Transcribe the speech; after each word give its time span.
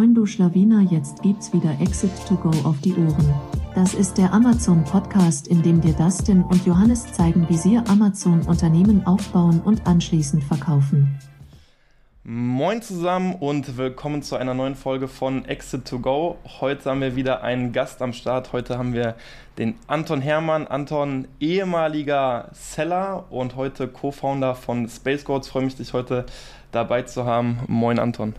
Moin 0.00 0.14
du 0.14 0.24
Schlawiner, 0.24 0.80
jetzt 0.80 1.20
gibt's 1.20 1.52
wieder 1.52 1.78
Exit 1.78 2.10
to 2.26 2.34
Go 2.34 2.48
auf 2.66 2.80
die 2.80 2.94
Ohren. 2.94 3.34
Das 3.74 3.92
ist 3.92 4.16
der 4.16 4.32
Amazon 4.32 4.82
Podcast, 4.82 5.46
in 5.46 5.62
dem 5.62 5.82
dir 5.82 5.92
Dustin 5.92 6.42
und 6.42 6.64
Johannes 6.64 7.12
zeigen, 7.12 7.46
wie 7.50 7.58
sie 7.58 7.76
Amazon 7.76 8.40
Unternehmen 8.46 9.06
aufbauen 9.06 9.60
und 9.62 9.86
anschließend 9.86 10.42
verkaufen. 10.42 11.18
Moin 12.24 12.80
zusammen 12.80 13.34
und 13.34 13.76
willkommen 13.76 14.22
zu 14.22 14.36
einer 14.36 14.54
neuen 14.54 14.74
Folge 14.74 15.06
von 15.06 15.44
Exit 15.44 15.86
to 15.86 15.98
Go. 15.98 16.38
Heute 16.62 16.88
haben 16.88 17.02
wir 17.02 17.14
wieder 17.14 17.42
einen 17.42 17.72
Gast 17.72 18.00
am 18.00 18.14
Start. 18.14 18.54
Heute 18.54 18.78
haben 18.78 18.94
wir 18.94 19.16
den 19.58 19.74
Anton 19.86 20.22
Hermann. 20.22 20.66
Anton, 20.66 21.28
ehemaliger 21.40 22.48
Seller 22.52 23.26
und 23.28 23.54
heute 23.54 23.86
Co-Founder 23.86 24.54
von 24.54 24.88
Space 24.88 25.26
Goats. 25.26 25.50
Freue 25.50 25.64
mich, 25.64 25.76
dich 25.76 25.92
heute 25.92 26.24
dabei 26.72 27.02
zu 27.02 27.26
haben. 27.26 27.58
Moin, 27.68 27.98
Anton. 27.98 28.32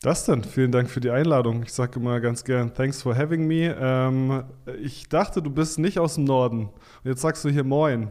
Das 0.00 0.24
denn? 0.26 0.44
Vielen 0.44 0.70
Dank 0.70 0.88
für 0.88 1.00
die 1.00 1.10
Einladung. 1.10 1.64
Ich 1.64 1.72
sage 1.72 1.98
immer 1.98 2.20
ganz 2.20 2.44
gern, 2.44 2.72
thanks 2.72 3.02
for 3.02 3.16
having 3.16 3.48
me. 3.48 3.76
Ähm, 3.80 4.44
ich 4.80 5.08
dachte, 5.08 5.42
du 5.42 5.50
bist 5.50 5.80
nicht 5.80 5.98
aus 5.98 6.14
dem 6.14 6.24
Norden. 6.24 6.66
Und 6.66 7.04
jetzt 7.04 7.20
sagst 7.20 7.44
du 7.44 7.48
hier 7.48 7.64
Moin. 7.64 8.10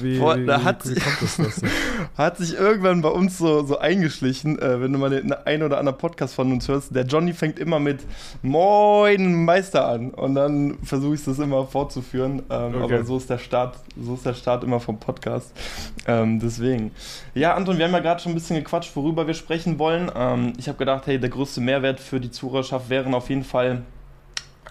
Wie, 0.00 0.18
Boah, 0.18 0.36
da 0.36 0.64
hat, 0.64 0.84
wie, 0.84 0.96
wie 0.96 1.00
das, 1.20 1.36
das 1.36 1.62
hat 2.18 2.38
sich 2.38 2.54
irgendwann 2.54 3.02
bei 3.02 3.08
uns 3.08 3.38
so, 3.38 3.64
so 3.64 3.78
eingeschlichen, 3.78 4.58
äh, 4.58 4.80
wenn 4.80 4.92
du 4.92 4.98
mal 4.98 5.10
den 5.10 5.32
einen 5.32 5.62
oder 5.62 5.78
anderen 5.78 5.96
Podcast 5.96 6.34
von 6.34 6.50
uns 6.50 6.66
hörst, 6.66 6.94
der 6.94 7.04
Johnny 7.04 7.32
fängt 7.32 7.58
immer 7.58 7.78
mit 7.78 8.00
Moin 8.42 9.44
Meister 9.44 9.86
an 9.86 10.10
und 10.10 10.34
dann 10.34 10.78
versuche 10.82 11.14
ich 11.14 11.24
das 11.24 11.38
immer 11.38 11.66
fortzuführen. 11.66 12.42
Ähm, 12.50 12.82
okay. 12.82 12.94
Aber 12.94 13.04
so 13.04 13.16
ist 13.16 13.30
der 13.30 13.38
Start, 13.38 13.76
so 14.00 14.14
ist 14.14 14.26
der 14.26 14.34
Start 14.34 14.64
immer 14.64 14.80
vom 14.80 14.98
Podcast. 14.98 15.52
Ähm, 16.06 16.40
deswegen. 16.40 16.90
Ja, 17.34 17.54
Anton, 17.54 17.78
wir 17.78 17.84
haben 17.84 17.92
ja 17.92 18.00
gerade 18.00 18.20
schon 18.20 18.32
ein 18.32 18.36
bisschen 18.36 18.56
gequatscht, 18.56 18.94
worüber 18.96 19.26
wir 19.26 19.34
sprechen 19.34 19.78
wollen. 19.78 20.10
Ähm, 20.14 20.52
ich 20.58 20.68
habe 20.68 20.78
gedacht, 20.78 21.06
hey, 21.06 21.20
der 21.20 21.30
größte 21.30 21.60
Mehrwert 21.60 22.00
für 22.00 22.18
die 22.18 22.30
Zuhörerschaft 22.30 22.90
wären 22.90 23.14
auf 23.14 23.28
jeden 23.28 23.44
Fall 23.44 23.82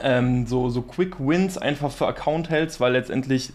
ähm, 0.02 0.46
so, 0.46 0.70
so 0.70 0.82
Quick 0.82 1.16
Wins 1.20 1.58
einfach 1.58 1.92
für 1.92 2.08
Account-Helds, 2.08 2.82
weil 2.82 2.92
letztendlich 2.92 3.54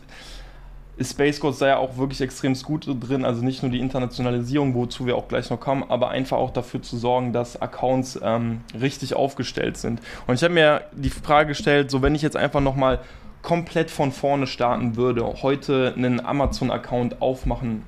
ist 1.01 1.13
Space 1.13 1.41
Coast 1.41 1.63
da 1.63 1.67
ja 1.67 1.77
auch 1.79 1.97
wirklich 1.97 2.21
extrem 2.21 2.53
gut 2.63 2.87
drin. 2.87 3.25
Also 3.25 3.43
nicht 3.43 3.63
nur 3.63 3.73
die 3.73 3.81
Internationalisierung, 3.81 4.75
wozu 4.75 5.07
wir 5.07 5.17
auch 5.17 5.29
gleich 5.29 5.49
noch 5.49 5.59
kommen, 5.59 5.83
aber 5.89 6.11
einfach 6.11 6.37
auch 6.37 6.51
dafür 6.51 6.83
zu 6.83 6.99
sorgen, 6.99 7.33
dass 7.33 7.61
Accounts 7.61 8.21
ähm, 8.23 8.61
richtig 8.79 9.15
aufgestellt 9.15 9.79
sind. 9.79 10.03
Und 10.27 10.35
ich 10.35 10.43
habe 10.43 10.53
mir 10.53 10.83
die 10.93 11.09
Frage 11.09 11.49
gestellt, 11.49 11.91
so 11.91 12.03
wenn 12.03 12.15
ich 12.15 12.21
jetzt 12.21 12.37
einfach 12.37 12.61
nochmal 12.61 13.01
komplett 13.41 13.91
von 13.91 14.13
vorne 14.13 14.47
starten 14.47 14.97
würde, 14.97 15.25
heute 15.43 15.95
einen 15.97 16.25
Amazon-Account 16.25 17.23
aufmachen 17.23 17.83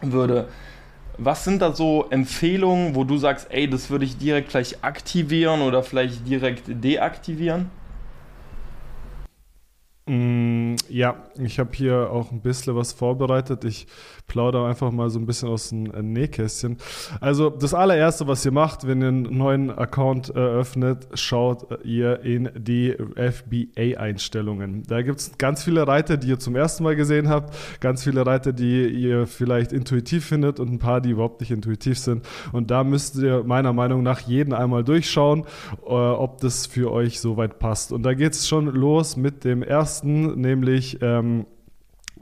würde, 0.00 0.48
was 1.18 1.44
sind 1.44 1.60
da 1.60 1.72
so 1.74 2.06
Empfehlungen, 2.08 2.94
wo 2.94 3.04
du 3.04 3.18
sagst, 3.18 3.48
ey, 3.50 3.68
das 3.68 3.90
würde 3.90 4.06
ich 4.06 4.16
direkt 4.16 4.48
gleich 4.48 4.82
aktivieren 4.82 5.60
oder 5.60 5.82
vielleicht 5.82 6.26
direkt 6.26 6.62
deaktivieren? 6.66 7.70
Mm, 10.08 10.76
ja, 10.88 11.16
ich 11.38 11.58
habe 11.58 11.70
hier 11.74 12.10
auch 12.10 12.32
ein 12.32 12.40
bisschen 12.40 12.74
was 12.74 12.92
vorbereitet. 12.94 13.64
Ich 13.64 13.86
plaudere 14.28 14.66
einfach 14.66 14.92
mal 14.92 15.10
so 15.10 15.18
ein 15.18 15.26
bisschen 15.26 15.48
aus 15.48 15.70
dem 15.70 15.92
äh, 15.92 16.02
Nähkästchen. 16.02 16.76
Also 17.20 17.50
das 17.50 17.74
allererste, 17.74 18.28
was 18.28 18.44
ihr 18.44 18.52
macht, 18.52 18.86
wenn 18.86 19.02
ihr 19.02 19.08
einen 19.08 19.36
neuen 19.36 19.70
Account 19.70 20.30
eröffnet, 20.30 21.08
schaut 21.14 21.66
ihr 21.84 22.20
in 22.20 22.50
die 22.56 22.94
FBA-Einstellungen. 23.16 24.84
Da 24.86 25.02
gibt 25.02 25.20
es 25.20 25.38
ganz 25.38 25.64
viele 25.64 25.86
Reiter, 25.86 26.16
die 26.16 26.28
ihr 26.28 26.38
zum 26.38 26.54
ersten 26.54 26.84
Mal 26.84 26.94
gesehen 26.94 27.28
habt, 27.28 27.54
ganz 27.80 28.04
viele 28.04 28.24
Reiter, 28.24 28.52
die 28.52 28.86
ihr 28.88 29.26
vielleicht 29.26 29.72
intuitiv 29.72 30.24
findet 30.24 30.60
und 30.60 30.72
ein 30.72 30.78
paar, 30.78 31.00
die 31.00 31.10
überhaupt 31.10 31.40
nicht 31.40 31.50
intuitiv 31.50 31.98
sind. 31.98 32.24
Und 32.52 32.70
da 32.70 32.84
müsst 32.84 33.16
ihr 33.16 33.42
meiner 33.44 33.72
Meinung 33.72 34.02
nach 34.02 34.20
jeden 34.20 34.52
einmal 34.52 34.84
durchschauen, 34.84 35.44
äh, 35.86 35.90
ob 35.90 36.40
das 36.40 36.66
für 36.66 36.92
euch 36.92 37.20
soweit 37.20 37.58
passt. 37.58 37.92
Und 37.92 38.04
da 38.04 38.14
geht 38.14 38.34
es 38.34 38.46
schon 38.46 38.66
los 38.66 39.16
mit 39.16 39.44
dem 39.44 39.62
ersten 39.62 39.88
ersten, 39.88 40.40
nämlich 40.40 40.98
ähm, 41.02 41.46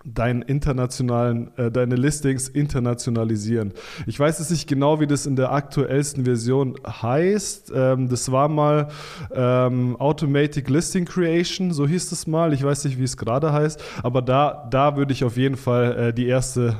deinen 0.06 0.42
internationalen, 0.42 1.50
äh, 1.56 1.70
deine 1.70 1.96
Listings 1.96 2.48
internationalisieren. 2.48 3.72
Ich 4.06 4.18
weiß 4.18 4.38
jetzt 4.38 4.50
nicht 4.50 4.68
genau, 4.68 5.00
wie 5.00 5.06
das 5.06 5.26
in 5.26 5.36
der 5.36 5.52
aktuellsten 5.52 6.24
Version 6.24 6.76
heißt. 6.86 7.72
Ähm, 7.74 8.08
das 8.08 8.30
war 8.30 8.48
mal 8.48 8.88
ähm, 9.34 9.96
Automatic 9.96 10.68
Listing 10.70 11.04
Creation, 11.04 11.72
so 11.72 11.86
hieß 11.86 12.12
es 12.12 12.26
mal. 12.26 12.52
Ich 12.52 12.62
weiß 12.62 12.84
nicht, 12.84 12.98
wie 12.98 13.04
es 13.04 13.16
gerade 13.16 13.52
heißt, 13.52 13.82
aber 14.02 14.22
da, 14.22 14.68
da 14.70 14.96
würde 14.96 15.12
ich 15.12 15.24
auf 15.24 15.36
jeden 15.36 15.56
Fall 15.56 15.96
äh, 15.96 16.12
die 16.12 16.26
erste 16.26 16.76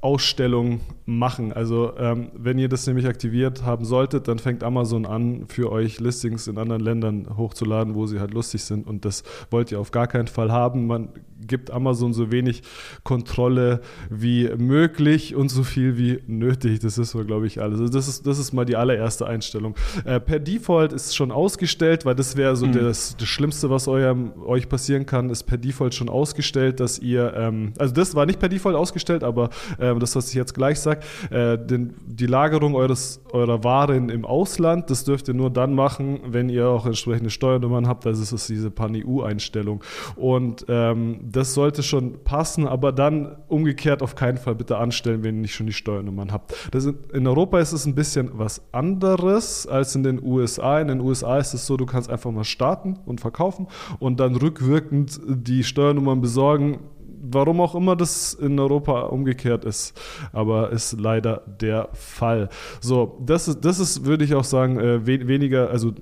Ausstellung 0.00 0.80
machen. 1.04 1.52
Also 1.52 1.92
ähm, 1.98 2.30
wenn 2.34 2.58
ihr 2.58 2.68
das 2.68 2.86
nämlich 2.86 3.06
aktiviert 3.06 3.64
haben 3.64 3.84
solltet, 3.84 4.28
dann 4.28 4.38
fängt 4.38 4.64
Amazon 4.64 5.06
an, 5.06 5.44
für 5.46 5.70
euch 5.70 6.00
Listings 6.00 6.48
in 6.48 6.58
anderen 6.58 6.82
Ländern 6.82 7.36
hochzuladen, 7.36 7.94
wo 7.94 8.06
sie 8.06 8.18
halt 8.18 8.32
lustig 8.32 8.64
sind. 8.64 8.86
Und 8.86 9.04
das 9.04 9.22
wollt 9.50 9.70
ihr 9.70 9.78
auf 9.78 9.90
gar 9.90 10.06
keinen 10.06 10.26
Fall 10.26 10.50
haben. 10.50 10.86
Man 10.86 11.10
gibt 11.50 11.70
Amazon 11.70 12.14
so 12.14 12.32
wenig 12.32 12.62
Kontrolle 13.02 13.80
wie 14.08 14.48
möglich 14.56 15.34
und 15.34 15.50
so 15.50 15.64
viel 15.64 15.98
wie 15.98 16.22
nötig. 16.26 16.78
Das 16.78 16.96
ist 16.96 17.10
so, 17.10 17.24
glaube 17.24 17.46
ich, 17.46 17.60
alles. 17.60 17.80
Also 17.80 17.92
das 17.92 18.08
ist, 18.08 18.26
das 18.26 18.38
ist 18.38 18.52
mal 18.52 18.64
die 18.64 18.76
allererste 18.76 19.26
Einstellung. 19.26 19.74
Äh, 20.04 20.20
per 20.20 20.38
Default 20.38 20.92
ist 20.92 21.14
schon 21.14 21.32
ausgestellt, 21.32 22.06
weil 22.06 22.14
das 22.14 22.36
wäre 22.36 22.56
so 22.56 22.66
mhm. 22.66 22.72
das, 22.72 23.16
das 23.18 23.28
Schlimmste, 23.28 23.68
was 23.68 23.88
eurem, 23.88 24.32
euch 24.46 24.68
passieren 24.68 25.04
kann, 25.04 25.28
ist 25.28 25.42
per 25.42 25.58
Default 25.58 25.94
schon 25.94 26.08
ausgestellt, 26.08 26.80
dass 26.80 26.98
ihr, 26.98 27.34
ähm, 27.36 27.72
also 27.78 27.92
das 27.92 28.14
war 28.14 28.26
nicht 28.26 28.38
per 28.38 28.48
Default 28.48 28.76
ausgestellt, 28.76 29.24
aber 29.24 29.50
äh, 29.78 29.94
das, 29.96 30.14
was 30.14 30.28
ich 30.28 30.34
jetzt 30.34 30.54
gleich 30.54 30.78
sage, 30.78 31.00
äh, 31.30 31.58
die 31.66 32.26
Lagerung 32.26 32.76
eures, 32.76 33.20
eurer 33.32 33.64
Waren 33.64 34.08
im 34.08 34.24
Ausland, 34.24 34.88
das 34.88 35.04
dürft 35.04 35.26
ihr 35.26 35.34
nur 35.34 35.50
dann 35.50 35.74
machen, 35.74 36.20
wenn 36.26 36.48
ihr 36.48 36.68
auch 36.68 36.86
entsprechende 36.86 37.30
Steuernummern 37.30 37.88
habt. 37.88 38.06
Das 38.06 38.20
ist 38.20 38.48
diese 38.48 38.70
Pan-EU-Einstellung. 38.70 39.82
Und 40.14 40.66
ähm, 40.68 41.20
das 41.22 41.39
sollte 41.44 41.82
schon 41.82 42.22
passen, 42.24 42.66
aber 42.66 42.92
dann 42.92 43.36
umgekehrt 43.48 44.02
auf 44.02 44.14
keinen 44.14 44.38
Fall 44.38 44.54
bitte 44.54 44.78
anstellen, 44.78 45.22
wenn 45.22 45.36
ihr 45.36 45.42
nicht 45.42 45.54
schon 45.54 45.66
die 45.66 45.72
Steuernummern 45.72 46.32
habt. 46.32 46.54
Ist, 46.74 46.88
in 47.12 47.26
Europa 47.26 47.58
ist 47.58 47.72
es 47.72 47.86
ein 47.86 47.94
bisschen 47.94 48.30
was 48.34 48.62
anderes 48.72 49.66
als 49.66 49.94
in 49.94 50.02
den 50.02 50.22
USA. 50.22 50.80
In 50.80 50.88
den 50.88 51.00
USA 51.00 51.38
ist 51.38 51.54
es 51.54 51.66
so, 51.66 51.76
du 51.76 51.86
kannst 51.86 52.10
einfach 52.10 52.30
mal 52.30 52.44
starten 52.44 52.98
und 53.06 53.20
verkaufen 53.20 53.66
und 53.98 54.20
dann 54.20 54.36
rückwirkend 54.36 55.20
die 55.26 55.64
Steuernummern 55.64 56.20
besorgen 56.20 56.80
warum 57.20 57.60
auch 57.60 57.74
immer 57.74 57.96
das 57.96 58.34
in 58.34 58.58
Europa 58.58 59.02
umgekehrt 59.02 59.64
ist, 59.64 59.98
aber 60.32 60.70
ist 60.70 60.98
leider 60.98 61.42
der 61.60 61.88
Fall. 61.92 62.48
So, 62.80 63.18
das 63.24 63.48
ist, 63.48 63.64
das 63.64 63.78
ist 63.78 64.04
würde 64.04 64.24
ich 64.24 64.34
auch 64.34 64.44
sagen, 64.44 64.78
äh, 64.78 65.06
weniger, 65.06 65.70
also 65.70 65.92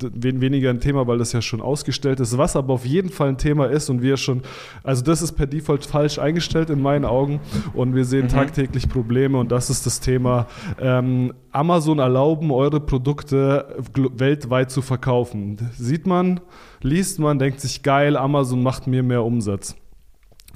weniger 0.00 0.70
ein 0.70 0.80
Thema, 0.80 1.06
weil 1.06 1.18
das 1.18 1.32
ja 1.32 1.42
schon 1.42 1.60
ausgestellt 1.60 2.20
ist. 2.20 2.38
Was 2.38 2.56
aber 2.56 2.74
auf 2.74 2.86
jeden 2.86 3.10
Fall 3.10 3.28
ein 3.28 3.38
Thema 3.38 3.66
ist 3.66 3.90
und 3.90 4.02
wir 4.02 4.16
schon, 4.16 4.42
also 4.82 5.02
das 5.02 5.22
ist 5.22 5.32
per 5.32 5.46
Default 5.46 5.84
falsch 5.84 6.18
eingestellt 6.18 6.70
in 6.70 6.80
meinen 6.80 7.04
Augen 7.04 7.40
und 7.74 7.94
wir 7.94 8.04
sehen 8.04 8.24
mhm. 8.24 8.30
tagtäglich 8.30 8.88
Probleme 8.88 9.38
und 9.38 9.52
das 9.52 9.70
ist 9.70 9.86
das 9.86 10.00
Thema 10.00 10.46
ähm, 10.80 11.32
Amazon 11.52 11.98
erlauben, 11.98 12.50
eure 12.50 12.80
Produkte 12.80 13.76
weltweit 13.94 14.70
zu 14.70 14.82
verkaufen. 14.82 15.70
Sieht 15.76 16.06
man, 16.06 16.40
liest 16.82 17.18
man, 17.18 17.38
denkt 17.38 17.60
sich 17.60 17.82
geil, 17.82 18.16
Amazon 18.16 18.62
macht 18.62 18.86
mir 18.86 19.02
mehr 19.02 19.24
Umsatz. 19.24 19.76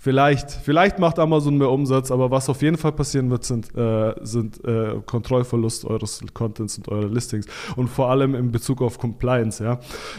Vielleicht, 0.03 0.51
vielleicht 0.51 0.99
macht 0.99 1.21
Amazon 1.21 1.59
mehr 1.59 1.71
Umsatz, 1.71 2.11
aber 2.11 2.29
was 2.33 2.49
auf 2.49 2.61
jeden 2.61 2.77
Fall 2.77 2.91
passieren 2.91 3.31
wird, 3.31 3.45
sind, 3.45 3.73
äh, 3.77 4.13
sind 4.23 4.59
äh, 4.65 4.97
Kontrollverlust 5.07 5.85
eures 5.85 6.21
Contents 6.35 6.77
und 6.77 6.89
eurer 6.89 7.07
Listings 7.07 7.47
und 7.77 7.87
vor 7.87 8.11
allem 8.11 8.35
in 8.35 8.51
Bezug 8.51 8.83
auf 8.83 8.99
Compliance. 8.99 9.63
Ja. 9.63 9.79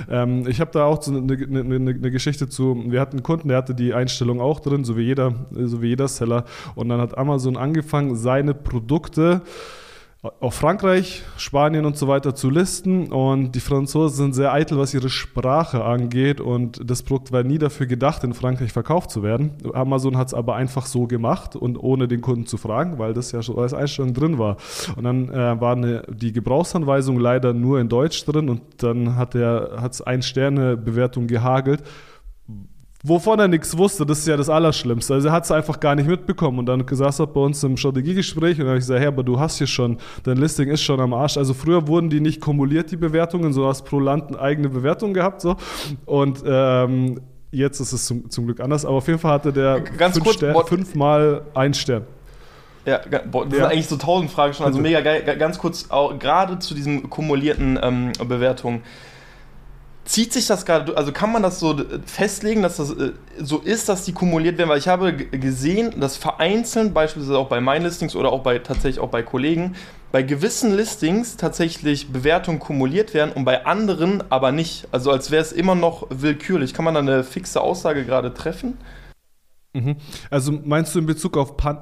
Ähm, 0.09 0.47
ich 0.47 0.61
habe 0.61 0.71
da 0.71 0.85
auch 0.85 1.05
eine, 1.05 1.17
eine, 1.17 1.59
eine, 1.59 1.75
eine, 1.75 2.11
Geschichte 2.11 2.47
zu. 2.47 2.81
Wir 2.87 3.01
hatten 3.01 3.17
einen 3.17 3.23
Kunden, 3.23 3.49
der 3.49 3.57
hatte 3.57 3.75
die 3.75 3.93
Einstellung 3.93 4.39
auch 4.39 4.61
drin, 4.61 4.85
so 4.85 4.95
wie 4.95 5.01
jeder, 5.01 5.33
so 5.51 5.81
wie 5.81 5.87
jeder 5.87 6.07
Seller. 6.07 6.45
Und 6.75 6.87
dann 6.87 7.01
hat 7.01 7.17
Amazon 7.17 7.57
angefangen, 7.57 8.15
seine 8.15 8.53
Produkte 8.53 9.41
auf 10.39 10.53
Frankreich, 10.53 11.21
Spanien 11.35 11.85
und 11.85 11.97
so 11.97 12.07
weiter 12.07 12.33
zu 12.33 12.49
listen. 12.49 13.11
Und 13.11 13.51
die 13.51 13.59
Franzosen 13.59 14.15
sind 14.15 14.33
sehr 14.33 14.53
eitel, 14.53 14.77
was 14.77 14.93
ihre 14.93 15.09
Sprache 15.09 15.83
angeht. 15.83 16.39
Und 16.39 16.79
das 16.89 17.03
Produkt 17.03 17.33
war 17.33 17.43
nie 17.43 17.57
dafür 17.57 17.87
gedacht, 17.87 18.23
in 18.23 18.33
Frankreich 18.33 18.71
verkauft 18.71 19.11
zu 19.11 19.21
werden. 19.21 19.51
Amazon 19.73 20.17
hat 20.17 20.27
es 20.27 20.33
aber 20.33 20.55
einfach 20.55 20.85
so 20.85 21.07
gemacht 21.07 21.57
und 21.57 21.77
ohne 21.77 22.07
den 22.07 22.21
Kunden 22.21 22.45
zu 22.45 22.55
fragen, 22.55 22.99
weil 22.99 23.13
das 23.13 23.33
ja 23.33 23.43
schon 23.43 23.59
als 23.59 23.73
Einstellung 23.73 24.13
drin 24.13 24.39
war. 24.39 24.55
Und 24.95 25.03
dann 25.03 25.29
äh, 25.29 25.59
war 25.59 25.75
eine, 25.75 26.03
die 26.07 26.31
Gebrauchsanweisung 26.31 27.19
leider 27.19 27.53
nur 27.53 27.81
in 27.81 27.89
Deutsch 27.89 28.23
drin 28.23 28.49
und 28.49 28.61
dann 28.77 29.17
hat 29.17 29.35
es 29.35 30.01
Ein-Sterne-Bewertung 30.01 31.27
gehagelt 31.27 31.83
wovon 33.03 33.39
er 33.39 33.49
nichts 33.49 33.77
wusste, 33.77 34.05
das 34.05 34.19
ist 34.19 34.27
ja 34.27 34.37
das 34.37 34.49
Allerschlimmste. 34.49 35.13
Also 35.13 35.27
er 35.27 35.33
hat 35.33 35.43
es 35.43 35.51
einfach 35.51 35.79
gar 35.79 35.93
nicht 35.93 36.07
mitbekommen 36.07 36.59
und 36.59 36.65
dann 36.65 36.85
saß 36.89 37.19
er 37.19 37.27
bei 37.27 37.41
uns 37.41 37.61
im 37.63 37.77
Strategiegespräch 37.77 38.53
und 38.53 38.59
dann 38.59 38.67
habe 38.69 38.77
ich 38.77 38.83
gesagt, 38.83 38.99
hey, 38.99 39.07
aber 39.07 39.23
du 39.23 39.39
hast 39.39 39.57
hier 39.57 39.67
schon, 39.67 39.97
dein 40.23 40.37
Listing 40.37 40.69
ist 40.69 40.81
schon 40.81 40.99
am 40.99 41.13
Arsch. 41.13 41.37
Also 41.37 41.53
früher 41.53 41.87
wurden 41.87 42.09
die 42.09 42.21
nicht 42.21 42.39
kumuliert, 42.39 42.91
die 42.91 42.97
Bewertungen, 42.97 43.51
so 43.51 43.67
hast 43.67 43.83
pro 43.83 43.99
Land 43.99 44.29
eine 44.29 44.39
eigene 44.39 44.69
Bewertung 44.69 45.13
gehabt 45.13 45.41
so 45.41 45.57
und 46.05 46.43
ähm, 46.45 47.19
jetzt 47.51 47.79
ist 47.79 47.91
es 47.91 48.05
zum, 48.05 48.29
zum 48.29 48.45
Glück 48.45 48.59
anders, 48.61 48.85
aber 48.85 48.95
auf 48.95 49.07
jeden 49.07 49.19
Fall 49.19 49.33
hatte 49.33 49.51
der 49.51 49.81
Ganz 49.81 50.15
fünf 50.15 50.25
kurz, 50.25 50.37
Stern, 50.37 50.55
fünfmal 50.65 51.41
ein 51.53 51.73
Stern. 51.73 52.05
Ja, 52.85 52.99
boah, 53.31 53.45
das 53.45 53.53
ja. 53.53 53.59
sind 53.59 53.71
eigentlich 53.71 53.87
so 53.87 53.97
tausend 53.97 54.29
Fragen 54.29 54.53
schon. 54.53 54.65
Also 54.65 54.79
mega 54.79 54.99
geil. 54.99 55.23
Ganz 55.39 55.57
kurz, 55.57 55.87
gerade 55.87 56.59
zu 56.59 56.73
diesen 56.73 57.09
kumulierten 57.09 57.79
ähm, 57.81 58.11
Bewertungen. 58.27 58.81
Zieht 60.05 60.33
sich 60.33 60.47
das 60.47 60.65
gerade, 60.65 60.97
also 60.97 61.13
kann 61.13 61.31
man 61.31 61.43
das 61.43 61.59
so 61.59 61.81
festlegen, 62.05 62.61
dass 62.61 62.77
das 62.77 62.91
äh, 62.91 63.13
so 63.39 63.59
ist, 63.59 63.87
dass 63.87 64.03
die 64.03 64.11
kumuliert 64.11 64.57
werden? 64.57 64.69
Weil 64.69 64.79
ich 64.79 64.89
habe 64.89 65.13
gesehen, 65.13 65.99
dass 65.99 66.17
vereinzelt, 66.17 66.93
beispielsweise 66.93 67.37
auch 67.37 67.47
bei 67.47 67.61
meinen 67.61 67.83
Listings 67.83 68.15
oder 68.15 68.31
auch 68.31 68.43
bei 68.43 68.59
tatsächlich 68.59 68.99
auch 68.99 69.09
bei 69.09 69.23
Kollegen, 69.23 69.75
bei 70.11 70.21
gewissen 70.21 70.75
Listings 70.75 71.37
tatsächlich 71.37 72.11
Bewertungen 72.11 72.59
kumuliert 72.59 73.13
werden 73.13 73.31
und 73.31 73.45
bei 73.45 73.65
anderen 73.65 74.23
aber 74.29 74.51
nicht. 74.51 74.87
Also 74.91 75.09
als 75.09 75.31
wäre 75.31 75.41
es 75.41 75.51
immer 75.53 75.73
noch 75.73 76.05
willkürlich. 76.09 76.73
Kann 76.73 76.85
man 76.85 76.93
da 76.93 76.99
eine 76.99 77.23
fixe 77.23 77.61
Aussage 77.61 78.05
gerade 78.05 78.33
treffen? 78.33 78.77
Mhm. 79.73 79.95
Also 80.29 80.51
meinst 80.51 80.93
du 80.93 80.99
in 80.99 81.05
Bezug 81.05 81.37
auf 81.37 81.57
Pan 81.57 81.79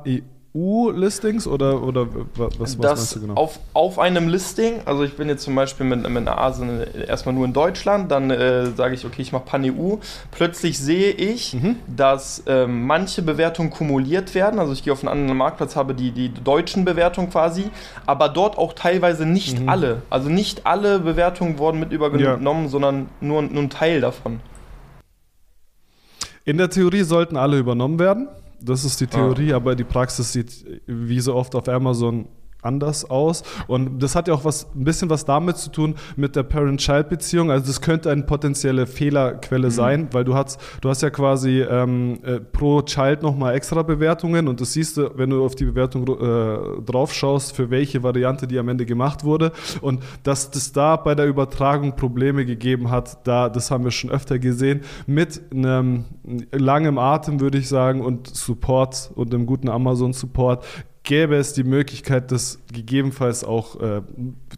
EU-Listings 0.53 1.47
oder, 1.47 1.81
oder 1.81 2.07
was, 2.35 2.59
was 2.59 2.77
meinst 2.77 3.15
du 3.15 3.21
genau? 3.21 3.33
Auf, 3.35 3.59
auf 3.73 3.99
einem 3.99 4.27
Listing, 4.27 4.81
also 4.85 5.03
ich 5.03 5.15
bin 5.15 5.29
jetzt 5.29 5.43
zum 5.43 5.55
Beispiel 5.55 5.85
mit, 5.85 6.01
mit 6.01 6.17
einer 6.17 6.37
Asen 6.37 6.81
erstmal 7.07 7.33
nur 7.33 7.45
in 7.45 7.53
Deutschland, 7.53 8.11
dann 8.11 8.29
äh, 8.31 8.65
sage 8.71 8.95
ich, 8.95 9.05
okay, 9.05 9.21
ich 9.21 9.31
mache 9.31 9.45
Pan-EU. 9.45 9.95
Plötzlich 10.31 10.77
sehe 10.77 11.11
ich, 11.11 11.53
mhm. 11.53 11.77
dass 11.87 12.43
äh, 12.47 12.67
manche 12.67 13.21
Bewertungen 13.21 13.69
kumuliert 13.69 14.35
werden. 14.35 14.59
Also 14.59 14.73
ich 14.73 14.83
gehe 14.83 14.91
auf 14.91 14.99
einen 14.99 15.09
anderen 15.09 15.37
Marktplatz, 15.37 15.77
habe 15.77 15.95
die, 15.95 16.11
die 16.11 16.33
deutschen 16.33 16.83
Bewertungen 16.83 17.29
quasi, 17.29 17.69
aber 18.05 18.27
dort 18.27 18.57
auch 18.57 18.73
teilweise 18.73 19.25
nicht 19.25 19.61
mhm. 19.61 19.69
alle. 19.69 20.01
Also 20.09 20.27
nicht 20.27 20.65
alle 20.65 20.99
Bewertungen 20.99 21.59
wurden 21.59 21.79
mit 21.79 21.93
übergenommen, 21.93 22.63
ja. 22.63 22.69
sondern 22.69 23.07
nur, 23.21 23.41
nur 23.41 23.63
ein 23.63 23.69
Teil 23.69 24.01
davon. 24.01 24.41
In 26.43 26.57
der 26.57 26.69
Theorie 26.69 27.03
sollten 27.03 27.37
alle 27.37 27.57
übernommen 27.57 27.99
werden. 27.99 28.27
Das 28.63 28.85
ist 28.85 28.99
die 29.01 29.07
Theorie, 29.07 29.53
ah. 29.53 29.57
aber 29.57 29.75
die 29.75 29.83
Praxis 29.83 30.33
sieht 30.33 30.81
wie 30.85 31.19
so 31.19 31.35
oft 31.35 31.55
auf 31.55 31.67
Amazon 31.67 32.27
anders 32.61 33.09
aus. 33.09 33.43
Und 33.67 34.01
das 34.01 34.15
hat 34.15 34.27
ja 34.27 34.33
auch 34.33 34.45
was, 34.45 34.67
ein 34.75 34.83
bisschen 34.83 35.09
was 35.09 35.25
damit 35.25 35.57
zu 35.57 35.71
tun 35.71 35.95
mit 36.15 36.35
der 36.35 36.43
Parent-Child-Beziehung. 36.43 37.51
Also 37.51 37.67
das 37.67 37.81
könnte 37.81 38.11
eine 38.11 38.23
potenzielle 38.23 38.87
Fehlerquelle 38.87 39.67
mhm. 39.67 39.71
sein, 39.71 40.07
weil 40.11 40.23
du 40.23 40.35
hast, 40.35 40.59
du 40.81 40.89
hast 40.89 41.01
ja 41.01 41.09
quasi 41.09 41.61
ähm, 41.61 42.19
äh, 42.23 42.39
pro 42.39 42.81
Child 42.81 43.23
nochmal 43.23 43.55
extra 43.55 43.81
Bewertungen 43.83 44.47
und 44.47 44.61
das 44.61 44.73
siehst 44.73 44.97
du, 44.97 45.11
wenn 45.15 45.29
du 45.29 45.43
auf 45.43 45.55
die 45.55 45.65
Bewertung 45.65 46.07
äh, 46.07 46.81
drauf 46.83 47.13
schaust, 47.13 47.55
für 47.55 47.69
welche 47.69 48.03
Variante 48.03 48.47
die 48.47 48.59
am 48.59 48.69
Ende 48.69 48.85
gemacht 48.85 49.23
wurde. 49.23 49.51
Und 49.81 50.03
dass 50.23 50.51
das 50.51 50.71
da 50.71 50.95
bei 50.95 51.15
der 51.15 51.27
Übertragung 51.27 51.95
Probleme 51.95 52.45
gegeben 52.45 52.91
hat, 52.91 53.25
da, 53.27 53.49
das 53.49 53.71
haben 53.71 53.83
wir 53.83 53.91
schon 53.91 54.09
öfter 54.09 54.39
gesehen, 54.39 54.81
mit 55.07 55.41
einem 55.51 56.05
langem 56.51 56.97
Atem, 56.97 57.39
würde 57.39 57.57
ich 57.57 57.67
sagen, 57.67 58.01
und 58.01 58.27
Support 58.27 59.11
und 59.15 59.33
einem 59.33 59.45
guten 59.45 59.69
Amazon-Support 59.69 60.65
gäbe 61.03 61.35
es 61.35 61.53
die 61.53 61.63
Möglichkeit, 61.63 62.31
das 62.31 62.59
gegebenenfalls 62.71 63.43
auch 63.43 63.79
äh, 63.81 64.01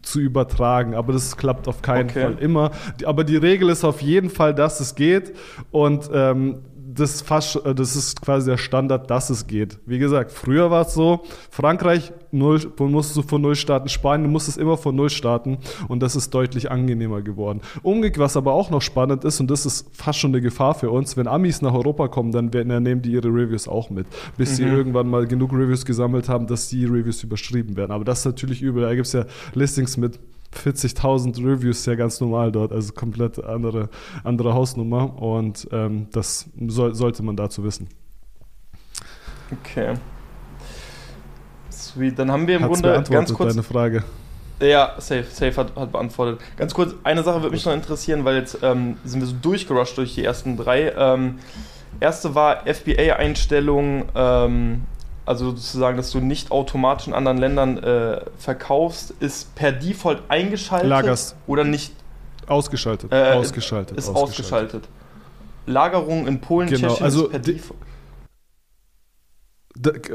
zu 0.02 0.20
übertragen. 0.20 0.94
Aber 0.94 1.12
das 1.12 1.36
klappt 1.36 1.68
auf 1.68 1.82
keinen 1.82 2.10
okay. 2.10 2.22
Fall 2.22 2.38
immer. 2.38 2.70
Aber 3.04 3.24
die 3.24 3.36
Regel 3.36 3.70
ist 3.70 3.84
auf 3.84 4.02
jeden 4.02 4.30
Fall, 4.30 4.54
dass 4.54 4.80
es 4.80 4.94
geht. 4.94 5.34
Und 5.70 6.10
ähm, 6.12 6.58
das, 6.94 7.22
fast, 7.22 7.56
äh, 7.64 7.74
das 7.74 7.96
ist 7.96 8.20
quasi 8.22 8.50
der 8.50 8.56
Standard, 8.56 9.10
dass 9.10 9.30
es 9.30 9.46
geht. 9.46 9.78
Wie 9.86 9.98
gesagt, 9.98 10.32
früher 10.32 10.70
war 10.70 10.86
es 10.86 10.94
so, 10.94 11.22
Frankreich 11.50 12.12
null, 12.30 12.60
musstest 12.78 13.16
du 13.16 13.22
von 13.22 13.42
Null 13.42 13.56
starten, 13.56 13.88
Spanien 13.88 14.30
musstest 14.30 14.58
immer 14.58 14.76
von 14.76 14.94
Null 14.94 15.10
starten 15.10 15.58
und 15.88 16.02
das 16.02 16.16
ist 16.16 16.32
deutlich 16.34 16.70
angenehmer 16.70 17.22
geworden. 17.22 17.60
Umgekehrt, 17.82 18.18
was 18.18 18.36
aber 18.36 18.52
auch 18.52 18.70
noch 18.70 18.82
spannend 18.82 19.24
ist 19.24 19.40
und 19.40 19.50
das 19.50 19.66
ist 19.66 19.86
fast 19.92 20.18
schon 20.18 20.30
eine 20.30 20.40
Gefahr 20.40 20.74
für 20.74 20.90
uns, 20.90 21.16
wenn 21.16 21.26
Amis 21.26 21.62
nach 21.62 21.74
Europa 21.74 22.08
kommen, 22.08 22.32
dann, 22.32 22.52
werden, 22.52 22.82
nehmen 22.82 23.02
die 23.02 23.12
ihre 23.12 23.28
Reviews 23.28 23.68
auch 23.68 23.90
mit, 23.90 24.06
bis 24.36 24.52
mhm. 24.52 24.54
sie 24.54 24.62
irgendwann 24.64 25.08
mal 25.08 25.26
genug 25.26 25.52
Reviews 25.52 25.84
gesammelt 25.84 26.28
haben, 26.28 26.46
dass 26.46 26.68
die 26.68 26.84
Reviews 26.84 27.22
überschrieben 27.22 27.76
werden. 27.76 27.92
Aber 27.92 28.04
das 28.04 28.20
ist 28.20 28.26
natürlich 28.26 28.62
übel. 28.62 28.82
Da 28.82 28.94
gibt 28.94 29.06
es 29.06 29.12
ja 29.12 29.24
Listings 29.54 29.96
mit 29.96 30.18
40.000 30.54 31.44
Reviews 31.44 31.84
ja 31.86 31.94
ganz 31.94 32.20
normal 32.20 32.52
dort, 32.52 32.72
also 32.72 32.92
komplett 32.92 33.42
andere, 33.42 33.88
andere 34.22 34.54
Hausnummer 34.54 35.20
und 35.20 35.68
ähm, 35.72 36.08
das 36.12 36.50
soll, 36.66 36.94
sollte 36.94 37.22
man 37.22 37.36
dazu 37.36 37.64
wissen. 37.64 37.88
Okay. 39.60 39.94
Sweet, 41.70 42.18
dann 42.18 42.30
haben 42.30 42.46
wir 42.46 42.56
im 42.56 42.64
Hat's 42.64 42.80
Grunde 42.80 43.04
ganz 43.10 43.32
kurz 43.32 43.54
deine 43.54 43.62
Frage. 43.62 44.04
Ja, 44.60 44.94
safe, 44.98 45.24
safe 45.24 45.56
hat, 45.56 45.76
hat, 45.76 45.92
beantwortet. 45.92 46.40
Ganz 46.56 46.72
kurz, 46.72 46.94
eine 47.02 47.22
Sache 47.22 47.42
würde 47.42 47.50
mich 47.50 47.64
noch 47.66 47.74
interessieren, 47.74 48.24
weil 48.24 48.36
jetzt 48.36 48.58
ähm, 48.62 48.96
sind 49.04 49.20
wir 49.20 49.26
so 49.26 49.34
durchgerusht 49.34 49.98
durch 49.98 50.14
die 50.14 50.24
ersten 50.24 50.56
drei. 50.56 50.92
Ähm, 50.96 51.38
erste 52.00 52.34
war 52.34 52.64
FBA-Einstellung 52.66 54.04
ähm, 54.14 54.82
also 55.26 55.50
sozusagen, 55.50 55.96
dass 55.96 56.10
du 56.10 56.20
nicht 56.20 56.50
automatisch 56.50 57.06
in 57.06 57.14
anderen 57.14 57.38
Ländern 57.38 57.78
äh, 57.78 58.20
verkaufst, 58.38 59.14
ist 59.20 59.54
per 59.54 59.72
Default 59.72 60.22
eingeschaltet 60.28 60.88
Lagerst. 60.88 61.36
oder 61.46 61.64
nicht? 61.64 61.94
Ausgeschaltet. 62.46 63.10
Äh, 63.12 63.32
ausgeschaltet. 63.32 63.96
Ist 63.96 64.08
ausgeschaltet. 64.08 64.84
ausgeschaltet. 64.84 64.88
Lagerung 65.66 66.26
in 66.26 66.40
Polen, 66.40 66.68
genau, 66.68 66.88
Tschechien 66.88 67.04
also 67.04 67.24
ist 67.24 67.30
per 67.30 67.38
Default. 67.40 67.80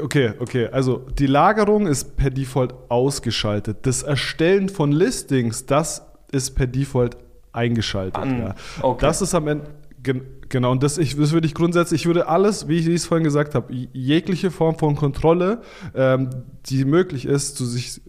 Okay, 0.02 0.32
okay. 0.38 0.68
Also 0.68 1.04
die 1.18 1.26
Lagerung 1.26 1.86
ist 1.86 2.16
per 2.16 2.30
Default 2.30 2.72
ausgeschaltet. 2.88 3.78
Das 3.82 4.02
Erstellen 4.02 4.68
von 4.68 4.92
Listings, 4.92 5.66
das 5.66 6.06
ist 6.30 6.52
per 6.54 6.66
Default 6.66 7.16
eingeschaltet. 7.52 8.16
An, 8.16 8.38
ja. 8.40 8.54
okay. 8.80 9.00
Das 9.00 9.20
ist 9.20 9.34
am 9.34 9.48
Ende 9.48 9.66
genau, 10.02 10.72
und 10.72 10.82
das, 10.82 10.98
ich, 10.98 11.16
das 11.16 11.32
würde 11.32 11.46
ich 11.46 11.54
grundsätzlich, 11.54 12.02
ich 12.02 12.06
würde 12.06 12.28
alles, 12.28 12.68
wie 12.68 12.78
ich 12.78 12.86
es 12.86 13.06
vorhin 13.06 13.24
gesagt 13.24 13.54
habe, 13.54 13.72
jegliche 13.92 14.50
Form 14.50 14.78
von 14.78 14.96
Kontrolle, 14.96 15.62
ähm, 15.94 16.30
die 16.66 16.84
möglich 16.84 17.26
ist, 17.26 17.56
zu 17.56 17.64
sich 17.64 18.00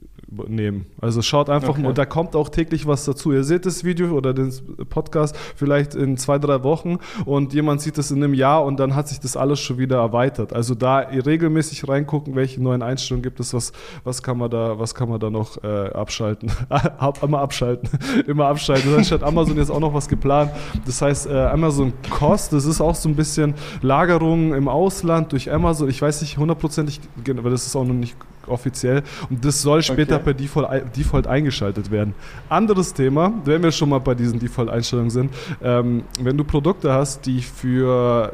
nehmen. 0.47 0.85
Also 1.01 1.21
schaut 1.21 1.49
einfach 1.49 1.77
okay. 1.77 1.85
und 1.85 1.97
da 1.97 2.05
kommt 2.05 2.35
auch 2.35 2.49
täglich 2.49 2.87
was 2.87 3.05
dazu. 3.05 3.33
Ihr 3.33 3.43
seht 3.43 3.65
das 3.65 3.83
Video 3.83 4.11
oder 4.11 4.33
den 4.33 4.51
Podcast 4.89 5.35
vielleicht 5.55 5.93
in 5.93 6.17
zwei, 6.17 6.39
drei 6.39 6.63
Wochen 6.63 6.99
und 7.25 7.53
jemand 7.53 7.81
sieht 7.81 7.97
das 7.97 8.11
in 8.11 8.23
einem 8.23 8.33
Jahr 8.33 8.63
und 8.63 8.79
dann 8.79 8.95
hat 8.95 9.09
sich 9.09 9.19
das 9.19 9.35
alles 9.35 9.59
schon 9.59 9.77
wieder 9.77 9.97
erweitert. 9.97 10.53
Also 10.53 10.73
da 10.73 10.99
regelmäßig 10.99 11.87
reingucken, 11.87 12.35
welche 12.35 12.61
neuen 12.61 12.81
Einstellungen 12.81 13.23
gibt 13.23 13.39
es, 13.39 13.53
was, 13.53 13.73
was 14.03 14.23
kann 14.23 14.37
man 14.37 14.49
da, 14.49 14.79
was 14.79 14.95
kann 14.95 15.09
man 15.09 15.19
da 15.19 15.29
noch 15.29 15.61
äh, 15.63 15.89
abschalten. 15.89 16.51
Immer 17.21 17.39
abschalten. 17.39 17.89
Immer 18.27 18.47
abschalten. 18.47 18.91
Dann 18.91 19.03
hat 19.03 19.23
Amazon 19.23 19.57
jetzt 19.57 19.69
auch 19.69 19.79
noch 19.79 19.93
was 19.93 20.07
geplant. 20.07 20.51
Das 20.85 21.01
heißt, 21.01 21.27
äh, 21.27 21.33
Amazon 21.33 21.93
Cost, 22.09 22.53
das 22.53 22.65
ist 22.65 22.79
auch 22.79 22.95
so 22.95 23.09
ein 23.09 23.15
bisschen 23.15 23.53
Lagerung 23.81 24.53
im 24.53 24.67
Ausland 24.67 25.31
durch 25.31 25.51
Amazon. 25.51 25.89
Ich 25.89 26.01
weiß 26.01 26.21
nicht 26.21 26.37
hundertprozentig, 26.37 27.01
weil 27.25 27.51
das 27.51 27.65
ist 27.65 27.75
auch 27.75 27.85
noch 27.85 27.93
nicht 27.93 28.15
offiziell. 28.47 29.03
Und 29.29 29.43
das 29.43 29.61
soll 29.61 29.81
später 29.81 30.15
okay. 30.15 30.25
per 30.25 30.33
Default, 30.33 30.95
Default, 30.95 31.27
eingeschaltet 31.27 31.91
werden. 31.91 32.13
Anderes 32.49 32.93
Thema, 32.93 33.33
wenn 33.45 33.63
wir 33.63 33.71
schon 33.71 33.89
mal 33.89 33.99
bei 33.99 34.15
diesen 34.15 34.39
Default-Einstellungen 34.39 35.11
sind, 35.11 35.33
ähm, 35.61 36.03
wenn 36.19 36.37
du 36.37 36.43
Produkte 36.43 36.91
hast, 36.91 37.25
die 37.25 37.41
für 37.41 38.33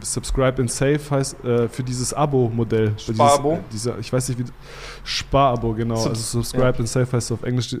Subscribe 0.00 0.60
and 0.60 0.70
Save 0.70 1.00
heißt 1.10 1.44
äh, 1.44 1.68
für 1.68 1.82
dieses 1.82 2.12
Abo-Modell. 2.12 2.94
Sparabo? 2.98 3.60
Dieses, 3.72 3.86
äh, 3.86 4.00
ich 4.00 4.12
weiß 4.12 4.28
nicht 4.28 4.38
wie. 4.38 4.44
Sparabo, 5.04 5.74
genau. 5.74 5.96
Sub 5.96 6.10
also 6.10 6.40
Subscribe 6.40 6.72
ja. 6.72 6.78
and 6.78 6.88
Save 6.88 7.12
heißt 7.12 7.32
auf 7.32 7.42
Englisch. 7.42 7.76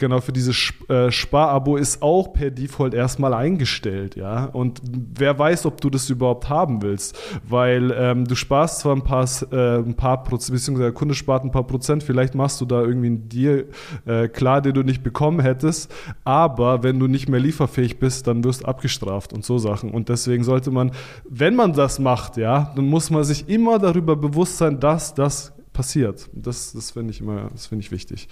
Genau, 0.00 0.22
für 0.22 0.32
dieses 0.32 0.72
äh, 0.88 1.10
Sparabo 1.10 1.76
ist 1.76 2.00
auch 2.00 2.32
per 2.32 2.50
Default 2.50 2.94
erstmal 2.94 3.34
eingestellt, 3.34 4.16
ja. 4.16 4.46
Und 4.46 4.80
wer 4.82 5.38
weiß, 5.38 5.66
ob 5.66 5.78
du 5.78 5.90
das 5.90 6.08
überhaupt 6.08 6.48
haben 6.48 6.80
willst, 6.80 7.18
weil 7.46 7.94
ähm, 7.94 8.24
du 8.24 8.34
sparst 8.34 8.80
zwar 8.80 8.96
ein 8.96 9.04
paar, 9.04 9.28
äh, 9.52 9.76
ein 9.76 9.92
paar 9.92 10.22
Prozent, 10.22 10.54
beziehungsweise 10.54 10.84
der 10.84 10.94
Kunde 10.94 11.14
spart 11.14 11.44
ein 11.44 11.50
paar 11.50 11.66
Prozent, 11.66 12.02
vielleicht 12.02 12.34
machst 12.34 12.62
du 12.62 12.64
da 12.64 12.80
irgendwie 12.80 13.08
einen 13.08 13.28
Deal 13.28 13.66
äh, 14.06 14.28
klar, 14.28 14.62
den 14.62 14.72
du 14.72 14.82
nicht 14.82 15.02
bekommen 15.02 15.40
hättest, 15.40 15.92
aber 16.24 16.82
wenn 16.82 16.98
du 16.98 17.06
nicht 17.06 17.28
mehr 17.28 17.40
lieferfähig 17.40 17.98
bist, 17.98 18.26
dann 18.26 18.42
wirst 18.42 18.64
abgestraft 18.64 19.34
und 19.34 19.44
so 19.44 19.58
Sachen. 19.58 19.90
Und 19.90 20.08
deswegen 20.08 20.44
sollte 20.44 20.70
man, 20.70 20.92
wenn 21.28 21.54
man 21.54 21.74
das 21.74 21.98
macht, 21.98 22.38
ja, 22.38 22.72
dann 22.74 22.86
muss 22.86 23.10
man 23.10 23.22
sich 23.22 23.50
immer 23.50 23.78
darüber 23.78 24.16
bewusst 24.16 24.56
sein, 24.56 24.80
dass 24.80 25.12
das 25.12 25.52
passiert. 25.74 26.30
Das, 26.32 26.72
das 26.72 26.92
finde 26.92 27.10
ich 27.12 27.20
immer, 27.20 27.50
das 27.52 27.66
finde 27.66 27.84
ich 27.84 27.92
wichtig. 27.92 28.28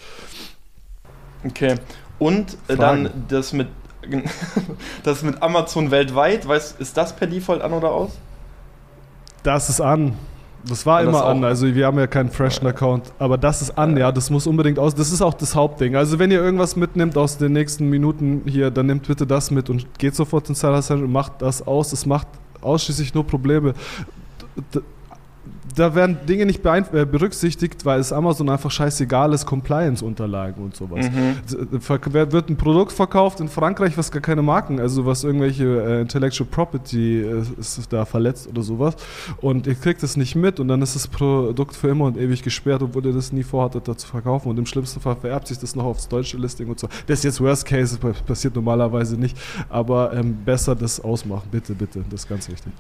Okay. 1.45 1.77
Und 2.19 2.57
äh, 2.69 2.77
dann 2.77 3.11
das 3.29 3.53
mit, 3.53 3.69
das 5.05 5.23
mit 5.23 5.43
Amazon 5.43 5.91
weltweit, 5.91 6.47
weißt, 6.47 6.81
ist 6.81 6.97
das 6.97 7.15
per 7.15 7.27
Default 7.27 7.63
an 7.63 7.73
oder 7.73 7.91
aus? 7.93 8.11
Das 9.43 9.69
ist 9.69 9.81
an. 9.81 10.15
Das 10.65 10.85
war 10.85 11.03
immer 11.03 11.25
an. 11.25 11.45
Also 11.45 11.73
wir 11.73 11.87
haben 11.87 11.99
ja 11.99 12.09
keinen 12.09 12.31
Freshen-Account, 12.31 13.13
aber 13.19 13.39
das 13.39 13.63
ist 13.63 13.79
an, 13.79 13.97
ja. 13.97 14.11
Das 14.11 14.29
muss 14.29 14.47
unbedingt 14.47 14.79
aus. 14.79 14.95
Das 14.95 15.13
ist 15.13 15.23
auch 15.23 15.35
das 15.35 15.55
Hauptding. 15.55 15.95
Also 15.95 16.19
wenn 16.19 16.31
ihr 16.33 16.43
irgendwas 16.43 16.75
mitnimmt 16.75 17.17
aus 17.17 17.39
den 17.39 17.53
nächsten 17.53 17.89
Minuten 17.89 18.43
hier, 18.45 18.71
dann 18.71 18.87
nehmt 18.87 19.07
bitte 19.07 19.27
das 19.27 19.51
mit 19.53 19.71
und 19.71 19.87
geht 19.99 20.17
sofort 20.17 20.49
ins 20.49 20.61
Seller 20.61 20.83
Center 20.83 21.05
und 21.05 21.13
macht 21.13 21.41
das 21.41 21.67
aus. 21.67 21.93
Es 21.93 22.07
macht 22.07 22.27
ausschließlich 22.61 23.15
nur 23.15 23.25
Probleme 23.25 23.75
da 25.77 25.95
werden 25.95 26.19
Dinge 26.29 26.47
nicht 26.47 26.65
äh, 26.65 27.05
berücksichtigt, 27.05 27.85
weil 27.85 28.01
es 28.01 28.13
Amazon 28.13 28.49
einfach 28.49 28.71
scheißegal 28.71 29.33
ist, 29.33 29.47
Compliance-Unterlagen 29.47 30.63
und 30.63 30.77
sowas. 30.77 31.07
Mhm. 31.11 32.33
Wird 32.33 32.49
ein 32.51 32.57
Produkt 32.57 32.93
verkauft 32.93 33.41
in 33.41 33.49
Frankreich, 33.49 33.97
was 33.97 34.11
gar 34.11 34.23
keine 34.23 34.43
Marken, 34.43 34.81
also 34.81 35.07
was 35.07 35.25
irgendwelche 35.25 35.65
äh, 35.65 36.01
Intellectual 36.01 36.49
Property 36.51 37.23
äh, 37.23 37.43
ist 37.59 37.93
da 37.93 38.05
verletzt 38.05 38.49
oder 38.49 38.63
sowas 38.63 38.97
und 39.41 39.67
ihr 39.67 39.75
kriegt 39.75 40.03
es 40.03 40.17
nicht 40.17 40.35
mit 40.35 40.61
und 40.61 40.69
dann 40.69 40.83
ist 40.83 40.95
das 40.95 41.09
Produkt 41.09 41.77
für 41.77 41.89
immer 41.89 42.07
und 42.07 42.17
ewig 42.17 42.43
gesperrt, 42.43 42.83
obwohl 42.83 43.07
ihr 43.07 43.13
das 43.13 43.33
nie 43.33 43.43
vorhattet, 43.43 43.89
da 43.89 43.97
zu 43.97 44.07
verkaufen 44.07 44.49
und 44.49 44.59
im 44.59 44.67
schlimmsten 44.67 45.01
Fall 45.01 45.17
vererbt 45.17 45.49
sich 45.49 45.59
das 45.59 45.75
noch 45.75 45.85
aufs 45.85 46.09
deutsche 46.09 46.37
Listing 46.37 46.69
und 46.69 46.79
so. 46.79 46.89
Das 47.07 47.19
ist 47.21 47.25
jetzt 47.25 47.41
Worst 47.41 47.67
Case, 47.67 47.99
passiert 48.27 48.55
normalerweise 48.55 49.17
nicht, 49.17 49.37
aber 49.69 50.13
ähm, 50.15 50.37
besser 50.45 50.75
das 50.75 51.01
ausmachen, 51.01 51.49
bitte, 51.51 51.75
bitte, 51.75 52.05
das 52.11 52.23
ist 52.23 52.29
ganz 52.29 52.49
wichtig. 52.49 52.73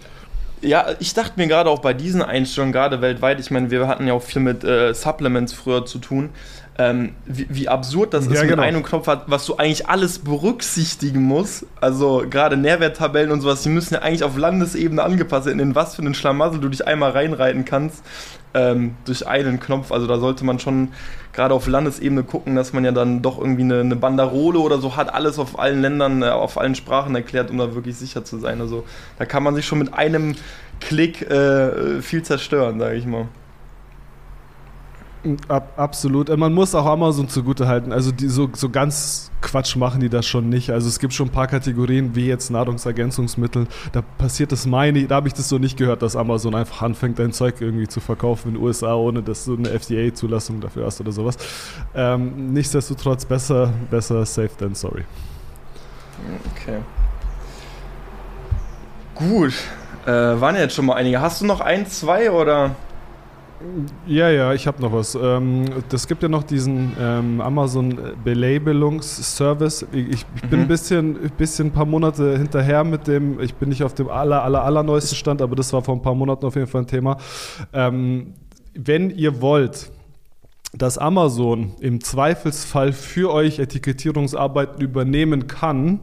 Ja, 0.61 0.87
ich 0.99 1.15
dachte 1.15 1.33
mir 1.37 1.47
gerade 1.47 1.71
auch 1.71 1.81
bei 1.81 1.95
diesen 1.95 2.23
Einstellungen, 2.23 2.73
gerade 2.73 3.00
weltweit, 3.00 3.41
ich 3.41 3.50
meine, 3.50 3.71
wir 3.71 3.87
hatten 3.87 4.07
ja 4.07 4.15
auch 4.15 4.23
viel 4.23 4.43
mit 4.43 4.65
äh, 4.65 4.95
Supplements 4.95 5.53
früher 5.53 5.87
zu 5.87 5.99
tun, 5.99 6.31
ähm, 6.79 7.15
wie, 7.27 7.47
wie, 7.50 7.69
absurd 7.69 8.15
das 8.15 8.27
ja, 8.27 8.33
ist, 8.33 8.43
genau. 8.43 8.57
mit 8.57 8.65
einem 8.65 8.83
Knopf, 8.85 9.09
was 9.27 9.47
du 9.47 9.57
eigentlich 9.57 9.88
alles 9.88 10.21
berücksichtigen 10.21 11.23
musst. 11.23 11.67
Also 11.81 12.25
gerade 12.31 12.57
Nährwerttabellen 12.57 13.33
und 13.33 13.41
sowas, 13.41 13.62
die 13.62 13.69
müssen 13.69 13.95
ja 13.95 14.03
eigentlich 14.03 14.23
auf 14.23 14.37
Landesebene 14.37 15.03
angepasst 15.03 15.47
werden, 15.47 15.59
in 15.59 15.75
was 15.75 15.97
für 15.97 16.03
einen 16.03 16.15
Schlamassel 16.15 16.61
du 16.61 16.69
dich 16.69 16.87
einmal 16.87 17.11
reinreiten 17.11 17.65
kannst 17.65 18.05
ähm, 18.55 18.97
durch 19.05 19.26
einen 19.26 19.61
Knopf. 19.61 19.93
Also 19.93 20.07
da 20.07 20.19
sollte 20.19 20.45
man 20.45 20.59
schon 20.59 20.88
gerade 21.33 21.55
auf 21.55 21.67
Landesebene 21.67 22.25
gucken, 22.25 22.57
dass 22.57 22.73
man 22.73 22.85
ja 22.85 22.93
dann 22.93 23.23
doch 23.23 23.38
irgendwie 23.38 23.62
eine, 23.62 23.81
eine 23.81 23.97
Banderole 23.97 24.59
oder 24.59 24.78
so 24.78 24.97
hat, 24.97 25.12
alles 25.12 25.38
auf 25.38 25.59
allen 25.59 25.81
Ländern, 25.81 26.23
äh, 26.23 26.26
auf 26.26 26.59
allen 26.59 26.75
Sprachen 26.75 27.14
erklärt, 27.14 27.50
um 27.50 27.59
da 27.59 27.75
wirklich 27.75 27.97
sicher 27.97 28.25
zu 28.25 28.38
sein. 28.38 28.61
Also 28.61 28.85
da 29.19 29.25
kann 29.25 29.43
man 29.43 29.55
sich 29.55 29.67
schon 29.67 29.78
mit 29.78 29.95
einem 29.95 30.35
Klick 30.81 31.23
äh, 31.23 32.00
viel 32.02 32.23
zerstören, 32.23 32.78
sage 32.78 32.97
ich 32.97 33.07
mal. 33.07 33.28
Ab, 35.49 35.73
absolut. 35.76 36.30
Äh, 36.30 36.37
man 36.37 36.52
muss 36.52 36.75
auch 36.75 36.87
Amazon 36.87 37.28
zugutehalten. 37.28 37.92
Also 37.92 38.12
die 38.12 38.28
so, 38.28 38.49
so 38.54 38.68
ganz 38.68 39.30
Quatsch 39.40 39.76
machen 39.76 40.00
die 40.00 40.08
das 40.08 40.26
schon 40.26 40.49
nicht. 40.49 40.70
Also 40.70 40.88
es 40.88 40.99
gibt 40.99 41.14
schon 41.14 41.28
ein 41.28 41.32
paar 41.32 41.47
Kategorien, 41.47 42.14
wie 42.14 42.26
jetzt 42.26 42.50
Nahrungsergänzungsmittel. 42.50 43.66
Da 43.92 44.02
passiert 44.02 44.52
das 44.52 44.66
meine, 44.66 45.06
da 45.06 45.16
habe 45.16 45.28
ich 45.28 45.35
das 45.35 45.49
so 45.49 45.58
nicht 45.58 45.76
gehört, 45.76 46.02
dass 46.02 46.16
Amazon 46.16 46.54
einfach 46.54 46.82
anfängt, 46.82 47.18
dein 47.18 47.32
Zeug 47.32 47.61
irgendwie 47.61 47.87
zu 47.87 48.00
verkaufen 48.00 48.49
in 48.49 48.54
den 48.54 48.62
USA, 48.62 48.94
ohne 48.94 49.23
dass 49.23 49.44
du 49.44 49.56
eine 49.56 49.70
FDA-Zulassung 49.70 50.61
dafür 50.61 50.87
hast 50.87 51.00
oder 51.00 51.12
sowas. 51.12 51.37
Ähm, 51.94 52.52
nichtsdestotrotz 52.52 53.25
besser, 53.25 53.73
besser 53.90 54.25
safe 54.26 54.56
than 54.58 54.75
sorry. 54.75 55.04
Okay. 56.54 56.78
Gut. 59.14 59.52
Äh, 60.06 60.40
waren 60.40 60.56
jetzt 60.56 60.75
schon 60.75 60.87
mal 60.87 60.94
einige. 60.94 61.20
Hast 61.20 61.40
du 61.40 61.47
noch 61.47 61.61
ein, 61.61 61.87
zwei 61.87 62.30
oder? 62.30 62.75
Ja, 64.07 64.31
ja, 64.31 64.55
ich 64.55 64.67
habe 64.67 64.81
noch 64.81 64.93
was. 64.93 65.17
Ähm, 65.21 65.65
das 65.88 66.07
gibt 66.07 66.23
ja 66.23 66.29
noch 66.29 66.45
diesen 66.45 66.93
ähm, 67.00 67.41
Amazon 67.41 67.99
Belabelungsservice. 68.23 69.87
Ich, 69.93 70.09
ich 70.09 70.27
mhm. 70.45 70.49
bin 70.49 70.61
ein 70.61 70.69
bisschen, 70.69 71.31
bisschen 71.37 71.69
ein 71.69 71.73
paar 71.73 71.87
Monate 71.87 72.38
hinterher 72.38 72.85
mit 72.85 73.07
dem, 73.07 73.41
ich 73.41 73.55
bin 73.55 73.71
nicht 73.71 73.83
auf 73.83 73.95
dem 73.95 74.09
aller, 74.09 74.45
aller, 74.45 74.62
aller 74.62 74.83
neuesten 74.83 75.17
Stand, 75.17 75.43
aber 75.43 75.57
das 75.57 75.73
war 75.73 75.83
vor 75.83 75.95
ein 75.95 76.03
paar 76.03 76.15
Monaten 76.15 76.47
auf 76.47 76.55
jeden 76.55 76.69
Fall 76.69 76.83
ein 76.83 76.87
Thema. 76.87 77.17
Ähm, 77.73 78.35
wenn 78.75 79.11
ihr 79.11 79.41
wollt, 79.41 79.91
dass 80.73 80.99
Amazon 80.99 81.73
im 81.81 82.00
Zweifelsfall 82.00 82.93
für 82.93 83.33
euch 83.33 83.59
Etikettierungsarbeiten 83.59 84.81
übernehmen 84.81 85.49
kann, 85.49 86.00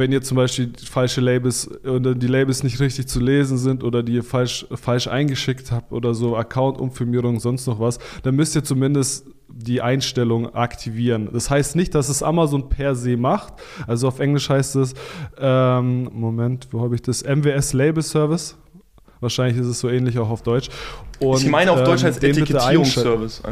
wenn 0.00 0.10
ihr 0.10 0.22
zum 0.22 0.36
Beispiel 0.36 0.72
falsche 0.82 1.20
Labels 1.20 1.70
oder 1.84 2.16
die 2.16 2.26
Labels 2.26 2.64
nicht 2.64 2.80
richtig 2.80 3.06
zu 3.06 3.20
lesen 3.20 3.58
sind 3.58 3.84
oder 3.84 4.02
die 4.02 4.14
ihr 4.14 4.24
falsch, 4.24 4.66
falsch 4.72 5.06
eingeschickt 5.06 5.70
habt 5.70 5.92
oder 5.92 6.14
so, 6.14 6.36
Account-Umfirmierung, 6.36 7.38
sonst 7.38 7.66
noch 7.66 7.78
was, 7.78 7.98
dann 8.24 8.34
müsst 8.34 8.56
ihr 8.56 8.64
zumindest 8.64 9.26
die 9.48 9.82
Einstellung 9.82 10.54
aktivieren. 10.54 11.28
Das 11.32 11.50
heißt 11.50 11.76
nicht, 11.76 11.94
dass 11.94 12.08
es 12.08 12.22
Amazon 12.22 12.68
per 12.68 12.94
se 12.94 13.16
macht. 13.16 13.54
Also 13.86 14.08
auf 14.08 14.18
Englisch 14.18 14.48
heißt 14.48 14.76
es, 14.76 14.94
ähm, 15.38 16.10
Moment, 16.12 16.68
wo 16.72 16.80
habe 16.80 16.94
ich 16.94 17.02
das? 17.02 17.22
MWS 17.22 17.72
Label 17.74 18.02
Service. 18.02 18.56
Wahrscheinlich 19.20 19.60
ist 19.60 19.66
es 19.66 19.80
so 19.80 19.88
ähnlich 19.88 20.18
auch 20.18 20.30
auf 20.30 20.42
Deutsch. 20.42 20.70
Und, 21.18 21.42
ich 21.42 21.48
meine 21.48 21.72
auf 21.72 21.84
Deutsch 21.84 22.02
ähm, 22.02 22.08
heißt 22.08 22.24
Etikettierungsservice. 22.24 23.42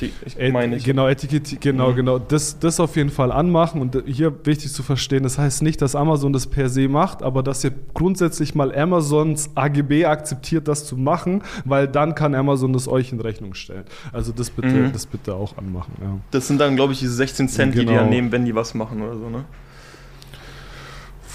Ich 0.00 0.52
meine 0.52 0.76
ich. 0.76 0.84
Genau, 0.84 1.08
Etikett, 1.08 1.60
genau, 1.60 1.90
mhm. 1.90 1.96
genau. 1.96 2.18
Das, 2.18 2.58
das 2.58 2.80
auf 2.80 2.96
jeden 2.96 3.10
Fall 3.10 3.32
anmachen 3.32 3.80
und 3.80 4.02
hier 4.06 4.32
wichtig 4.44 4.72
zu 4.72 4.82
verstehen, 4.82 5.22
das 5.24 5.38
heißt 5.38 5.62
nicht, 5.62 5.82
dass 5.82 5.94
Amazon 5.94 6.32
das 6.32 6.46
per 6.46 6.68
se 6.68 6.88
macht, 6.88 7.22
aber 7.22 7.42
dass 7.42 7.64
ihr 7.64 7.72
grundsätzlich 7.92 8.54
mal 8.54 8.74
Amazons 8.74 9.50
AGB 9.54 10.06
akzeptiert, 10.06 10.68
das 10.68 10.86
zu 10.86 10.96
machen, 10.96 11.42
weil 11.64 11.88
dann 11.88 12.14
kann 12.14 12.34
Amazon 12.34 12.72
das 12.72 12.88
euch 12.88 13.12
in 13.12 13.20
Rechnung 13.20 13.54
stellen. 13.54 13.84
Also 14.12 14.32
das 14.32 14.50
bitte, 14.50 14.68
mhm. 14.68 14.92
das 14.92 15.06
bitte 15.06 15.34
auch 15.34 15.58
anmachen. 15.58 15.92
Ja. 16.00 16.18
Das 16.30 16.48
sind 16.48 16.60
dann, 16.60 16.76
glaube 16.76 16.92
ich, 16.92 17.00
diese 17.00 17.14
16 17.14 17.48
Cent, 17.48 17.72
genau. 17.72 17.82
die 17.82 17.88
die 17.88 17.94
dann 17.98 18.08
nehmen, 18.08 18.32
wenn 18.32 18.44
die 18.44 18.54
was 18.54 18.74
machen 18.74 19.02
oder 19.02 19.16
so, 19.16 19.28
ne? 19.28 19.44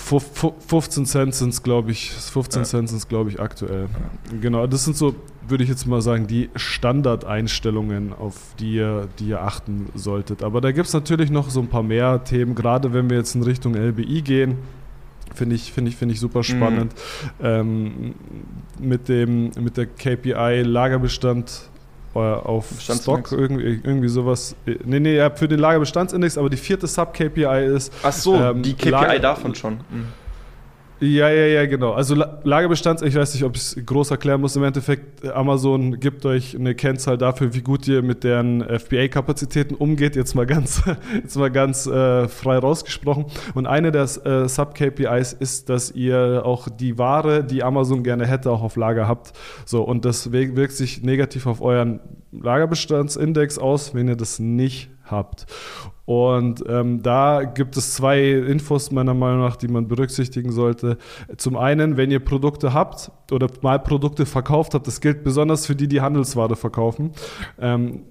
15 0.08 1.06
Cent 1.06 1.36
sind 1.36 1.50
es, 1.50 1.64
glaube 1.64 1.92
ich, 1.92 2.12
15 2.12 2.62
ja. 2.62 2.66
Cent 2.66 2.90
sind 2.90 2.98
es, 2.98 3.08
glaube 3.08 3.30
ich, 3.30 3.40
aktuell. 3.40 3.90
Genau, 4.42 4.66
das 4.66 4.86
sind 4.86 4.96
so, 4.96 5.16
würde 5.50 5.64
ich 5.64 5.70
jetzt 5.70 5.86
mal 5.86 6.02
sagen, 6.02 6.28
die 6.28 6.50
Standardeinstellungen, 6.56 8.14
auf 8.14 8.36
die 8.60 8.76
ihr, 8.76 9.08
die 9.20 9.30
ihr 9.30 9.42
achten 9.42 9.90
solltet. 9.96 10.44
Aber 10.44 10.62
da 10.62 10.72
gibt 10.72 10.88
es 10.88 10.94
natürlich 10.94 11.30
noch 11.30 11.50
so 11.50 11.60
ein 11.60 11.68
paar 11.68 11.84
mehr 11.84 12.24
Themen, 12.24 12.56
gerade 12.56 12.94
wenn 12.94 13.10
wir 13.10 13.18
jetzt 13.18 13.36
in 13.36 13.44
Richtung 13.44 13.76
LBI 13.76 14.22
gehen. 14.22 14.58
Finde 15.34 15.56
ich, 15.56 15.72
finde 15.72 15.90
ich, 15.90 15.98
finde 15.98 16.14
ich 16.14 16.20
super 16.20 16.40
mhm. 16.40 16.44
spannend. 16.44 16.94
Mhm. 17.40 17.46
Ähm, 17.46 18.16
mit, 18.80 19.10
dem, 19.10 19.52
mit 19.60 19.78
der 19.78 19.86
KPI 19.86 20.64
Lagerbestand 20.64 21.70
äh, 22.16 22.20
auf 22.20 22.66
Stock, 22.80 23.32
irgendwie, 23.32 23.80
irgendwie 23.84 24.08
sowas. 24.08 24.56
Nee, 24.66 25.00
nee, 25.00 25.16
ja, 25.16 25.30
für 25.30 25.48
den 25.48 25.60
Lagerbestandsindex, 25.60 26.38
aber 26.38 26.50
die 26.50 26.58
vierte 26.58 26.88
Sub-KPI 26.88 27.66
ist. 27.76 27.94
Ach 28.04 28.12
so, 28.12 28.36
ähm, 28.36 28.64
die 28.64 28.74
KPI 28.74 28.90
Lager 28.90 29.20
davon 29.20 29.54
schon. 29.54 29.74
Mhm. 29.74 30.08
Ja, 31.00 31.30
ja, 31.30 31.46
ja, 31.46 31.66
genau. 31.68 31.92
Also 31.92 32.16
Lagerbestand, 32.16 33.04
ich 33.04 33.14
weiß 33.14 33.36
nicht, 33.36 33.44
ob 33.44 33.56
ich 33.56 33.62
es 33.62 33.86
groß 33.86 34.10
erklären 34.10 34.42
muss. 34.42 34.56
Im 34.56 34.64
Endeffekt, 34.64 35.28
Amazon 35.30 36.00
gibt 36.00 36.26
euch 36.26 36.56
eine 36.56 36.74
Kennzahl 36.74 37.20
dafür, 37.20 37.54
wie 37.54 37.62
gut 37.62 37.88
ihr 37.88 38.02
mit 38.02 38.24
deren 38.24 38.64
FBA-Kapazitäten 38.64 39.76
umgeht. 39.76 40.16
Jetzt 40.16 40.34
mal 40.34 40.48
ganz, 40.48 40.82
jetzt 41.14 41.36
mal 41.36 41.52
ganz 41.52 41.86
äh, 41.86 42.28
frei 42.28 42.58
rausgesprochen. 42.58 43.26
Und 43.54 43.68
eine 43.68 43.92
der 43.92 44.04
äh, 44.04 44.50
Sub-KPIs 44.50 45.34
ist, 45.34 45.70
dass 45.70 45.92
ihr 45.92 46.42
auch 46.44 46.68
die 46.68 46.98
Ware, 46.98 47.44
die 47.44 47.62
Amazon 47.62 48.02
gerne 48.02 48.26
hätte, 48.26 48.50
auch 48.50 48.64
auf 48.64 48.76
Lager 48.76 49.08
habt. 49.08 49.34
So, 49.66 49.84
und 49.84 50.04
das 50.04 50.32
wirkt 50.32 50.74
sich 50.74 51.04
negativ 51.04 51.46
auf 51.46 51.62
euren 51.62 52.00
Lagerbestandsindex 52.32 53.58
aus, 53.58 53.94
wenn 53.94 54.08
ihr 54.08 54.16
das 54.16 54.40
nicht 54.40 54.90
habt. 55.06 55.46
Und 56.06 56.64
ähm, 56.70 57.04
da 57.04 57.44
gibt 57.44 57.76
es 57.76 57.96
zwei 57.96 58.30
Infos 58.32 58.92
meiner 58.92 59.14
Meinung 59.14 59.42
nach, 59.42 59.58
die 59.58 59.68
man 59.68 59.88
berücksichtigen 59.88 60.52
sollte. 60.52 60.98
Zum 61.36 61.58
einen, 61.58 61.98
wenn 61.98 62.12
ihr 62.12 62.20
Produkte 62.22 62.74
habt 62.74 63.12
oder 63.30 63.48
mal 63.62 63.78
Produkte 63.80 64.26
verkauft 64.26 64.74
habt, 64.74 64.88
das 64.88 65.02
gilt 65.02 65.24
besonders 65.24 65.66
für 65.66 65.76
die, 65.76 65.88
die 65.88 66.00
Handelsware 66.00 66.56
verkaufen. 66.56 67.12
Ähm, 67.60 68.04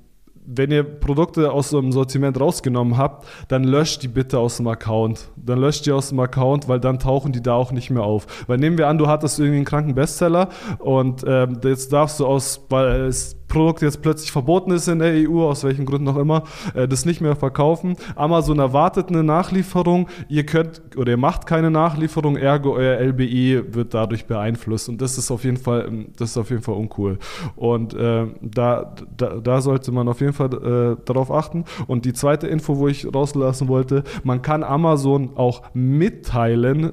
wenn 0.46 0.70
ihr 0.70 0.85
Produkte 0.85 1.50
aus 1.50 1.70
so 1.70 1.78
einem 1.78 1.90
Sortiment 1.90 2.38
rausgenommen 2.38 2.96
habt, 2.96 3.26
dann 3.49 3.64
löscht 3.64 4.02
die 4.02 4.08
bitte 4.08 4.38
aus 4.38 4.58
dem 4.58 4.68
Account. 4.68 5.30
Dann 5.37 5.58
löscht 5.58 5.87
die 5.87 5.92
aus 5.92 6.11
dem 6.11 6.20
Account, 6.20 6.68
weil 6.68 6.78
dann 6.78 6.99
tauchen 6.99 7.32
die 7.32 7.42
da 7.42 7.54
auch 7.54 7.73
nicht 7.73 7.90
mehr 7.90 8.04
auf. 8.04 8.44
Weil 8.46 8.58
nehmen 8.58 8.78
wir 8.78 8.88
an, 8.88 8.99
du 8.99 9.08
hattest 9.08 9.38
irgendwie 9.38 9.56
einen 9.56 9.64
kranken 9.64 9.94
Bestseller 9.94 10.49
und 10.78 11.25
ähm, 11.26 11.58
jetzt 11.64 11.92
darfst 11.92 12.20
du 12.20 12.26
aus, 12.26 12.64
weil 12.68 13.06
es 13.06 13.37
Produkt 13.48 13.82
jetzt 13.82 14.02
plötzlich 14.02 14.32
verboten 14.32 14.70
ist 14.70 14.88
in 14.88 14.98
der 14.98 15.12
EU, 15.28 15.42
aus 15.42 15.64
welchen 15.64 15.86
Gründen 15.86 16.08
auch 16.08 16.16
immer, 16.16 16.44
äh, 16.74 16.88
das 16.88 17.04
nicht 17.04 17.20
mehr 17.20 17.36
verkaufen. 17.36 17.96
Amazon 18.14 18.58
erwartet 18.58 19.08
eine 19.08 19.22
Nachlieferung, 19.22 20.08
ihr 20.28 20.44
könnt 20.44 20.82
oder 20.96 21.12
ihr 21.12 21.16
macht 21.16 21.46
keine 21.46 21.70
Nachlieferung, 21.70 22.36
ergo 22.36 22.74
euer 22.74 22.98
LBI 23.00 23.74
wird 23.74 23.94
dadurch 23.94 24.26
beeinflusst 24.26 24.88
und 24.88 25.00
das 25.00 25.18
ist 25.18 25.30
auf 25.30 25.44
jeden 25.44 25.56
Fall, 25.56 25.86
ähm, 25.88 26.06
das 26.16 26.30
ist 26.30 26.38
auf 26.38 26.50
jeden 26.50 26.62
Fall 26.62 26.74
uncool. 26.74 27.18
Und 27.54 27.94
äh, 27.94 28.26
da, 28.42 28.94
da, 29.16 29.36
da, 29.36 29.60
sollte 29.60 29.92
man 29.92 30.08
auf 30.08 30.20
jeden 30.20 30.32
Fall 30.32 30.52
äh, 30.52 31.04
darauf 31.04 31.30
achten. 31.30 31.64
Und 31.86 32.04
die 32.04 32.12
zweite 32.12 32.46
Info, 32.46 32.76
wo 32.78 32.88
ich 32.88 33.12
rauslassen 33.12 33.68
wollte, 33.68 34.04
man 34.22 34.42
kann 34.42 34.62
Amazon 34.62 35.30
auch 35.36 35.62
mitteilen, 35.74 36.92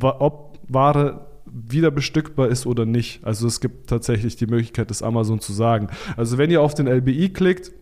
ob 0.00 0.58
Ware 0.68 1.31
wieder 1.52 1.90
bestückbar 1.90 2.48
ist 2.48 2.66
oder 2.66 2.86
nicht. 2.86 3.24
Also 3.24 3.46
es 3.46 3.60
gibt 3.60 3.88
tatsächlich 3.88 4.36
die 4.36 4.46
Möglichkeit, 4.46 4.90
das 4.90 5.02
Amazon 5.02 5.40
zu 5.40 5.52
sagen. 5.52 5.88
Also 6.16 6.38
wenn 6.38 6.50
ihr 6.50 6.62
auf 6.62 6.74
den 6.74 6.86
LBI 6.86 7.30
klickt, 7.32 7.72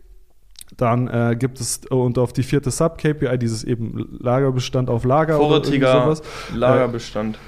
dann 0.77 1.09
äh, 1.09 1.37
gibt 1.39 1.61
es 1.61 1.81
und 1.91 2.19
auf 2.19 2.33
die 2.33 2.43
vierte 2.43 2.71
Sub-KPI, 2.71 3.39
dieses 3.39 3.65
eben 3.65 4.19
Lagerbestand 4.21 4.89
auf 4.89 5.05
Lager 5.05 5.37
Vorrätiger 5.37 5.91
oder 5.91 6.17
sowas. 6.17 6.23
Lagerbestand. 6.55 7.37
Äh, 7.37 7.39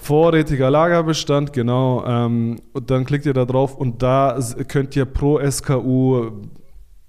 vorrätiger 0.00 0.70
Lagerbestand, 0.70 1.52
genau. 1.52 2.04
Ähm, 2.06 2.60
und 2.72 2.90
dann 2.90 3.04
klickt 3.04 3.26
ihr 3.26 3.34
da 3.34 3.44
drauf 3.44 3.76
und 3.76 4.02
da 4.02 4.38
könnt 4.68 4.96
ihr 4.96 5.04
pro 5.04 5.40
SKU 5.48 6.30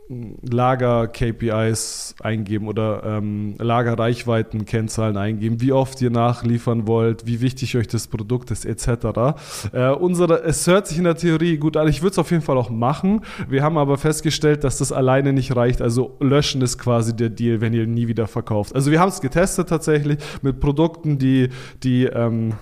Lager-KPIs 0.10 2.16
eingeben 2.22 2.68
oder 2.68 3.04
ähm, 3.06 3.56
Lagerreichweiten-Kennzahlen 3.58 5.18
eingeben, 5.18 5.62
wie 5.62 5.72
oft 5.72 6.02
ihr 6.02 6.10
nachliefern 6.10 6.88
wollt, 6.88 7.26
wie 7.26 7.42
wichtig 7.42 7.78
euch 7.78 7.88
das 7.88 8.08
Produkt 8.08 8.52
ist, 8.52 8.66
etc. 8.66 9.38
Äh, 9.72 9.90
unsere, 9.90 10.44
es 10.44 10.68
hört 10.68 10.88
sich 10.88 10.98
in 10.98 11.06
der 11.06 11.16
Theorie 11.16 11.58
gut 11.58 11.78
an, 11.78 11.88
ich 11.88 12.02
würde 12.02 12.12
es 12.12 12.20
auf 12.20 12.32
jeden 12.32 12.44
Fall 12.44 12.58
auch 12.58 12.70
machen. 12.70 13.22
Wir 13.48 13.64
haben 13.64 13.78
aber 13.78 13.98
festgestellt, 13.98 14.64
dass 14.64 14.78
das 14.78 14.92
alleine 14.92 15.34
nicht 15.34 15.56
reicht. 15.56 15.82
Also 15.82 16.16
löschen 16.20 16.62
ist 16.62 16.78
quasi 16.78 17.16
der 17.16 17.30
Deal, 17.30 17.62
wenn 17.62 17.74
ihr 17.74 17.88
nie 17.88 18.08
wieder 18.08 18.28
verkauft. 18.28 18.76
Also 18.76 18.92
wir 18.92 19.00
haben 19.00 19.10
es 19.10 19.22
getestet 19.22 19.70
tatsächlich 19.70 20.20
mit 20.42 20.60
Produkten, 20.60 21.18
die, 21.18 21.50
die 21.82 22.06
ähm, 22.06 22.54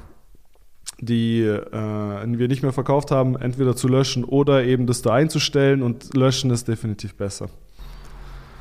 die 1.02 1.42
äh, 1.42 1.72
wir 1.74 2.48
nicht 2.48 2.64
mehr 2.64 2.74
verkauft 2.74 3.12
haben, 3.12 3.36
entweder 3.36 3.76
zu 3.76 3.88
löschen 3.88 4.24
oder 4.24 4.64
eben 4.64 4.88
das 4.88 5.02
da 5.02 5.14
einzustellen 5.14 5.82
und 5.82 6.16
löschen 6.16 6.52
ist 6.52 6.68
definitiv 6.68 7.16
besser. 7.16 7.50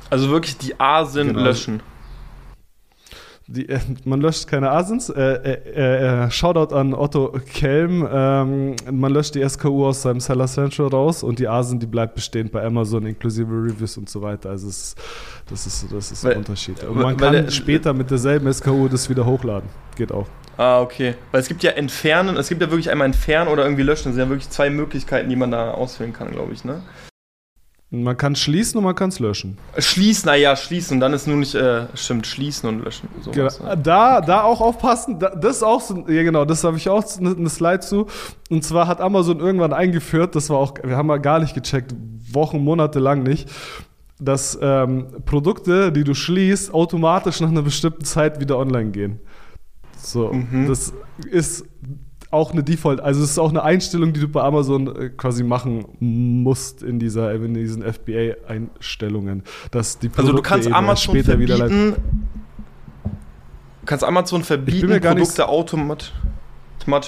Also 0.09 0.29
wirklich 0.29 0.57
die 0.57 0.77
Asen 0.79 1.27
genau. 1.29 1.43
löschen. 1.43 1.81
Die, 3.47 3.67
äh, 3.67 3.79
man 4.05 4.21
löscht 4.21 4.47
keine 4.47 4.71
Asins. 4.71 5.09
Äh, 5.09 5.21
äh, 5.21 6.25
äh, 6.25 6.31
Shoutout 6.31 6.73
an 6.73 6.93
Otto 6.93 7.37
Kelm. 7.53 8.07
Ähm, 8.09 8.75
man 8.89 9.11
löscht 9.11 9.35
die 9.35 9.47
SKU 9.47 9.87
aus 9.87 10.01
seinem 10.01 10.19
Seller 10.19 10.47
Central 10.47 10.87
raus 10.87 11.21
und 11.21 11.37
die 11.39 11.47
Asen, 11.47 11.79
die 11.79 11.85
bleibt 11.85 12.15
bestehen 12.15 12.49
bei 12.49 12.63
Amazon 12.63 13.05
inklusive 13.05 13.51
Reviews 13.51 13.97
und 13.97 14.09
so 14.09 14.21
weiter. 14.21 14.49
Also 14.49 14.67
es, 14.67 14.95
das 15.49 15.67
ist, 15.67 15.91
das 15.91 16.11
ist 16.11 16.23
weil, 16.23 16.33
ein 16.33 16.37
Unterschied. 16.39 16.83
Und 16.83 16.97
man 16.97 17.17
kann 17.17 17.33
der, 17.33 17.51
später 17.51 17.93
mit 17.93 18.09
derselben 18.09 18.51
SKU 18.51 18.87
das 18.87 19.09
wieder 19.09 19.25
hochladen. 19.25 19.69
Geht 19.95 20.11
auch. 20.11 20.27
Ah, 20.61 20.79
okay. 20.79 21.15
Weil 21.31 21.41
es 21.41 21.47
gibt 21.47 21.63
ja 21.63 21.71
entfernen, 21.71 22.37
es 22.37 22.47
gibt 22.47 22.61
ja 22.61 22.69
wirklich 22.69 22.91
einmal 22.91 23.07
entfernen 23.07 23.49
oder 23.49 23.63
irgendwie 23.63 23.81
löschen. 23.81 24.09
Das 24.09 24.13
sind 24.13 24.23
ja 24.23 24.29
wirklich 24.29 24.51
zwei 24.51 24.69
Möglichkeiten, 24.69 25.27
die 25.27 25.35
man 25.35 25.49
da 25.49 25.71
auswählen 25.71 26.13
kann, 26.13 26.29
glaube 26.29 26.53
ich, 26.53 26.63
ne? 26.63 26.83
Man 27.89 28.15
kann 28.15 28.35
schließen 28.35 28.77
und 28.77 28.83
man 28.83 28.93
kann 28.93 29.09
es 29.09 29.17
löschen. 29.17 29.57
Schließen, 29.79 30.27
naja, 30.27 30.55
schließen. 30.55 30.99
Dann 30.99 31.13
ist 31.13 31.25
nur 31.25 31.37
nicht, 31.37 31.55
äh, 31.55 31.87
stimmt, 31.95 32.27
schließen 32.27 32.69
und 32.69 32.85
löschen. 32.85 33.09
Sowas, 33.21 33.57
genau. 33.57 33.69
ne? 33.71 33.81
da, 33.81 34.21
da 34.21 34.43
auch 34.43 34.61
aufpassen. 34.61 35.17
Da, 35.17 35.29
das 35.31 35.57
ist 35.57 35.63
auch 35.63 35.81
so, 35.81 36.07
ja 36.07 36.21
genau, 36.21 36.45
das 36.45 36.63
habe 36.63 36.77
ich 36.77 36.87
auch 36.87 37.03
eine, 37.17 37.31
eine 37.31 37.49
Slide 37.49 37.79
zu. 37.79 38.05
Und 38.51 38.63
zwar 38.63 38.87
hat 38.87 39.01
Amazon 39.01 39.39
irgendwann 39.39 39.73
eingeführt, 39.73 40.35
das 40.35 40.51
war 40.51 40.57
auch, 40.57 40.75
wir 40.83 40.95
haben 40.95 41.07
mal 41.07 41.19
gar 41.19 41.39
nicht 41.39 41.55
gecheckt, 41.55 41.95
Wochen, 42.31 42.63
Monate 42.63 42.99
lang 42.99 43.23
nicht, 43.23 43.49
dass 44.19 44.59
ähm, 44.61 45.07
Produkte, 45.25 45.91
die 45.91 46.03
du 46.03 46.13
schließt, 46.13 46.71
automatisch 46.71 47.39
nach 47.39 47.49
einer 47.49 47.63
bestimmten 47.63 48.05
Zeit 48.05 48.39
wieder 48.39 48.59
online 48.59 48.91
gehen. 48.91 49.19
So, 50.03 50.33
mhm. 50.33 50.67
das 50.67 50.93
ist 51.29 51.65
auch 52.31 52.53
eine 52.53 52.63
Default, 52.63 53.01
also 53.01 53.23
es 53.23 53.31
ist 53.31 53.39
auch 53.39 53.49
eine 53.49 53.63
Einstellung, 53.63 54.13
die 54.13 54.21
du 54.21 54.27
bei 54.29 54.41
Amazon 54.41 54.95
äh, 54.95 55.09
quasi 55.09 55.43
machen 55.43 55.85
musst 55.99 56.81
in 56.81 56.97
dieser 56.97 57.33
in 57.33 57.53
diesen 57.53 57.83
FBA-Einstellungen, 57.83 59.43
dass 59.69 59.99
die 59.99 60.07
Produkte 60.07 60.21
also 60.21 60.37
du 60.37 60.41
kannst 60.41 60.71
Amazon 60.71 61.13
später 61.15 61.31
verbieten, 61.31 61.53
wieder 61.53 61.67
live 61.67 61.99
kannst 63.85 64.05
Amazon 64.05 64.43
verbieten, 64.43 65.01
Produkte 65.01 65.49
automatisch 65.49 66.11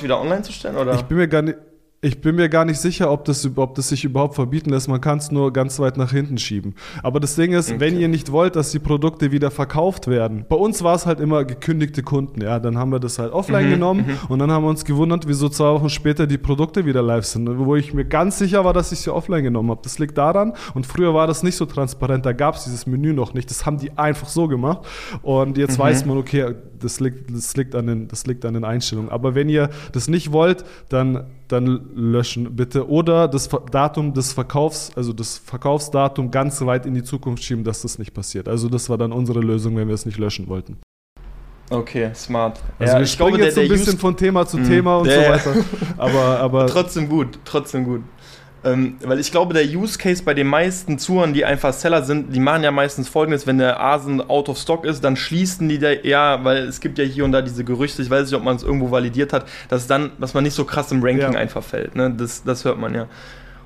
wieder 0.02 0.20
online 0.20 0.42
zu 0.42 0.52
stellen, 0.52 0.76
oder? 0.76 0.96
Ich 0.96 1.04
bin 1.04 1.18
mir 1.18 1.28
gar 1.28 1.42
nicht 1.42 1.58
ich 2.04 2.20
bin 2.20 2.36
mir 2.36 2.50
gar 2.50 2.66
nicht 2.66 2.80
sicher, 2.80 3.10
ob 3.10 3.24
das, 3.24 3.50
ob 3.56 3.76
das 3.76 3.88
sich 3.88 4.04
überhaupt 4.04 4.36
verbieten 4.36 4.72
lässt. 4.72 4.90
Man 4.90 5.00
kann 5.00 5.20
es 5.20 5.32
nur 5.32 5.54
ganz 5.54 5.80
weit 5.80 5.96
nach 5.96 6.12
hinten 6.12 6.38
schieben. 6.38 6.76
Aber 7.02 7.22
das 7.22 7.36
Ding 7.36 7.54
ist, 7.54 7.70
okay. 7.70 7.80
wenn 7.80 7.98
ihr 7.98 8.10
nicht 8.10 8.32
wollt, 8.32 8.58
dass 8.58 8.72
die 8.72 8.80
Produkte 8.80 9.32
wieder 9.32 9.52
verkauft 9.52 10.08
werden, 10.08 10.46
bei 10.50 10.58
uns 10.58 10.84
war 10.84 10.96
es 10.96 11.06
halt 11.06 11.22
immer 11.22 11.46
gekündigte 11.46 12.04
Kunden. 12.04 12.42
Ja, 12.42 12.60
dann 12.60 12.78
haben 12.78 12.92
wir 12.92 13.00
das 13.00 13.20
halt 13.20 13.32
offline 13.32 13.68
mhm, 13.68 13.72
genommen 13.72 14.06
mhm. 14.06 14.18
und 14.28 14.40
dann 14.40 14.52
haben 14.52 14.64
wir 14.66 14.70
uns 14.70 14.84
gewundert, 14.84 15.28
wieso 15.30 15.48
zwei 15.48 15.72
Wochen 15.72 15.90
später 15.90 16.28
die 16.28 16.38
Produkte 16.38 16.86
wieder 16.86 17.02
live 17.02 17.24
sind. 17.24 17.50
Wo 17.58 17.78
ich 17.78 17.94
mir 17.94 18.04
ganz 18.04 18.38
sicher 18.38 18.66
war, 18.66 18.74
dass 18.74 18.92
ich 18.92 19.00
sie 19.00 19.14
offline 19.14 19.44
genommen 19.44 19.70
habe. 19.70 19.80
Das 19.84 19.98
liegt 19.98 20.18
daran. 20.18 20.54
Und 20.74 20.86
früher 20.86 21.14
war 21.14 21.26
das 21.26 21.42
nicht 21.42 21.56
so 21.56 21.66
transparent. 21.66 22.26
Da 22.26 22.34
gab 22.34 22.56
es 22.56 22.66
dieses 22.66 22.86
Menü 22.86 23.14
noch 23.14 23.34
nicht. 23.34 23.50
Das 23.50 23.66
haben 23.66 23.78
die 23.78 23.98
einfach 23.98 24.28
so 24.28 24.50
gemacht. 24.50 24.82
Und 25.22 25.58
jetzt 25.58 25.78
mhm. 25.78 25.84
weiß 25.84 26.06
man, 26.06 26.18
okay, 26.18 26.54
das 26.84 27.00
liegt, 27.00 27.34
das, 27.34 27.56
liegt 27.56 27.76
an 27.76 27.88
den, 27.88 28.08
das 28.08 28.26
liegt 28.26 28.46
an 28.46 28.54
den 28.54 28.64
Einstellungen. 28.64 29.12
Aber 29.12 29.36
wenn 29.36 29.50
ihr 29.50 29.70
das 29.92 30.08
nicht 30.08 30.32
wollt, 30.32 30.64
dann, 30.90 31.26
dann 31.48 31.90
löschen 31.96 32.56
bitte. 32.56 32.90
Oder 32.90 33.28
das 33.28 33.50
Datum 33.72 34.14
des 34.14 34.34
Verkaufs, 34.34 34.92
also 34.96 35.14
das 35.14 35.38
Verkaufsdatum 35.38 36.32
ganz 36.32 36.62
weit 36.62 36.86
in 36.86 36.94
die 36.94 37.04
Zukunft 37.04 37.44
schieben, 37.44 37.64
dass 37.64 37.82
das 37.82 38.00
nicht 38.00 38.14
passiert. 38.14 38.48
Also 38.48 38.70
das 38.70 38.90
war 38.90 38.98
dann 38.98 39.12
unsere 39.12 39.40
Lösung, 39.40 39.76
wenn 39.76 39.88
wir 39.88 39.96
es 39.96 40.06
nicht 40.06 40.18
löschen 40.18 40.48
wollten. 40.48 40.78
Okay, 41.70 42.12
smart. 42.14 42.60
Also 42.78 42.94
ja, 42.94 43.00
wir 43.00 43.08
springen 43.08 43.30
glaube, 43.30 43.46
jetzt 43.46 43.56
so 43.56 43.62
ein 43.62 43.68
bisschen 43.68 43.98
von 43.98 44.16
Thema 44.16 44.46
zu 44.46 44.58
mm, 44.58 44.64
Thema 44.66 44.98
und 44.98 45.10
so 45.10 45.16
weiter. 45.16 45.56
Aber, 45.98 46.40
aber 46.40 46.68
trotzdem 46.68 47.08
gut, 47.08 47.40
trotzdem 47.46 47.86
gut. 47.86 48.02
Ähm, 48.66 48.96
weil 49.04 49.20
ich 49.20 49.32
glaube, 49.32 49.54
der 49.54 49.66
Use 49.66 49.98
Case 49.98 50.24
bei 50.24 50.34
den 50.34 50.48
meisten 50.48 50.98
Zuhörern, 50.98 51.34
die 51.34 51.44
einfach 51.44 51.74
Seller 51.74 52.04
sind, 52.04 52.34
die 52.34 52.40
machen 52.40 52.64
ja 52.64 52.72
meistens 52.72 53.10
folgendes, 53.10 53.46
wenn 53.46 53.58
der 53.58 53.82
Asen 53.82 54.22
out 54.22 54.48
of 54.48 54.58
stock 54.58 54.86
ist, 54.86 55.04
dann 55.04 55.18
schließen 55.18 55.68
die 55.68 55.80
da, 55.80 55.92
ja, 55.92 56.44
weil 56.46 56.60
es 56.64 56.80
gibt 56.80 56.98
ja 56.98 57.04
hier 57.04 57.26
und 57.26 57.34
da 57.34 57.42
diese 57.42 57.66
Gerüchte, 57.66 58.02
ich 58.02 58.10
weiß 58.10 58.30
nicht, 58.30 58.36
ob 58.36 58.44
man 58.44 58.56
es 58.56 58.64
irgendwo 58.64 58.90
validiert 58.90 59.34
hat, 59.34 59.46
dass 59.68 59.88
dann, 59.88 60.12
dass 60.20 60.34
man 60.34 60.44
nicht 60.44 60.54
so 60.54 60.64
krass 60.64 60.92
im 60.94 61.04
Ranking 61.04 61.34
ja. 61.34 61.40
einfach 61.40 61.64
fällt. 61.64 61.96
Ne? 61.96 62.14
Das, 62.18 62.44
das 62.44 62.64
hört 62.64 62.80
man 62.80 62.96
ja. 62.96 63.08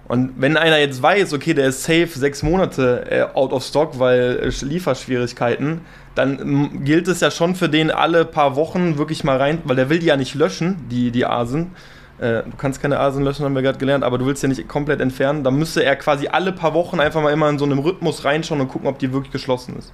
Und 0.08 0.34
wenn 0.38 0.56
einer 0.56 0.78
jetzt 0.78 1.02
weiß, 1.02 1.34
okay, 1.34 1.54
der 1.54 1.68
ist 1.68 1.84
safe 1.84 2.08
sechs 2.08 2.42
Monate 2.42 3.06
äh, 3.12 3.22
out 3.34 3.52
of 3.52 3.64
stock, 3.64 4.00
weil 4.00 4.40
äh, 4.42 4.66
Lieferschwierigkeiten, 4.66 5.82
dann 6.16 6.84
gilt 6.86 7.08
es 7.08 7.20
ja 7.20 7.30
schon 7.30 7.56
für 7.56 7.70
den 7.70 7.92
alle 7.92 8.26
paar 8.26 8.56
Wochen 8.56 8.98
wirklich 8.98 9.24
mal 9.24 9.38
rein, 9.38 9.60
weil 9.66 9.76
der 9.76 9.90
will 9.90 10.00
die 10.00 10.08
ja 10.08 10.18
nicht 10.18 10.34
löschen, 10.34 10.88
die, 10.90 11.12
die 11.12 11.26
Asen. 11.26 11.72
Äh, 12.20 12.44
du 12.44 12.58
kannst 12.58 12.82
keine 12.82 13.00
Asen 13.00 13.24
löschen, 13.24 13.46
haben 13.46 13.56
wir 13.56 13.62
gerade 13.62 13.78
gelernt, 13.78 14.04
aber 14.04 14.18
du 14.18 14.26
willst 14.26 14.42
ja 14.44 14.50
nicht 14.50 14.68
komplett 14.68 15.02
entfernen. 15.02 15.44
Dann 15.44 15.56
müsste 15.56 15.84
er 15.84 15.96
quasi 15.96 16.28
alle 16.28 16.52
paar 16.52 16.74
Wochen 16.74 17.00
einfach 17.00 17.22
mal 17.22 17.32
immer 17.32 17.50
in 17.50 17.60
so 17.60 17.66
einem 17.66 17.80
Rhythmus 17.80 18.26
reinschauen 18.26 18.62
und 18.62 18.68
gucken, 18.70 18.88
ob 18.88 19.00
die 19.00 19.14
wirklich 19.14 19.32
geschlossen 19.32 19.78
ist. 19.78 19.94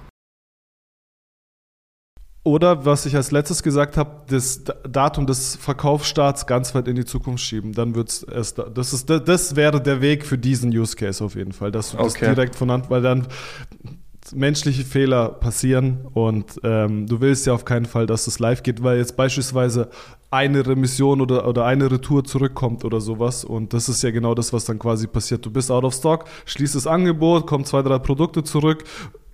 Oder 2.46 2.84
was 2.84 3.06
ich 3.06 3.16
als 3.16 3.30
letztes 3.30 3.62
gesagt 3.62 3.96
habe, 3.96 4.22
das 4.28 4.64
Datum 4.86 5.26
des 5.26 5.56
Verkaufsstarts 5.56 6.46
ganz 6.46 6.74
weit 6.74 6.88
in 6.88 6.94
die 6.94 7.06
Zukunft 7.06 7.42
schieben. 7.42 7.72
Dann 7.72 7.94
wird 7.94 8.10
es 8.10 8.54
das 8.54 8.92
ist 8.92 9.08
das 9.08 9.56
wäre 9.56 9.80
der 9.80 10.02
Weg 10.02 10.26
für 10.26 10.36
diesen 10.36 10.70
Use 10.70 10.94
Case 10.94 11.24
auf 11.24 11.36
jeden 11.36 11.52
Fall, 11.52 11.72
dass 11.72 11.92
du 11.92 11.98
okay. 11.98 12.04
das 12.04 12.14
direkt 12.34 12.54
von 12.54 12.70
Hand, 12.70 12.90
weil 12.90 13.00
dann 13.00 13.28
menschliche 14.32 14.84
Fehler 14.84 15.28
passieren 15.28 16.06
und 16.12 16.60
ähm, 16.62 17.06
du 17.06 17.20
willst 17.20 17.46
ja 17.46 17.52
auf 17.52 17.64
keinen 17.64 17.86
Fall, 17.86 18.06
dass 18.06 18.26
es 18.26 18.38
live 18.38 18.62
geht, 18.62 18.82
weil 18.82 18.98
jetzt 18.98 19.16
beispielsweise 19.16 19.90
eine 20.30 20.66
Remission 20.66 21.20
oder, 21.20 21.46
oder 21.46 21.64
eine 21.64 21.90
Retour 21.90 22.24
zurückkommt 22.24 22.84
oder 22.84 23.00
sowas 23.00 23.44
und 23.44 23.72
das 23.72 23.88
ist 23.88 24.02
ja 24.02 24.10
genau 24.10 24.34
das, 24.34 24.52
was 24.52 24.64
dann 24.64 24.78
quasi 24.78 25.06
passiert. 25.06 25.44
Du 25.44 25.50
bist 25.50 25.70
out 25.70 25.84
of 25.84 25.94
stock, 25.94 26.24
schließt 26.46 26.74
das 26.74 26.86
Angebot, 26.86 27.46
kommen 27.46 27.64
zwei, 27.64 27.82
drei 27.82 27.98
Produkte 27.98 28.42
zurück, 28.42 28.84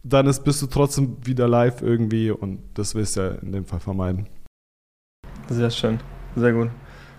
dann 0.02 0.26
ist, 0.26 0.44
bist 0.44 0.62
du 0.62 0.66
trotzdem 0.66 1.16
wieder 1.24 1.46
live 1.46 1.82
irgendwie 1.82 2.30
und 2.30 2.60
das 2.74 2.94
willst 2.94 3.16
du 3.16 3.20
ja 3.20 3.28
in 3.42 3.52
dem 3.52 3.64
Fall 3.64 3.80
vermeiden. 3.80 4.28
Sehr 5.48 5.70
schön, 5.70 6.00
sehr 6.36 6.52
gut. 6.52 6.70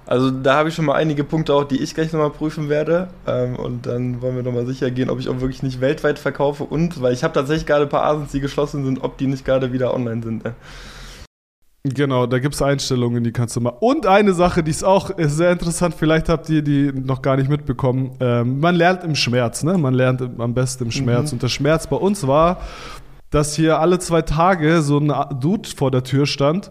Also 0.05 0.31
da 0.31 0.55
habe 0.55 0.69
ich 0.69 0.75
schon 0.75 0.85
mal 0.85 0.95
einige 0.95 1.23
Punkte 1.23 1.53
auch, 1.53 1.63
die 1.63 1.81
ich 1.81 1.93
gleich 1.93 2.11
nochmal 2.11 2.31
prüfen 2.31 2.69
werde. 2.69 3.09
Ähm, 3.27 3.55
und 3.55 3.85
dann 3.85 4.21
wollen 4.21 4.35
wir 4.35 4.43
nochmal 4.43 4.65
sicher 4.65 4.91
gehen, 4.91 5.09
ob 5.09 5.19
ich 5.19 5.29
auch 5.29 5.39
wirklich 5.39 5.63
nicht 5.63 5.81
weltweit 5.81 6.19
verkaufe 6.19 6.63
und, 6.63 7.01
weil 7.01 7.13
ich 7.13 7.23
habe 7.23 7.33
tatsächlich 7.33 7.65
gerade 7.65 7.83
ein 7.83 7.89
paar 7.89 8.03
Asens, 8.03 8.31
die 8.31 8.39
geschlossen 8.39 8.83
sind, 8.83 9.03
ob 9.03 9.17
die 9.17 9.27
nicht 9.27 9.45
gerade 9.45 9.71
wieder 9.71 9.93
online 9.93 10.23
sind. 10.23 10.43
Ne? 10.43 10.53
Genau, 11.83 12.27
da 12.27 12.37
gibt 12.37 12.53
es 12.53 12.61
Einstellungen, 12.61 13.23
die 13.23 13.31
kannst 13.31 13.55
du 13.55 13.61
mal. 13.61 13.73
Und 13.79 14.05
eine 14.05 14.33
Sache, 14.33 14.61
die 14.61 14.69
ist 14.69 14.83
auch 14.83 15.09
sehr 15.17 15.51
interessant, 15.51 15.95
vielleicht 15.97 16.29
habt 16.29 16.47
ihr 16.49 16.61
die 16.61 16.91
noch 16.93 17.23
gar 17.23 17.37
nicht 17.37 17.49
mitbekommen. 17.49 18.11
Ähm, 18.19 18.59
man 18.59 18.75
lernt 18.75 19.03
im 19.03 19.15
Schmerz, 19.15 19.63
ne? 19.63 19.79
Man 19.79 19.95
lernt 19.95 20.21
am 20.21 20.53
besten 20.53 20.85
im 20.85 20.91
Schmerz. 20.91 21.31
Mhm. 21.31 21.37
Und 21.37 21.43
der 21.43 21.47
Schmerz 21.47 21.87
bei 21.87 21.95
uns 21.95 22.27
war, 22.27 22.61
dass 23.31 23.55
hier 23.55 23.79
alle 23.79 23.97
zwei 23.97 24.21
Tage 24.21 24.83
so 24.83 24.99
ein 24.99 25.11
Dude 25.39 25.69
vor 25.75 25.89
der 25.89 26.03
Tür 26.03 26.27
stand 26.27 26.69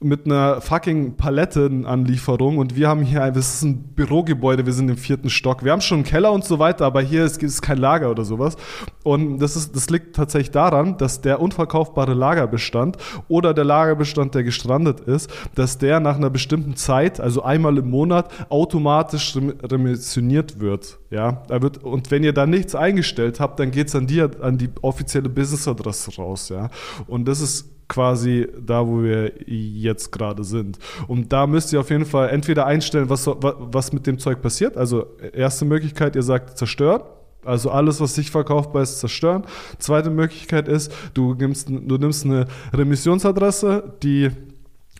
mit 0.00 0.26
einer 0.26 0.60
fucking 0.60 1.16
Palettenanlieferung 1.16 2.58
und 2.58 2.76
wir 2.76 2.88
haben 2.88 3.02
hier, 3.02 3.32
das 3.32 3.54
ist 3.54 3.62
ein 3.62 3.82
Bürogebäude, 3.94 4.64
wir 4.64 4.72
sind 4.72 4.88
im 4.88 4.96
vierten 4.96 5.28
Stock. 5.28 5.64
Wir 5.64 5.72
haben 5.72 5.80
schon 5.80 5.98
einen 5.98 6.04
Keller 6.04 6.30
und 6.30 6.44
so 6.44 6.60
weiter, 6.60 6.86
aber 6.86 7.00
hier 7.00 7.24
ist, 7.24 7.42
ist 7.42 7.62
kein 7.62 7.78
Lager 7.78 8.10
oder 8.10 8.24
sowas. 8.24 8.56
Und 9.02 9.40
das, 9.40 9.56
ist, 9.56 9.74
das 9.74 9.90
liegt 9.90 10.14
tatsächlich 10.14 10.52
daran, 10.52 10.98
dass 10.98 11.20
der 11.20 11.40
unverkaufbare 11.40 12.14
Lagerbestand 12.14 12.96
oder 13.26 13.52
der 13.54 13.64
Lagerbestand, 13.64 14.36
der 14.36 14.44
gestrandet 14.44 15.00
ist, 15.00 15.30
dass 15.56 15.78
der 15.78 15.98
nach 15.98 16.16
einer 16.16 16.30
bestimmten 16.30 16.76
Zeit, 16.76 17.18
also 17.18 17.42
einmal 17.42 17.76
im 17.78 17.90
Monat, 17.90 18.30
automatisch 18.50 19.36
remissioniert 19.36 20.60
wird. 20.60 21.00
Ja, 21.10 21.42
da 21.48 21.60
wird, 21.60 21.82
und 21.82 22.12
wenn 22.12 22.22
ihr 22.22 22.32
da 22.32 22.46
nichts 22.46 22.76
eingestellt 22.76 23.40
habt, 23.40 23.58
dann 23.58 23.72
geht 23.72 23.88
es 23.88 23.96
an 23.96 24.06
dir, 24.06 24.30
an 24.42 24.58
die 24.58 24.68
offizielle 24.82 25.28
Business-Adresse 25.28 26.14
raus. 26.16 26.50
Ja, 26.50 26.70
und 27.08 27.26
das 27.26 27.40
ist 27.40 27.77
quasi 27.88 28.46
da, 28.60 28.86
wo 28.86 29.02
wir 29.02 29.32
jetzt 29.46 30.12
gerade 30.12 30.44
sind. 30.44 30.78
Und 31.06 31.32
da 31.32 31.46
müsst 31.46 31.72
ihr 31.72 31.80
auf 31.80 31.90
jeden 31.90 32.04
Fall 32.04 32.28
entweder 32.28 32.66
einstellen, 32.66 33.08
was, 33.08 33.26
was 33.26 33.92
mit 33.92 34.06
dem 34.06 34.18
Zeug 34.18 34.42
passiert. 34.42 34.76
Also 34.76 35.06
erste 35.32 35.64
Möglichkeit, 35.64 36.14
ihr 36.14 36.22
sagt 36.22 36.58
zerstören. 36.58 37.02
Also 37.44 37.70
alles, 37.70 38.00
was 38.00 38.14
sich 38.14 38.30
verkaufbar 38.30 38.82
ist, 38.82 38.98
zerstören. 38.98 39.44
Zweite 39.78 40.10
Möglichkeit 40.10 40.68
ist, 40.68 40.92
du 41.14 41.34
nimmst, 41.34 41.68
du 41.68 41.96
nimmst 41.96 42.26
eine 42.26 42.46
Remissionsadresse, 42.74 43.94
die 44.02 44.30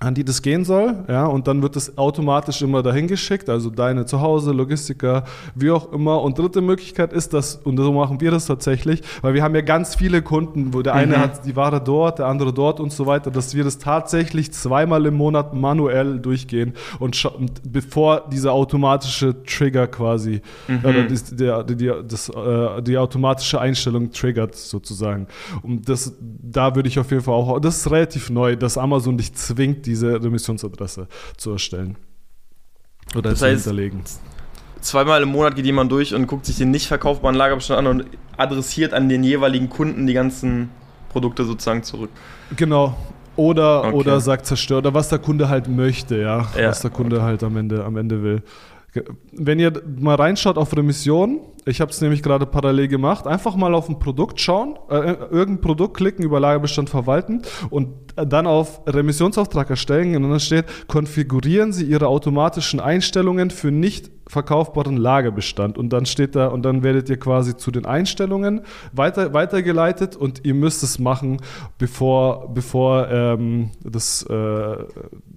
an 0.01 0.15
die 0.15 0.25
das 0.25 0.43
gehen 0.43 0.65
soll, 0.65 0.95
ja, 1.09 1.27
und 1.27 1.49
dann 1.49 1.61
wird 1.61 1.75
es 1.75 1.99
automatisch 1.99 2.63
immer 2.63 2.85
dahin 2.85 3.09
geschickt, 3.09 3.49
also 3.49 3.69
deine 3.69 4.07
Zuhause, 4.07 4.53
Logistiker, 4.53 5.25
wie 5.57 5.73
auch 5.73 5.93
immer. 5.93 6.23
Und 6.23 6.39
dritte 6.39 6.61
Möglichkeit 6.61 7.13
ist 7.13 7.35
das, 7.35 7.57
und 7.57 7.77
so 7.77 7.93
machen 7.93 8.21
wir 8.21 8.31
das 8.31 8.47
tatsächlich, 8.47 9.03
weil 9.23 9.35
wir 9.35 9.43
haben 9.43 9.57
ja 9.57 9.61
ganz 9.61 9.97
viele 9.97 10.23
Kunden, 10.23 10.73
wo 10.73 10.83
der 10.83 10.95
eine 10.95 11.17
mhm. 11.17 11.21
hat 11.21 11.45
die 11.45 11.57
Ware 11.57 11.81
dort, 11.81 12.21
der 12.21 12.27
andere 12.27 12.53
dort 12.53 12.79
und 12.79 12.93
so 12.93 13.07
weiter, 13.07 13.33
dass 13.33 13.57
wir 13.57 13.65
das 13.65 13.79
tatsächlich 13.79 14.53
zweimal 14.53 15.05
im 15.05 15.15
Monat 15.15 15.53
manuell 15.53 16.21
durchgehen 16.21 16.75
und, 17.01 17.25
und 17.25 17.61
bevor 17.65 18.29
dieser 18.33 18.53
automatische 18.53 19.43
Trigger 19.43 19.89
quasi, 19.89 20.43
mhm. 20.69 20.79
oder 20.85 21.03
die, 21.05 21.37
der, 21.37 21.65
die, 21.65 21.91
das, 22.07 22.29
äh, 22.29 22.83
die 22.83 22.99
automatische 22.99 23.61
Einstellung 23.61 24.13
triggert 24.13 24.55
sozusagen. 24.55 25.27
Und 25.63 25.89
das, 25.89 26.15
da 26.21 26.77
würde 26.77 26.89
ich 26.89 27.01
auf 27.01 27.11
jeden 27.11 27.25
Fall 27.25 27.35
auch, 27.35 27.59
das 27.59 27.79
ist 27.79 27.91
relativ 27.91 28.31
neu, 28.31 28.55
dass 28.55 28.79
Amazon 28.79 29.17
dich 29.19 29.35
zwingt, 29.35 29.88
diese 29.89 30.23
Remissionsadresse 30.23 31.09
zu 31.37 31.53
erstellen. 31.53 31.97
Oder 33.15 33.31
das 33.31 33.41
zu 33.41 33.47
heißt, 33.47 33.65
hinterlegen. 33.65 34.03
Zweimal 34.81 35.23
im 35.23 35.31
Monat 35.31 35.57
geht 35.57 35.67
jemand 35.67 35.91
durch 35.91 36.15
und 36.15 36.27
guckt 36.27 36.47
sich 36.47 36.57
den 36.57 36.71
nicht 36.71 36.87
verkaufbaren 36.87 37.37
Lagerbestand 37.37 37.79
an 37.79 37.87
und 37.87 38.05
adressiert 38.37 38.93
an 38.93 39.09
den 39.09 39.25
jeweiligen 39.25 39.69
Kunden 39.69 40.07
die 40.07 40.13
ganzen 40.13 40.71
Produkte 41.09 41.45
sozusagen 41.45 41.83
zurück. 41.83 42.11
Genau. 42.57 42.97
Oder, 43.37 43.85
okay. 43.85 43.95
oder 43.95 44.21
sagt 44.21 44.47
zerstört, 44.47 44.87
oder 44.87 44.95
was 44.95 45.09
der 45.09 45.21
Kunde 45.21 45.49
halt 45.49 45.69
möchte, 45.69 46.17
ja. 46.19 46.49
ja. 46.57 46.69
Was 46.69 46.81
der 46.81 46.91
Kunde 46.91 47.17
okay. 47.17 47.25
halt 47.25 47.43
am 47.45 47.57
Ende, 47.57 47.85
am 47.85 47.97
Ende 47.97 48.23
will. 48.23 48.43
Wenn 49.33 49.59
ihr 49.59 49.83
mal 49.99 50.15
reinschaut 50.15 50.57
auf 50.57 50.75
Remission, 50.75 51.41
ich 51.67 51.81
habe 51.81 51.91
es 51.91 52.01
nämlich 52.01 52.23
gerade 52.23 52.47
parallel 52.47 52.89
gemacht, 52.89 53.27
einfach 53.27 53.55
mal 53.55 53.75
auf 53.75 53.89
ein 53.89 53.99
Produkt 53.99 54.41
schauen, 54.41 54.79
äh, 54.89 55.13
irgendein 55.31 55.61
Produkt 55.61 55.97
klicken, 55.97 56.25
über 56.25 56.41
Lagerbestand 56.41 56.89
verwalten 56.89 57.43
und 57.69 57.89
dann 58.17 58.47
auf 58.47 58.81
Remissionsauftrag 58.87 59.69
erstellen 59.69 60.17
und 60.25 60.31
dann 60.31 60.41
steht, 60.41 60.89
konfigurieren 60.89 61.73
Sie 61.73 61.85
Ihre 61.85 62.09
automatischen 62.09 62.81
Einstellungen 62.81 63.51
für 63.51 63.71
nicht 63.71 64.18
verkaufbaren 64.29 64.97
Lagerbestand. 64.97 65.79
Und 65.79 65.93
dann 65.93 66.07
steht 66.07 66.37
da, 66.37 66.49
und 66.49 66.63
dann 66.63 66.83
werdet 66.83 67.09
ihr 67.09 67.19
quasi 67.19 67.57
zu 67.57 67.71
den 67.71 67.87
Einstellungen 67.87 68.61
weiter, 68.93 69.33
weitergeleitet 69.35 70.15
und 70.17 70.45
ihr 70.45 70.55
müsst 70.55 70.83
es 70.83 70.99
machen, 70.99 71.39
bevor, 71.79 72.53
bevor 72.53 73.09
ähm, 73.11 73.71
das 73.83 74.23
äh, 74.29 74.77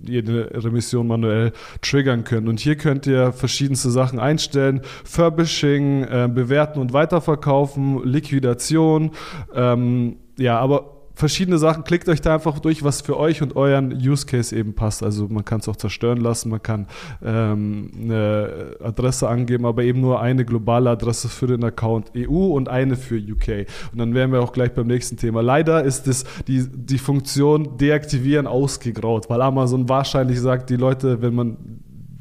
jede 0.04 0.52
Remission 0.54 1.08
manuell 1.08 1.54
triggern 1.82 2.24
könnt. 2.24 2.48
Und 2.48 2.60
hier 2.60 2.76
könnt 2.76 3.08
ihr 3.08 3.32
verschiedenste 3.32 3.90
Sachen 3.90 4.20
einstellen: 4.20 4.82
Furbishing, 5.06 6.04
äh, 6.04 6.30
bewerten 6.32 6.80
und 6.80 6.94
weiterverkaufen, 6.94 8.04
Liquidation. 8.04 9.12
Ähm, 9.54 10.18
ja, 10.38 10.60
aber 10.60 11.01
verschiedene 11.22 11.60
Sachen. 11.60 11.84
Klickt 11.84 12.10
euch 12.10 12.20
da 12.20 12.34
einfach 12.34 12.60
durch, 12.60 12.84
was 12.84 13.02
für 13.02 13.16
euch 13.16 13.44
und 13.44 13.56
euren 13.56 13.94
Use 13.94 14.26
Case 14.26 14.54
eben 14.56 14.74
passt. 14.74 15.04
Also 15.04 15.28
man 15.30 15.46
kann 15.46 15.60
es 15.60 15.70
auch 15.70 15.76
zerstören 15.76 16.20
lassen, 16.20 16.50
man 16.50 16.64
kann 16.64 16.88
ähm, 17.24 17.92
eine 17.96 18.76
Adresse 18.84 19.30
angeben, 19.30 19.66
aber 19.68 19.84
eben 19.84 20.02
nur 20.02 20.20
eine 20.20 20.44
globale 20.46 20.90
Adresse 20.90 21.30
für 21.30 21.46
den 21.46 21.64
Account 21.64 22.12
EU 22.18 22.56
und 22.56 22.70
eine 22.70 22.96
für 22.96 23.18
UK. 23.18 23.68
Und 23.92 24.00
dann 24.00 24.16
wären 24.16 24.32
wir 24.32 24.42
auch 24.42 24.52
gleich 24.52 24.74
beim 24.74 24.88
nächsten 24.88 25.16
Thema. 25.16 25.42
Leider 25.42 25.84
ist 25.84 26.08
es 26.08 26.26
die, 26.48 26.68
die 26.68 26.98
Funktion 26.98 27.78
deaktivieren 27.78 28.48
ausgegraut, 28.48 29.30
weil 29.30 29.44
Amazon 29.44 29.88
wahrscheinlich 29.88 30.42
sagt, 30.42 30.72
die 30.72 30.76
Leute, 30.76 31.22
wenn 31.22 31.36
man 31.36 31.58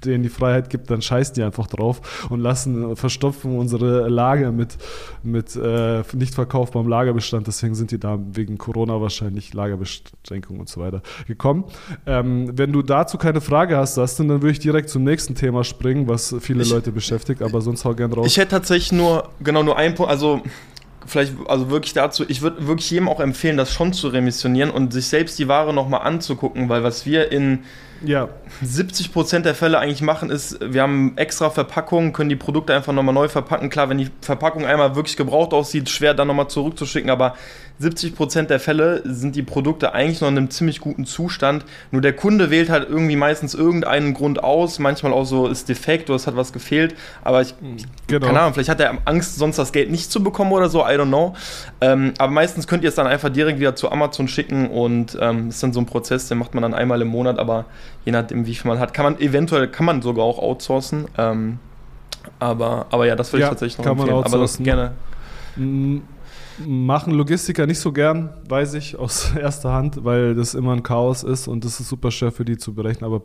denen 0.04 0.22
die 0.22 0.28
Freiheit 0.28 0.70
gibt, 0.70 0.90
dann 0.90 1.02
scheißen 1.02 1.34
die 1.34 1.42
einfach 1.42 1.66
drauf 1.66 2.26
und 2.30 2.40
lassen, 2.40 2.96
verstopfen 2.96 3.58
unsere 3.58 4.08
Lager 4.08 4.52
mit, 4.52 4.76
mit 5.22 5.56
äh, 5.56 6.02
nicht 6.14 6.34
verkaufbarem 6.34 6.88
Lagerbestand. 6.88 7.46
Deswegen 7.46 7.74
sind 7.74 7.90
die 7.90 7.98
da 7.98 8.18
wegen 8.32 8.58
Corona 8.58 9.00
wahrscheinlich 9.00 9.54
Lagerbeschränkung 9.54 10.60
und 10.60 10.68
so 10.68 10.80
weiter 10.80 11.02
gekommen. 11.26 11.64
Ähm, 12.06 12.50
wenn 12.56 12.72
du 12.72 12.82
dazu 12.82 13.18
keine 13.18 13.40
Frage 13.40 13.76
hast, 13.76 13.96
Dustin, 13.96 14.28
dann 14.28 14.42
würde 14.42 14.52
ich 14.52 14.58
direkt 14.58 14.88
zum 14.88 15.04
nächsten 15.04 15.34
Thema 15.34 15.64
springen, 15.64 16.08
was 16.08 16.34
viele 16.40 16.62
ich, 16.62 16.70
Leute 16.70 16.92
beschäftigt, 16.92 17.42
aber 17.42 17.60
sonst 17.60 17.84
hau 17.84 17.94
gern 17.94 18.12
raus. 18.12 18.26
Ich 18.26 18.36
hätte 18.36 18.50
tatsächlich 18.50 18.92
nur, 18.92 19.28
genau, 19.42 19.62
nur 19.62 19.76
einen 19.76 19.94
Punkt, 19.94 20.10
also 20.10 20.42
vielleicht, 21.06 21.34
also 21.46 21.70
wirklich 21.70 21.92
dazu, 21.92 22.24
ich 22.28 22.42
würde 22.42 22.66
wirklich 22.66 22.90
jedem 22.90 23.08
auch 23.08 23.20
empfehlen, 23.20 23.56
das 23.56 23.72
schon 23.72 23.92
zu 23.92 24.08
remissionieren 24.08 24.70
und 24.70 24.92
sich 24.92 25.08
selbst 25.08 25.38
die 25.38 25.48
Ware 25.48 25.72
nochmal 25.74 26.02
anzugucken, 26.02 26.68
weil 26.68 26.82
was 26.82 27.06
wir 27.06 27.32
in 27.32 27.60
ja. 28.02 28.28
70% 28.64 29.40
der 29.40 29.54
Fälle 29.54 29.78
eigentlich 29.78 30.02
machen, 30.02 30.30
ist, 30.30 30.58
wir 30.60 30.82
haben 30.82 31.16
extra 31.16 31.50
Verpackungen, 31.50 32.12
können 32.12 32.30
die 32.30 32.36
Produkte 32.36 32.74
einfach 32.74 32.92
nochmal 32.92 33.14
neu 33.14 33.28
verpacken. 33.28 33.70
Klar, 33.70 33.88
wenn 33.88 33.98
die 33.98 34.10
Verpackung 34.20 34.64
einmal 34.66 34.96
wirklich 34.96 35.16
gebraucht 35.16 35.52
aussieht, 35.52 35.88
schwer 35.88 36.14
dann 36.14 36.28
nochmal 36.28 36.48
zurückzuschicken, 36.48 37.10
aber 37.10 37.34
70% 37.80 38.42
der 38.42 38.60
Fälle 38.60 39.02
sind 39.04 39.36
die 39.36 39.42
Produkte 39.42 39.94
eigentlich 39.94 40.20
noch 40.20 40.28
in 40.28 40.36
einem 40.36 40.50
ziemlich 40.50 40.80
guten 40.80 41.06
Zustand. 41.06 41.64
Nur 41.90 42.02
der 42.02 42.12
Kunde 42.12 42.50
wählt 42.50 42.68
halt 42.68 42.88
irgendwie 42.88 43.16
meistens 43.16 43.54
irgendeinen 43.54 44.12
Grund 44.12 44.44
aus. 44.44 44.78
Manchmal 44.78 45.14
auch 45.14 45.24
so 45.24 45.46
ist 45.46 45.68
defekt 45.68 46.10
oder 46.10 46.16
es 46.16 46.26
hat 46.26 46.36
was 46.36 46.52
gefehlt. 46.52 46.94
Aber 47.24 47.40
ich, 47.40 47.54
genau. 48.06 48.26
keine 48.26 48.40
Ahnung, 48.40 48.52
vielleicht 48.52 48.68
hat 48.68 48.80
er 48.80 48.98
Angst, 49.06 49.36
sonst 49.36 49.56
das 49.56 49.72
Geld 49.72 49.90
nicht 49.90 50.12
zu 50.12 50.22
bekommen 50.22 50.52
oder 50.52 50.68
so. 50.68 50.80
I 50.80 50.90
don't 50.90 51.06
know. 51.06 51.34
Ähm, 51.80 52.12
aber 52.18 52.30
meistens 52.30 52.66
könnt 52.66 52.84
ihr 52.84 52.90
es 52.90 52.96
dann 52.96 53.06
einfach 53.06 53.30
direkt 53.30 53.58
wieder 53.58 53.74
zu 53.74 53.90
Amazon 53.90 54.28
schicken 54.28 54.68
und 54.68 55.16
ähm, 55.18 55.48
ist 55.48 55.62
dann 55.62 55.72
so 55.72 55.80
ein 55.80 55.86
Prozess, 55.86 56.28
den 56.28 56.36
macht 56.36 56.52
man 56.52 56.62
dann 56.62 56.74
einmal 56.74 57.00
im 57.00 57.08
Monat. 57.08 57.38
Aber 57.38 57.64
je 58.04 58.12
nachdem, 58.12 58.44
wie 58.44 58.54
viel 58.54 58.68
man 58.68 58.78
hat, 58.78 58.92
kann 58.92 59.04
man 59.04 59.18
eventuell 59.20 59.68
kann 59.68 59.86
man 59.86 60.02
sogar 60.02 60.26
auch 60.26 60.38
outsourcen. 60.38 61.06
Ähm, 61.16 61.58
aber, 62.38 62.86
aber 62.90 63.06
ja, 63.06 63.16
das 63.16 63.32
würde 63.32 63.40
ja, 63.40 63.46
ich 63.46 63.50
tatsächlich 63.50 63.78
noch 63.78 63.84
kann 63.84 63.92
empfehlen. 63.92 64.16
Man 64.16 64.24
outsourcen. 64.24 64.66
Aber 64.66 64.82
das 64.86 64.96
gerne. 65.56 66.10
Machen 66.58 67.12
Logistiker 67.14 67.66
nicht 67.66 67.78
so 67.78 67.92
gern, 67.92 68.30
weiß 68.48 68.74
ich 68.74 68.96
aus 68.96 69.32
erster 69.36 69.72
Hand, 69.72 70.04
weil 70.04 70.34
das 70.34 70.54
immer 70.54 70.72
ein 70.72 70.82
Chaos 70.82 71.22
ist 71.22 71.48
und 71.48 71.64
das 71.64 71.80
ist 71.80 71.88
super 71.88 72.10
schwer 72.10 72.32
für 72.32 72.44
die 72.44 72.58
zu 72.58 72.74
berechnen. 72.74 73.04
Aber 73.04 73.22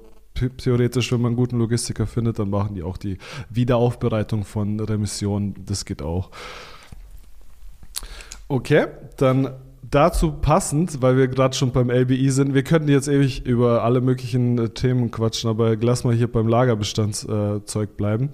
theoretisch, 0.58 1.12
wenn 1.12 1.22
man 1.22 1.30
einen 1.30 1.36
guten 1.38 1.58
Logistiker 1.58 2.08
findet, 2.08 2.40
dann 2.40 2.50
machen 2.50 2.76
die 2.76 2.84
auch 2.84 2.98
die 2.98 3.18
Wiederaufbereitung 3.50 4.44
von 4.44 4.80
Remissionen. 4.80 5.56
Das 5.66 5.86
geht 5.86 6.02
auch. 6.02 6.30
Okay, 8.48 8.88
dann 9.18 9.50
dazu 9.90 10.32
passend, 10.32 11.02
weil 11.02 11.18
wir 11.18 11.28
gerade 11.28 11.56
schon 11.56 11.72
beim 11.72 11.90
LBI 11.90 12.30
sind, 12.30 12.54
wir 12.54 12.64
könnten 12.64 12.90
jetzt 12.90 13.08
ewig 13.08 13.46
über 13.46 13.84
alle 13.84 14.02
möglichen 14.02 14.58
äh, 14.58 14.70
Themen 14.70 15.12
quatschen, 15.12 15.50
aber 15.50 15.76
lass 15.76 16.04
mal 16.04 16.14
hier 16.14 16.32
beim 16.32 16.48
Lagerbestandszeug 16.48 17.90
äh, 17.90 17.94
bleiben. 17.96 18.30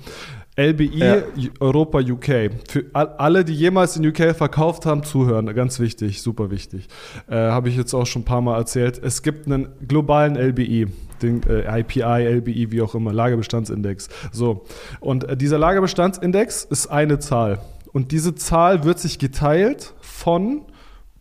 LBI 0.62 1.00
ja. 1.00 1.18
Europa 1.60 2.00
UK. 2.00 2.52
Für 2.68 2.86
alle, 2.94 3.44
die 3.44 3.54
jemals 3.54 3.98
in 3.98 4.06
UK 4.06 4.36
verkauft 4.36 4.86
haben, 4.86 5.04
zuhören. 5.04 5.54
Ganz 5.56 5.80
wichtig, 5.80 6.22
super 6.22 6.52
wichtig. 6.52 6.88
Äh, 7.28 7.36
Habe 7.36 7.70
ich 7.70 7.78
jetzt 7.78 7.94
auch 7.94 8.06
schon 8.06 8.22
ein 8.22 8.26
paar 8.26 8.42
Mal 8.42 8.58
erzählt. 8.58 9.00
Es 9.04 9.24
gibt 9.24 9.48
einen 9.48 9.70
globalen 9.88 10.36
LBI, 10.36 10.88
den 11.22 11.42
äh, 11.44 11.80
IPI, 11.80 12.38
LBI, 12.38 12.72
wie 12.72 12.82
auch 12.82 12.96
immer, 12.96 13.14
Lagerbestandsindex. 13.14 14.10
So. 14.32 14.66
Und 15.00 15.24
äh, 15.24 15.38
dieser 15.38 15.58
Lagerbestandsindex 15.58 16.66
ist 16.66 16.88
eine 16.88 17.20
Zahl. 17.20 17.60
Und 17.92 18.12
diese 18.12 18.36
Zahl 18.36 18.84
wird 18.84 19.00
sich 19.00 19.20
geteilt 19.20 19.94
von 20.00 20.62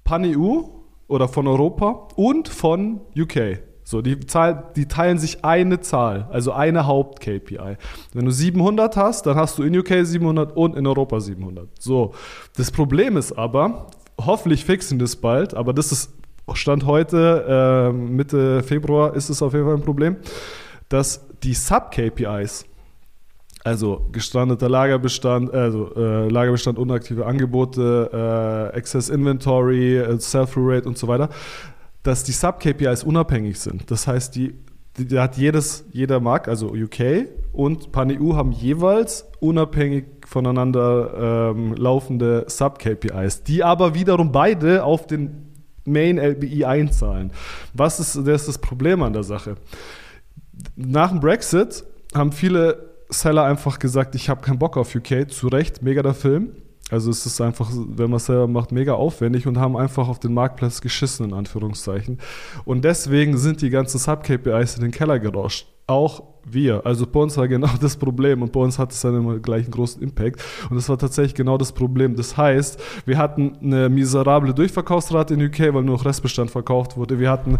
Pan-EU 0.05 0.62
oder 1.09 1.29
von 1.29 1.46
Europa 1.46 2.09
und 2.16 2.48
von 2.48 3.00
UK. 3.16 3.59
So, 3.90 4.03
die, 4.03 4.20
Zahl, 4.20 4.70
die 4.76 4.87
teilen 4.87 5.18
sich 5.18 5.44
eine 5.44 5.81
Zahl, 5.81 6.29
also 6.31 6.53
eine 6.53 6.87
Haupt-KPI. 6.87 7.76
Wenn 8.12 8.24
du 8.24 8.31
700 8.31 8.96
hast, 8.96 9.26
dann 9.26 9.35
hast 9.35 9.59
du 9.59 9.64
in 9.64 9.76
UK 9.76 10.07
700 10.07 10.57
und 10.57 10.76
in 10.76 10.87
Europa 10.87 11.18
700. 11.18 11.68
So, 11.76 12.14
das 12.57 12.70
Problem 12.70 13.16
ist 13.16 13.33
aber, 13.33 13.88
hoffentlich 14.24 14.64
fixen 14.64 15.00
das 15.00 15.16
bald, 15.16 15.55
aber 15.55 15.72
das 15.72 15.90
ist 15.90 16.12
Stand 16.53 16.87
heute, 16.87 17.90
äh, 17.90 17.92
Mitte 17.92 18.62
Februar 18.62 19.16
ist 19.16 19.29
es 19.29 19.42
auf 19.42 19.55
jeden 19.55 19.64
Fall 19.64 19.74
ein 19.74 19.83
Problem, 19.83 20.18
dass 20.88 21.26
die 21.42 21.55
Sub-KPIs, 21.55 22.66
also 23.64 24.07
gestrandeter 24.12 24.68
Lagerbestand, 24.68 25.53
also 25.53 25.92
äh, 25.96 26.29
Lagerbestand, 26.29 26.79
unaktive 26.79 27.26
Angebote, 27.26 28.70
äh, 28.72 28.76
Excess 28.76 29.09
Inventory, 29.09 29.98
äh, 29.98 30.16
Sell-Through-Rate 30.16 30.87
und 30.87 30.96
so 30.96 31.09
weiter, 31.09 31.29
dass 32.02 32.24
die 32.24 32.32
Sub-KPIs 32.32 33.04
unabhängig 33.04 33.58
sind. 33.58 33.90
Das 33.90 34.06
heißt, 34.06 34.34
die, 34.34 34.54
die, 34.96 35.18
hat 35.18 35.36
jedes, 35.36 35.84
jeder 35.92 36.20
Markt, 36.20 36.48
also 36.48 36.72
UK 36.72 37.26
und 37.52 37.92
PanEU 37.92 38.34
haben 38.34 38.52
jeweils 38.52 39.26
unabhängig 39.40 40.06
voneinander 40.26 41.52
ähm, 41.52 41.74
laufende 41.74 42.44
Sub-KPIs, 42.48 43.42
die 43.42 43.64
aber 43.64 43.94
wiederum 43.94 44.32
beide 44.32 44.84
auf 44.84 45.06
den 45.06 45.46
Main 45.84 46.18
LBI 46.18 46.64
einzahlen. 46.64 47.32
Was 47.74 48.00
ist 48.00 48.16
das, 48.16 48.42
ist 48.42 48.48
das 48.48 48.58
Problem 48.58 49.02
an 49.02 49.12
der 49.12 49.22
Sache? 49.22 49.56
Nach 50.76 51.10
dem 51.10 51.20
Brexit 51.20 51.84
haben 52.14 52.32
viele 52.32 52.90
Seller 53.08 53.44
einfach 53.44 53.78
gesagt, 53.78 54.14
ich 54.14 54.28
habe 54.28 54.40
keinen 54.40 54.58
Bock 54.58 54.76
auf 54.76 54.94
UK, 54.94 55.30
zu 55.30 55.48
Recht, 55.48 55.82
mega 55.82 56.02
der 56.02 56.14
Film. 56.14 56.52
Also 56.90 57.11
es 57.11 57.24
ist 57.24 57.40
einfach, 57.40 57.70
wenn 57.72 58.11
man 58.11 58.16
es 58.16 58.26
selber 58.26 58.48
macht, 58.48 58.72
mega 58.72 58.94
aufwendig 58.94 59.46
und 59.46 59.59
haben 59.59 59.76
einfach 59.76 60.09
auf 60.09 60.18
den 60.18 60.35
Marktplatz 60.35 60.81
geschissen, 60.81 61.26
in 61.26 61.35
Anführungszeichen. 61.35 62.18
Und 62.64 62.85
deswegen 62.85 63.38
sind 63.38 63.62
die 63.62 63.70
ganzen 63.70 63.98
Sub-KPIs 63.98 64.76
in 64.76 64.83
den 64.83 64.90
Keller 64.90 65.18
gerauscht. 65.18 65.68
Auch 65.90 66.22
wir. 66.44 66.85
Also 66.87 67.07
bei 67.07 67.20
uns 67.20 67.37
war 67.37 67.48
genau 67.48 67.68
das 67.81 67.96
Problem 67.96 68.42
und 68.42 68.53
bei 68.53 68.61
uns 68.61 68.79
hat 68.79 68.92
es 68.92 69.00
dann 69.00 69.14
immer 69.16 69.38
gleich 69.38 69.64
einen 69.64 69.72
großen 69.72 70.03
Impact. 70.03 70.42
Und 70.68 70.76
das 70.76 70.88
war 70.88 70.98
tatsächlich 70.98 71.35
genau 71.35 71.59
das 71.59 71.72
Problem. 71.72 72.16
Das 72.16 72.37
heißt, 72.37 72.81
wir 73.07 73.18
hatten 73.18 73.59
eine 73.62 73.88
miserable 73.88 74.55
Durchverkaufsrate 74.55 75.35
in 75.35 75.42
UK, 75.42 75.74
weil 75.74 75.83
nur 75.83 75.96
noch 75.96 76.05
Restbestand 76.05 76.50
verkauft 76.50 76.96
wurde. 76.96 77.18
Wir 77.18 77.31
hatten 77.31 77.55
äh, 77.55 77.59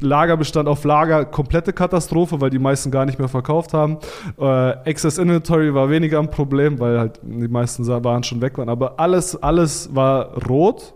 Lagerbestand 0.00 0.68
auf 0.68 0.84
Lager, 0.84 1.24
komplette 1.24 1.72
Katastrophe, 1.72 2.40
weil 2.40 2.50
die 2.50 2.58
meisten 2.58 2.90
gar 2.90 3.06
nicht 3.06 3.18
mehr 3.18 3.28
verkauft 3.28 3.72
haben. 3.74 3.98
Äh, 4.38 4.70
Excess 4.84 5.18
Inventory 5.18 5.74
war 5.74 5.90
weniger 5.90 6.18
ein 6.18 6.30
Problem, 6.30 6.78
weil 6.80 6.98
halt 6.98 7.20
die 7.22 7.48
meisten 7.48 7.86
Waren 7.86 8.24
schon 8.24 8.40
weg 8.40 8.58
waren. 8.58 8.68
Aber 8.68 8.98
alles, 8.98 9.40
alles 9.42 9.94
war 9.94 10.34
rot 10.48 10.94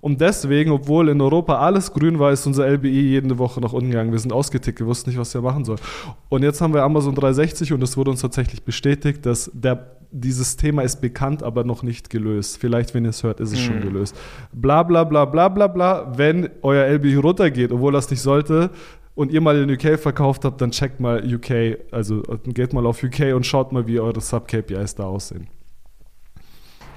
und 0.00 0.20
deswegen, 0.20 0.70
obwohl 0.70 1.08
in 1.08 1.20
Europa 1.20 1.58
alles 1.58 1.92
grün 1.92 2.18
war, 2.18 2.32
ist 2.32 2.46
unser 2.46 2.66
LBI 2.66 3.10
jede 3.10 3.38
Woche 3.38 3.60
nach 3.60 3.72
unten 3.72 3.90
gegangen. 3.90 4.12
Wir 4.12 4.18
sind 4.18 4.32
ausgetickt, 4.32 4.80
wir 4.80 4.86
wussten 4.86 5.10
nicht, 5.10 5.18
was 5.18 5.34
wir 5.34 5.42
machen 5.42 5.64
sollen. 5.64 5.80
Und 6.28 6.42
jetzt 6.42 6.60
haben 6.60 6.72
wir 6.72 6.82
Amazon 6.82 7.14
360 7.14 7.72
und 7.72 7.82
es 7.82 7.96
wurde 7.96 8.10
uns 8.10 8.22
tatsächlich 8.22 8.62
bestätigt, 8.62 9.26
dass 9.26 9.50
der, 9.52 9.96
dieses 10.10 10.56
Thema 10.56 10.82
ist 10.82 11.00
bekannt, 11.00 11.42
aber 11.42 11.64
noch 11.64 11.82
nicht 11.82 12.08
gelöst. 12.08 12.58
Vielleicht, 12.58 12.94
wenn 12.94 13.04
ihr 13.04 13.10
es 13.10 13.22
hört, 13.22 13.40
ist 13.40 13.52
es 13.52 13.58
hm. 13.58 13.66
schon 13.66 13.80
gelöst. 13.82 14.16
Bla 14.52 14.82
bla 14.82 15.04
bla 15.04 15.26
bla 15.26 15.48
bla 15.48 15.66
bla. 15.66 16.12
Wenn 16.16 16.48
euer 16.62 16.86
LBI 16.86 17.16
runtergeht, 17.16 17.70
obwohl 17.70 17.92
das 17.92 18.10
nicht 18.10 18.20
sollte, 18.20 18.70
und 19.14 19.32
ihr 19.32 19.40
mal 19.40 19.58
in 19.58 19.70
UK 19.70 19.98
verkauft 19.98 20.44
habt, 20.46 20.60
dann 20.62 20.70
checkt 20.70 20.98
mal 20.98 21.22
UK, 21.22 21.78
also 21.90 22.22
geht 22.44 22.72
mal 22.72 22.86
auf 22.86 23.02
UK 23.02 23.34
und 23.34 23.44
schaut 23.44 23.70
mal, 23.70 23.86
wie 23.86 24.00
eure 24.00 24.20
Sub-KPIs 24.20 24.94
da 24.94 25.04
aussehen. 25.04 25.48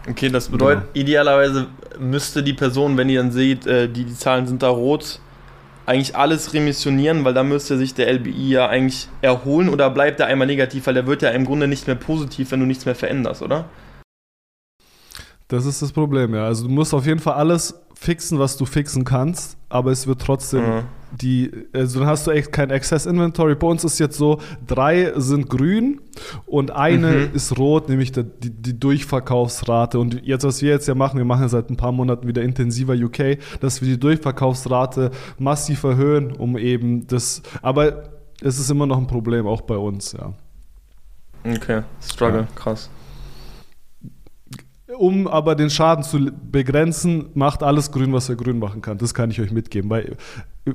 Okay, 0.09 0.29
das 0.29 0.49
bedeutet, 0.49 0.93
genau. 0.93 1.05
idealerweise 1.05 1.67
müsste 1.97 2.43
die 2.43 2.53
Person, 2.53 2.97
wenn 2.97 3.09
ihr 3.09 3.21
dann 3.21 3.31
seht, 3.31 3.65
äh, 3.65 3.87
die, 3.87 4.03
die 4.03 4.15
Zahlen 4.15 4.47
sind 4.47 4.61
da 4.61 4.69
rot, 4.69 5.19
eigentlich 5.85 6.15
alles 6.15 6.53
remissionieren, 6.53 7.23
weil 7.25 7.33
da 7.33 7.43
müsste 7.43 7.77
sich 7.77 7.93
der 7.93 8.11
LBI 8.11 8.49
ja 8.49 8.67
eigentlich 8.67 9.07
erholen 9.21 9.69
oder 9.69 9.89
bleibt 9.89 10.19
er 10.19 10.27
einmal 10.27 10.47
negativ, 10.47 10.87
weil 10.87 10.93
der 10.93 11.07
wird 11.07 11.21
ja 11.21 11.29
im 11.29 11.45
Grunde 11.45 11.67
nicht 11.67 11.87
mehr 11.87 11.95
positiv, 11.95 12.51
wenn 12.51 12.59
du 12.59 12.65
nichts 12.65 12.85
mehr 12.85 12.95
veränderst, 12.95 13.41
oder? 13.41 13.65
Das 15.47 15.65
ist 15.65 15.81
das 15.81 15.91
Problem, 15.91 16.33
ja. 16.33 16.45
Also 16.45 16.67
du 16.67 16.73
musst 16.73 16.93
auf 16.93 17.05
jeden 17.05 17.19
Fall 17.19 17.35
alles 17.35 17.79
fixen, 18.03 18.37
was 18.37 18.57
du 18.57 18.65
fixen 18.65 19.05
kannst, 19.05 19.57
aber 19.69 19.91
es 19.91 20.07
wird 20.07 20.21
trotzdem 20.21 20.61
mhm. 20.61 20.81
die, 21.21 21.51
also 21.71 21.99
dann 21.99 22.09
hast 22.09 22.27
du 22.27 22.31
echt 22.31 22.51
kein 22.51 22.69
Access 22.69 23.05
Inventory. 23.05 23.55
Bei 23.55 23.67
uns 23.67 23.83
ist 23.85 23.97
jetzt 23.97 24.17
so, 24.17 24.39
drei 24.67 25.13
sind 25.15 25.49
grün 25.49 26.01
und 26.45 26.71
eine 26.71 27.11
mhm. 27.11 27.29
ist 27.33 27.57
rot, 27.57 27.87
nämlich 27.87 28.11
die, 28.11 28.23
die, 28.23 28.77
Durchverkaufsrate. 28.77 29.99
Und 29.99 30.21
jetzt, 30.25 30.43
was 30.43 30.61
wir 30.61 30.71
jetzt 30.71 30.87
ja 30.87 30.95
machen, 30.95 31.17
wir 31.17 31.25
machen 31.25 31.43
ja 31.43 31.47
seit 31.47 31.69
ein 31.69 31.77
paar 31.77 31.93
Monaten 31.93 32.27
wieder 32.27 32.41
intensiver 32.41 32.93
UK, 32.93 33.37
dass 33.61 33.81
wir 33.81 33.87
die 33.87 33.99
Durchverkaufsrate 33.99 35.11
massiv 35.39 35.83
erhöhen, 35.83 36.33
um 36.33 36.57
eben 36.57 37.07
das, 37.07 37.41
aber 37.61 38.09
es 38.41 38.59
ist 38.59 38.69
immer 38.69 38.85
noch 38.85 38.97
ein 38.97 39.07
Problem, 39.07 39.47
auch 39.47 39.61
bei 39.61 39.77
uns, 39.77 40.11
ja. 40.11 40.33
Okay, 41.45 41.83
Struggle, 42.01 42.41
ja. 42.41 42.47
krass. 42.55 42.89
Um 44.97 45.27
aber 45.27 45.55
den 45.55 45.69
Schaden 45.69 46.03
zu 46.03 46.31
begrenzen, 46.51 47.29
macht 47.33 47.63
alles 47.63 47.91
grün, 47.91 48.13
was 48.13 48.29
er 48.29 48.35
grün 48.35 48.59
machen 48.59 48.81
kann. 48.81 48.97
Das 48.97 49.13
kann 49.13 49.31
ich 49.31 49.39
euch 49.41 49.51
mitgeben. 49.51 49.89
Weil 49.89 50.17
äh, 50.65 50.73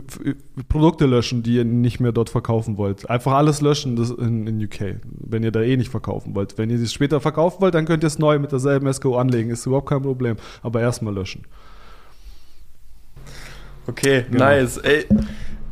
Produkte 0.68 1.06
löschen, 1.06 1.42
die 1.42 1.56
ihr 1.56 1.64
nicht 1.64 2.00
mehr 2.00 2.12
dort 2.12 2.30
verkaufen 2.30 2.76
wollt. 2.76 3.08
Einfach 3.08 3.32
alles 3.32 3.60
löschen 3.60 3.96
das 3.96 4.10
in, 4.10 4.46
in 4.46 4.64
UK, 4.64 5.00
wenn 5.04 5.42
ihr 5.42 5.52
da 5.52 5.60
eh 5.60 5.76
nicht 5.76 5.90
verkaufen 5.90 6.34
wollt. 6.34 6.58
Wenn 6.58 6.70
ihr 6.70 6.80
es 6.80 6.92
später 6.92 7.20
verkaufen 7.20 7.60
wollt, 7.60 7.74
dann 7.74 7.84
könnt 7.84 8.02
ihr 8.02 8.08
es 8.08 8.18
neu 8.18 8.38
mit 8.38 8.52
derselben 8.52 8.92
SKU 8.92 9.16
anlegen. 9.16 9.50
Ist 9.50 9.66
überhaupt 9.66 9.88
kein 9.88 10.02
Problem. 10.02 10.36
Aber 10.62 10.80
erstmal 10.80 11.14
löschen. 11.14 11.44
Okay, 13.86 14.26
genau. 14.30 14.44
nice. 14.44 14.76
Ey, 14.78 15.06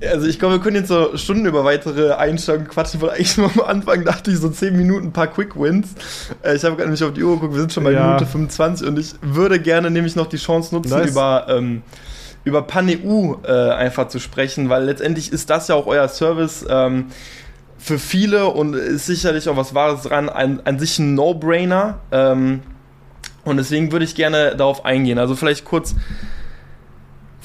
also 0.03 0.27
ich 0.27 0.39
glaube, 0.39 0.55
wir 0.55 0.61
können 0.61 0.77
jetzt 0.77 0.89
so 0.89 1.17
Stunden 1.17 1.47
über 1.47 1.65
weitere 1.65 2.13
Einstellungen 2.13 2.69
quatschen, 2.69 3.01
weil 3.01 3.11
eigentlich 3.11 3.37
nur 3.37 3.51
am 3.51 3.61
Anfang 3.61 4.05
dachte 4.05 4.31
ich 4.31 4.39
so 4.39 4.49
10 4.49 4.77
Minuten 4.77 5.07
ein 5.07 5.13
paar 5.13 5.29
Quick 5.29 5.59
Wins. 5.59 5.95
Äh, 6.43 6.57
ich 6.57 6.65
habe 6.65 6.77
gerade 6.77 6.91
nicht 6.91 7.03
auf 7.03 7.13
die 7.13 7.23
Uhr 7.23 7.35
geguckt, 7.35 7.55
wir 7.55 7.61
sind 7.61 7.73
schon 7.73 7.85
bei 7.85 7.93
ja. 7.93 8.07
Minute 8.07 8.27
25 8.27 8.87
und 8.87 8.99
ich 8.99 9.15
würde 9.23 9.59
gerne 9.61 9.91
nämlich 9.91 10.17
noch 10.17 10.27
die 10.27 10.37
Chance 10.37 10.75
nutzen, 10.75 10.91
nice. 10.91 11.11
über, 11.11 11.47
ähm, 11.49 11.83
über 12.45 12.63
PanEU 12.63 13.37
äh, 13.45 13.71
einfach 13.71 14.09
zu 14.09 14.19
sprechen, 14.21 14.69
weil 14.69 14.85
letztendlich 14.85 15.33
ist 15.33 15.51
das 15.51 15.69
ja 15.69 15.75
auch 15.75 15.87
euer 15.87 16.09
Service. 16.09 16.65
Ähm, 16.69 17.07
für 17.79 17.99
viele 17.99 18.47
und 18.47 18.75
ist 18.75 19.07
sicherlich 19.07 19.49
auch 19.49 19.57
was 19.57 19.75
Wahres 19.75 20.03
dran, 20.03 20.29
an, 20.29 20.61
an 20.65 20.79
sich 20.79 20.99
ein 20.99 21.15
No-Brainer. 21.15 22.01
Ähm, 22.11 22.63
und 23.45 23.59
deswegen 23.59 23.93
würde 23.93 24.05
ich 24.05 24.15
gerne 24.15 24.57
darauf 24.57 24.85
eingehen. 24.85 25.19
Also 25.19 25.37
vielleicht 25.37 25.65
kurz 25.65 25.95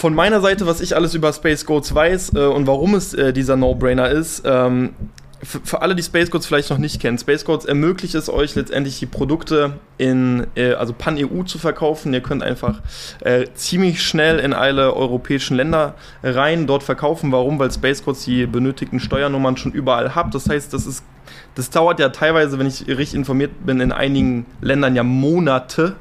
von 0.02 0.16
meiner 0.16 0.42
Seite, 0.42 0.66
was 0.66 0.82
ich 0.82 0.96
alles 0.96 1.14
über 1.14 1.32
Space 1.32 1.64
Goats 1.64 1.94
weiß 1.94 2.34
äh, 2.34 2.40
und 2.40 2.66
warum 2.66 2.96
es 2.96 3.14
äh, 3.14 3.32
dieser 3.34 3.56
No-Brainer 3.56 4.10
ist, 4.10 4.42
ähm, 4.46 4.96
für 5.44 5.82
alle, 5.82 5.96
die 5.96 6.04
Space 6.04 6.30
Codes 6.30 6.46
vielleicht 6.46 6.70
noch 6.70 6.78
nicht 6.78 7.00
kennen, 7.00 7.18
Space 7.18 7.46
Codes 7.46 7.66
ermöglicht 7.66 8.14
es 8.14 8.30
euch 8.30 8.54
letztendlich 8.56 9.00
die 9.00 9.08
Produkte 9.08 9.74
in, 9.98 10.46
äh, 10.56 10.74
also 10.74 10.94
Pan-EU 10.94 11.44
zu 11.44 11.58
verkaufen. 11.58 12.14
Ihr 12.14 12.22
könnt 12.22 12.44
einfach 12.44 12.80
äh, 13.22 13.46
ziemlich 13.56 14.04
schnell 14.04 14.40
in 14.40 14.54
alle 14.54 14.96
europäischen 14.96 15.56
Länder 15.56 15.96
rein 16.22 16.68
dort 16.68 16.84
verkaufen. 16.84 17.32
Warum? 17.32 17.58
Weil 17.58 17.72
Space 17.72 18.04
Codes 18.04 18.24
die 18.26 18.46
benötigten 18.46 19.00
Steuernummern 19.00 19.58
schon 19.58 19.72
überall 19.72 20.14
habt. 20.14 20.36
Das 20.36 20.48
heißt, 20.48 20.74
das 20.74 20.86
ist, 20.86 21.04
das 21.56 21.72
dauert 21.72 22.00
ja 22.00 22.10
teilweise, 22.10 22.60
wenn 22.60 22.68
ich 22.68 22.88
richtig 22.88 23.16
informiert 23.16 23.66
bin, 23.66 23.82
in 23.82 23.92
einigen 23.92 24.46
Ländern 24.62 24.96
ja 24.96 25.02
Monate, 25.02 25.96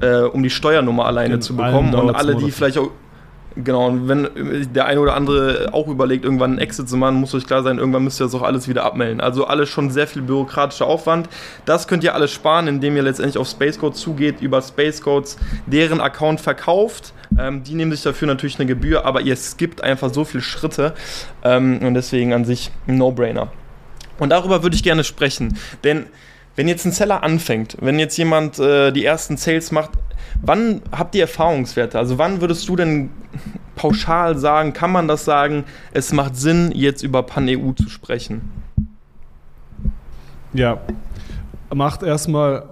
äh, 0.00 0.20
um 0.20 0.42
die 0.42 0.50
Steuernummer 0.50 1.04
alleine 1.04 1.34
in 1.34 1.42
zu 1.42 1.56
bekommen. 1.56 1.94
Und 1.94 2.14
alle, 2.14 2.36
die 2.36 2.50
vielleicht 2.50 2.78
auch 2.78 2.90
Genau, 3.56 3.88
und 3.88 4.08
wenn 4.08 4.28
der 4.72 4.86
eine 4.86 5.00
oder 5.00 5.14
andere 5.14 5.70
auch 5.72 5.88
überlegt, 5.88 6.24
irgendwann 6.24 6.52
einen 6.52 6.58
Exit 6.60 6.88
zu 6.88 6.96
machen, 6.96 7.16
muss 7.16 7.34
euch 7.34 7.46
klar 7.46 7.62
sein, 7.62 7.78
irgendwann 7.78 8.04
müsst 8.04 8.20
ihr 8.20 8.24
das 8.24 8.34
auch 8.34 8.42
alles 8.42 8.68
wieder 8.68 8.84
abmelden. 8.84 9.20
Also 9.20 9.46
alles 9.46 9.68
schon 9.68 9.90
sehr 9.90 10.06
viel 10.06 10.22
bürokratischer 10.22 10.86
Aufwand. 10.86 11.28
Das 11.64 11.88
könnt 11.88 12.04
ihr 12.04 12.14
alles 12.14 12.30
sparen, 12.30 12.68
indem 12.68 12.94
ihr 12.96 13.02
letztendlich 13.02 13.38
auf 13.38 13.48
Spacecodes 13.48 13.98
zugeht, 13.98 14.40
über 14.40 14.62
Spacecodes 14.62 15.38
deren 15.66 16.00
Account 16.00 16.40
verkauft. 16.40 17.14
Ähm, 17.38 17.64
die 17.64 17.74
nehmen 17.74 17.90
sich 17.90 18.02
dafür 18.02 18.28
natürlich 18.28 18.58
eine 18.58 18.66
Gebühr, 18.66 19.04
aber 19.04 19.22
ihr 19.22 19.36
skippt 19.36 19.82
einfach 19.82 20.12
so 20.12 20.24
viele 20.24 20.42
Schritte 20.42 20.94
ähm, 21.42 21.80
und 21.82 21.94
deswegen 21.94 22.32
an 22.32 22.44
sich 22.44 22.70
ein 22.86 22.98
No-Brainer. 22.98 23.50
Und 24.18 24.30
darüber 24.30 24.62
würde 24.62 24.76
ich 24.76 24.82
gerne 24.82 25.04
sprechen, 25.04 25.58
denn 25.84 26.06
wenn 26.58 26.68
jetzt 26.68 26.84
ein 26.84 26.92
Seller 26.92 27.22
anfängt, 27.22 27.76
wenn 27.80 27.98
jetzt 27.98 28.18
jemand 28.18 28.58
äh, 28.58 28.90
die 28.92 29.04
ersten 29.04 29.36
Sales 29.36 29.70
macht, 29.70 29.92
Wann 30.42 30.82
habt 30.92 31.14
ihr 31.14 31.22
Erfahrungswerte? 31.22 31.98
Also 31.98 32.18
wann 32.18 32.40
würdest 32.40 32.68
du 32.68 32.76
denn 32.76 33.10
pauschal 33.76 34.36
sagen, 34.38 34.72
kann 34.72 34.90
man 34.90 35.08
das 35.08 35.24
sagen, 35.24 35.64
es 35.92 36.12
macht 36.12 36.36
Sinn, 36.36 36.72
jetzt 36.74 37.02
über 37.02 37.22
Pan-EU 37.22 37.72
zu 37.72 37.88
sprechen? 37.88 38.50
Ja, 40.52 40.80
macht 41.72 42.02
erstmal 42.02 42.64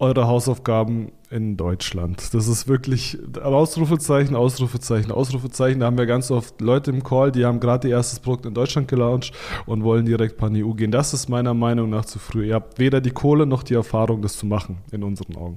eure 0.00 0.26
Hausaufgaben 0.26 1.10
in 1.30 1.56
Deutschland. 1.56 2.32
Das 2.32 2.48
ist 2.48 2.68
wirklich 2.68 3.18
Ausrufezeichen, 3.42 4.34
Ausrufezeichen, 4.34 5.12
Ausrufezeichen. 5.12 5.80
Da 5.80 5.86
haben 5.86 5.98
wir 5.98 6.06
ganz 6.06 6.30
oft 6.30 6.60
Leute 6.60 6.90
im 6.90 7.02
Call, 7.02 7.32
die 7.32 7.44
haben 7.44 7.60
gerade 7.60 7.88
ihr 7.88 7.96
erstes 7.96 8.20
Produkt 8.20 8.46
in 8.46 8.54
Deutschland 8.54 8.88
gelauncht 8.88 9.32
und 9.66 9.82
wollen 9.84 10.06
direkt 10.06 10.38
pan 10.38 10.54
EU 10.56 10.72
gehen. 10.72 10.90
Das 10.90 11.12
ist 11.12 11.28
meiner 11.28 11.52
Meinung 11.52 11.90
nach 11.90 12.04
zu 12.04 12.18
früh. 12.18 12.46
Ihr 12.46 12.54
habt 12.54 12.78
weder 12.78 13.00
die 13.00 13.10
Kohle 13.10 13.44
noch 13.44 13.62
die 13.62 13.74
Erfahrung, 13.74 14.22
das 14.22 14.38
zu 14.38 14.46
machen, 14.46 14.78
in 14.92 15.02
unseren 15.02 15.36
Augen. 15.36 15.56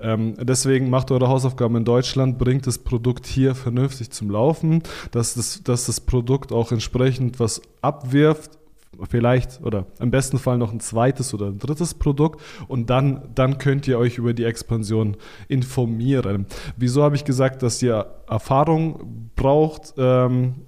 Ähm, 0.00 0.34
deswegen 0.40 0.90
macht 0.90 1.10
eure 1.10 1.28
Hausaufgaben 1.28 1.76
in 1.76 1.84
Deutschland, 1.84 2.38
bringt 2.38 2.66
das 2.66 2.78
Produkt 2.78 3.26
hier 3.26 3.54
vernünftig 3.54 4.10
zum 4.10 4.30
Laufen, 4.30 4.82
dass 5.10 5.34
das, 5.34 5.62
dass 5.62 5.86
das 5.86 6.00
Produkt 6.00 6.50
auch 6.52 6.72
entsprechend 6.72 7.38
was 7.38 7.62
abwirft 7.80 8.61
vielleicht 9.08 9.62
oder 9.62 9.86
im 9.98 10.10
besten 10.10 10.38
Fall 10.38 10.58
noch 10.58 10.72
ein 10.72 10.80
zweites 10.80 11.32
oder 11.34 11.46
ein 11.46 11.58
drittes 11.58 11.94
Produkt 11.94 12.40
und 12.68 12.90
dann, 12.90 13.30
dann 13.34 13.58
könnt 13.58 13.88
ihr 13.88 13.98
euch 13.98 14.18
über 14.18 14.34
die 14.34 14.44
Expansion 14.44 15.16
informieren. 15.48 16.46
Wieso 16.76 17.02
habe 17.02 17.16
ich 17.16 17.24
gesagt, 17.24 17.62
dass 17.62 17.82
ihr 17.82 18.06
Erfahrung 18.28 19.30
braucht? 19.34 19.94
Ähm, 19.96 20.66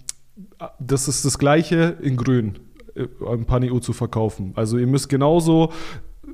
das 0.78 1.08
ist 1.08 1.24
das 1.24 1.38
gleiche 1.38 1.96
in 2.00 2.16
grün 2.16 2.58
ein 2.96 3.42
äh, 3.42 3.44
Pan-EU 3.44 3.78
zu 3.78 3.92
verkaufen. 3.92 4.52
Also 4.54 4.78
ihr 4.78 4.87
müsst 4.87 5.08
genauso 5.08 5.72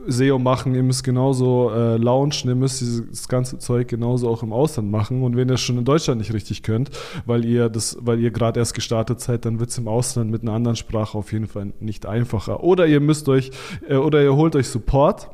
SEO 0.06 0.38
machen, 0.38 0.74
ihr 0.74 0.82
müsst 0.82 1.04
genauso 1.04 1.70
äh, 1.70 1.96
launchen, 1.96 2.50
ihr 2.50 2.56
müsst 2.56 2.80
dieses 2.80 3.28
ganze 3.28 3.58
Zeug 3.58 3.88
genauso 3.88 4.28
auch 4.28 4.42
im 4.42 4.52
Ausland 4.52 4.90
machen. 4.90 5.22
Und 5.22 5.36
wenn 5.36 5.48
ihr 5.48 5.54
es 5.54 5.60
schon 5.60 5.78
in 5.78 5.84
Deutschland 5.84 6.20
nicht 6.20 6.32
richtig 6.32 6.62
könnt, 6.62 6.90
weil 7.26 7.44
ihr 7.44 7.68
das, 7.68 7.96
weil 8.00 8.20
ihr 8.20 8.30
gerade 8.30 8.60
erst 8.60 8.74
gestartet 8.74 9.20
seid, 9.20 9.44
dann 9.44 9.60
wird 9.60 9.70
es 9.70 9.78
im 9.78 9.88
Ausland 9.88 10.30
mit 10.30 10.42
einer 10.42 10.52
anderen 10.52 10.76
Sprache 10.76 11.18
auf 11.18 11.32
jeden 11.32 11.46
Fall 11.46 11.72
nicht 11.80 12.06
einfacher. 12.06 12.62
Oder 12.62 12.86
ihr 12.86 13.00
müsst 13.00 13.28
euch, 13.28 13.50
äh, 13.88 13.96
oder 13.96 14.22
ihr 14.22 14.34
holt 14.36 14.56
euch 14.56 14.68
Support 14.68 15.28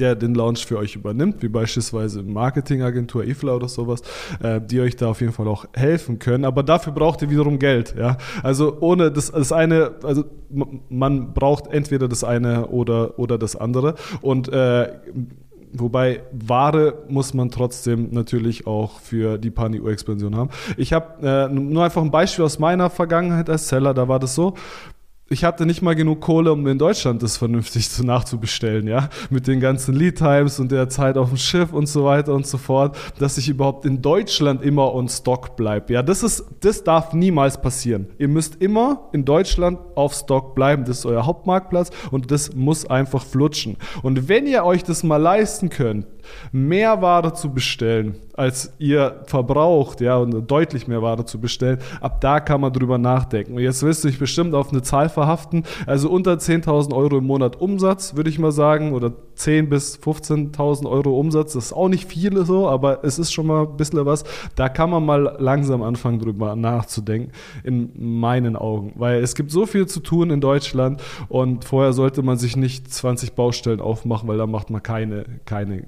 der 0.00 0.14
den 0.14 0.34
Launch 0.34 0.66
für 0.66 0.78
euch 0.78 0.96
übernimmt, 0.96 1.42
wie 1.42 1.48
beispielsweise 1.48 2.22
Marketingagentur 2.22 3.24
IFLA 3.24 3.54
oder 3.54 3.68
sowas, 3.68 4.02
äh, 4.42 4.60
die 4.60 4.80
euch 4.80 4.96
da 4.96 5.08
auf 5.08 5.20
jeden 5.20 5.32
Fall 5.32 5.48
auch 5.48 5.66
helfen 5.74 6.18
können. 6.18 6.44
Aber 6.44 6.62
dafür 6.62 6.92
braucht 6.92 7.22
ihr 7.22 7.30
wiederum 7.30 7.58
Geld. 7.58 7.94
Ja? 7.96 8.16
Also 8.42 8.78
ohne 8.80 9.10
das, 9.10 9.30
das 9.30 9.52
eine, 9.52 9.92
also 10.02 10.24
man 10.88 11.34
braucht 11.34 11.66
entweder 11.68 12.08
das 12.08 12.24
eine 12.24 12.68
oder, 12.68 13.18
oder 13.18 13.38
das 13.38 13.56
andere. 13.56 13.94
Und 14.20 14.48
äh, 14.48 14.92
Wobei 15.72 16.22
Ware 16.32 17.04
muss 17.08 17.32
man 17.32 17.50
trotzdem 17.50 18.08
natürlich 18.10 18.66
auch 18.66 18.98
für 18.98 19.38
die 19.38 19.50
Pan-EU-Expansion 19.50 20.34
haben. 20.34 20.50
Ich 20.76 20.92
habe 20.92 21.24
äh, 21.24 21.48
nur 21.48 21.84
einfach 21.84 22.02
ein 22.02 22.10
Beispiel 22.10 22.44
aus 22.44 22.58
meiner 22.58 22.90
Vergangenheit 22.90 23.48
als 23.48 23.68
Seller, 23.68 23.94
da 23.94 24.08
war 24.08 24.18
das 24.18 24.34
so, 24.34 24.54
ich 25.32 25.44
hatte 25.44 25.64
nicht 25.64 25.80
mal 25.80 25.94
genug 25.94 26.20
Kohle, 26.20 26.52
um 26.52 26.66
in 26.66 26.76
Deutschland 26.76 27.22
das 27.22 27.36
vernünftig 27.36 27.88
zu 27.88 28.04
nachzubestellen, 28.04 28.88
ja, 28.88 29.08
mit 29.30 29.46
den 29.46 29.60
ganzen 29.60 29.94
Lead 29.94 30.18
Times 30.18 30.58
und 30.58 30.72
der 30.72 30.88
Zeit 30.88 31.16
auf 31.16 31.28
dem 31.28 31.36
Schiff 31.38 31.72
und 31.72 31.86
so 31.86 32.04
weiter 32.04 32.34
und 32.34 32.48
so 32.48 32.58
fort, 32.58 32.98
dass 33.20 33.38
ich 33.38 33.48
überhaupt 33.48 33.86
in 33.86 34.02
Deutschland 34.02 34.60
immer 34.60 34.92
on 34.92 35.08
Stock 35.08 35.54
bleibe. 35.54 35.92
Ja, 35.92 36.02
das 36.02 36.24
ist, 36.24 36.44
das 36.58 36.82
darf 36.82 37.12
niemals 37.12 37.62
passieren. 37.62 38.08
Ihr 38.18 38.26
müsst 38.26 38.56
immer 38.60 39.08
in 39.12 39.24
Deutschland 39.24 39.78
auf 39.94 40.14
Stock 40.14 40.56
bleiben. 40.56 40.84
Das 40.84 40.98
ist 40.98 41.06
euer 41.06 41.24
Hauptmarktplatz 41.24 41.90
und 42.10 42.32
das 42.32 42.52
muss 42.56 42.84
einfach 42.90 43.24
flutschen. 43.24 43.76
Und 44.02 44.28
wenn 44.28 44.48
ihr 44.48 44.64
euch 44.64 44.82
das 44.82 45.04
mal 45.04 45.18
leisten 45.18 45.70
könnt, 45.70 46.06
mehr 46.52 47.02
Ware 47.02 47.34
zu 47.34 47.52
bestellen, 47.52 48.16
als 48.34 48.72
ihr 48.78 49.22
verbraucht, 49.26 50.00
ja, 50.00 50.16
und 50.16 50.50
deutlich 50.50 50.88
mehr 50.88 51.02
Ware 51.02 51.24
zu 51.24 51.40
bestellen, 51.40 51.78
ab 52.00 52.20
da 52.20 52.40
kann 52.40 52.60
man 52.60 52.72
drüber 52.72 52.98
nachdenken. 52.98 53.54
Und 53.54 53.62
jetzt 53.62 53.82
wirst 53.82 54.04
du 54.04 54.08
dich 54.08 54.18
bestimmt 54.18 54.54
auf 54.54 54.70
eine 54.70 54.82
Zahl 54.82 55.08
verhaften, 55.08 55.64
also 55.86 56.10
unter 56.10 56.34
10.000 56.34 56.94
Euro 56.94 57.18
im 57.18 57.26
Monat 57.26 57.60
Umsatz, 57.60 58.16
würde 58.16 58.30
ich 58.30 58.38
mal 58.38 58.52
sagen, 58.52 58.92
oder 58.92 59.12
10.000 59.36 59.68
bis 59.68 59.98
15.000 59.98 60.88
Euro 60.88 61.18
Umsatz, 61.18 61.54
das 61.54 61.66
ist 61.66 61.72
auch 61.72 61.88
nicht 61.88 62.08
viel 62.08 62.44
so, 62.44 62.68
aber 62.68 63.04
es 63.04 63.18
ist 63.18 63.32
schon 63.32 63.46
mal 63.46 63.66
ein 63.66 63.76
bisschen 63.76 64.04
was. 64.06 64.24
Da 64.54 64.68
kann 64.68 64.90
man 64.90 65.04
mal 65.04 65.36
langsam 65.38 65.82
anfangen, 65.82 66.18
drüber 66.18 66.56
nachzudenken, 66.56 67.32
in 67.64 67.90
meinen 68.20 68.56
Augen, 68.56 68.92
weil 68.96 69.22
es 69.22 69.34
gibt 69.34 69.50
so 69.50 69.66
viel 69.66 69.86
zu 69.86 70.00
tun 70.00 70.30
in 70.30 70.40
Deutschland 70.40 71.02
und 71.28 71.64
vorher 71.64 71.92
sollte 71.92 72.22
man 72.22 72.38
sich 72.38 72.56
nicht 72.56 72.92
20 72.92 73.32
Baustellen 73.32 73.80
aufmachen, 73.80 74.28
weil 74.28 74.38
da 74.38 74.46
macht 74.46 74.70
man 74.70 74.82
keine, 74.82 75.24
keine 75.44 75.84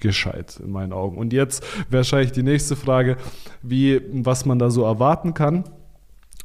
gescheit 0.00 0.60
in 0.62 0.70
meinen 0.70 0.92
Augen. 0.92 1.18
Und 1.18 1.32
jetzt 1.32 1.64
wahrscheinlich 1.90 2.32
die 2.32 2.42
nächste 2.42 2.76
Frage, 2.76 3.16
wie, 3.62 4.00
was 4.12 4.44
man 4.46 4.58
da 4.58 4.70
so 4.70 4.84
erwarten 4.84 5.34
kann. 5.34 5.64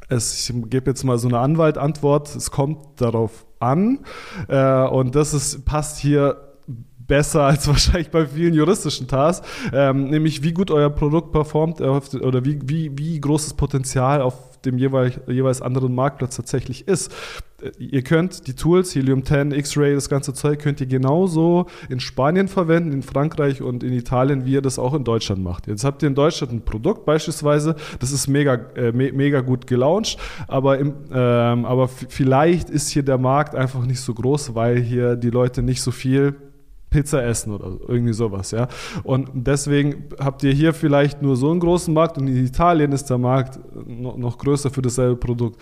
Es, 0.10 0.50
ich 0.50 0.56
gebe 0.70 0.90
jetzt 0.92 1.04
mal 1.04 1.18
so 1.18 1.28
eine 1.28 1.40
Anwaltantwort. 1.40 2.36
Es 2.36 2.52
kommt 2.52 3.02
darauf 3.02 3.46
an. 3.60 4.00
Äh, 4.48 4.88
und 4.88 5.16
das 5.16 5.34
ist, 5.34 5.66
passt 5.66 5.98
hier 6.00 6.54
besser 7.08 7.44
als 7.44 7.68
wahrscheinlich 7.68 8.12
bei 8.12 8.26
vielen 8.26 8.54
juristischen 8.54 9.08
Tasks, 9.08 9.48
ähm, 9.74 10.10
nämlich 10.10 10.44
wie 10.44 10.54
gut 10.54 10.72
euer 10.72 10.90
Produkt 10.90 11.32
performt 11.32 11.82
äh, 11.82 11.84
oder 11.84 12.46
wie, 12.46 12.60
wie, 12.66 12.98
wie 12.98 13.20
großes 13.20 13.56
Potenzial 13.56 14.22
auf 14.22 14.53
dem 14.66 14.78
jeweils, 14.78 15.20
jeweils 15.28 15.62
anderen 15.62 15.94
Marktplatz 15.96 16.36
tatsächlich 16.36 16.88
ist. 16.88 17.14
Ihr 17.80 18.02
könnt 18.02 18.48
die 18.48 18.56
Tools, 18.56 18.94
Helium 18.94 19.24
10, 19.24 19.52
X-Ray, 19.52 19.94
das 19.96 20.10
ganze 20.10 20.34
Zeug, 20.34 20.60
könnt 20.60 20.82
ihr 20.82 20.88
genauso 20.88 21.68
in 21.88 22.02
Spanien 22.02 22.50
verwenden, 22.50 22.92
in 22.92 23.04
Frankreich 23.04 23.62
und 23.62 23.84
in 23.84 23.94
Italien, 23.94 24.46
wie 24.46 24.54
ihr 24.54 24.62
das 24.62 24.78
auch 24.78 24.94
in 24.94 25.06
Deutschland 25.06 25.42
macht. 25.42 25.68
Jetzt 25.68 25.86
habt 25.86 26.02
ihr 26.04 26.10
in 26.10 26.16
Deutschland 26.16 26.52
ein 26.52 26.66
Produkt 26.66 27.06
beispielsweise, 27.06 27.76
das 28.00 28.12
ist 28.12 28.28
mega, 28.28 28.56
äh, 28.76 28.92
me 28.92 29.14
mega 29.14 29.40
gut 29.40 29.66
gelauncht, 29.68 30.18
aber, 30.48 30.78
im, 30.78 30.94
ähm, 31.14 31.66
aber 31.66 31.88
vielleicht 31.88 32.70
ist 32.70 32.90
hier 32.90 33.04
der 33.04 33.18
Markt 33.18 33.56
einfach 33.56 33.86
nicht 33.86 34.02
so 34.02 34.14
groß, 34.14 34.56
weil 34.56 34.82
hier 34.82 35.16
die 35.16 35.30
Leute 35.30 35.62
nicht 35.62 35.82
so 35.82 35.92
viel 35.92 36.36
Pizza 36.94 37.24
essen 37.24 37.52
oder 37.54 37.78
irgendwie 37.88 38.14
sowas, 38.14 38.52
ja. 38.52 38.68
Und 39.04 39.30
deswegen 39.34 40.06
habt 40.20 40.44
ihr 40.44 40.54
hier 40.54 40.74
vielleicht 40.74 41.22
nur 41.22 41.36
so 41.36 41.50
einen 41.50 41.60
großen 41.60 41.94
Markt 41.94 42.18
und 42.20 42.28
in 42.28 42.46
Italien 42.46 42.92
ist 42.92 43.10
der 43.10 43.18
Markt 43.18 43.60
noch, 43.88 44.38
größer 44.38 44.70
für 44.70 44.84
dasselbe 44.84 45.16
Produkt. 45.16 45.60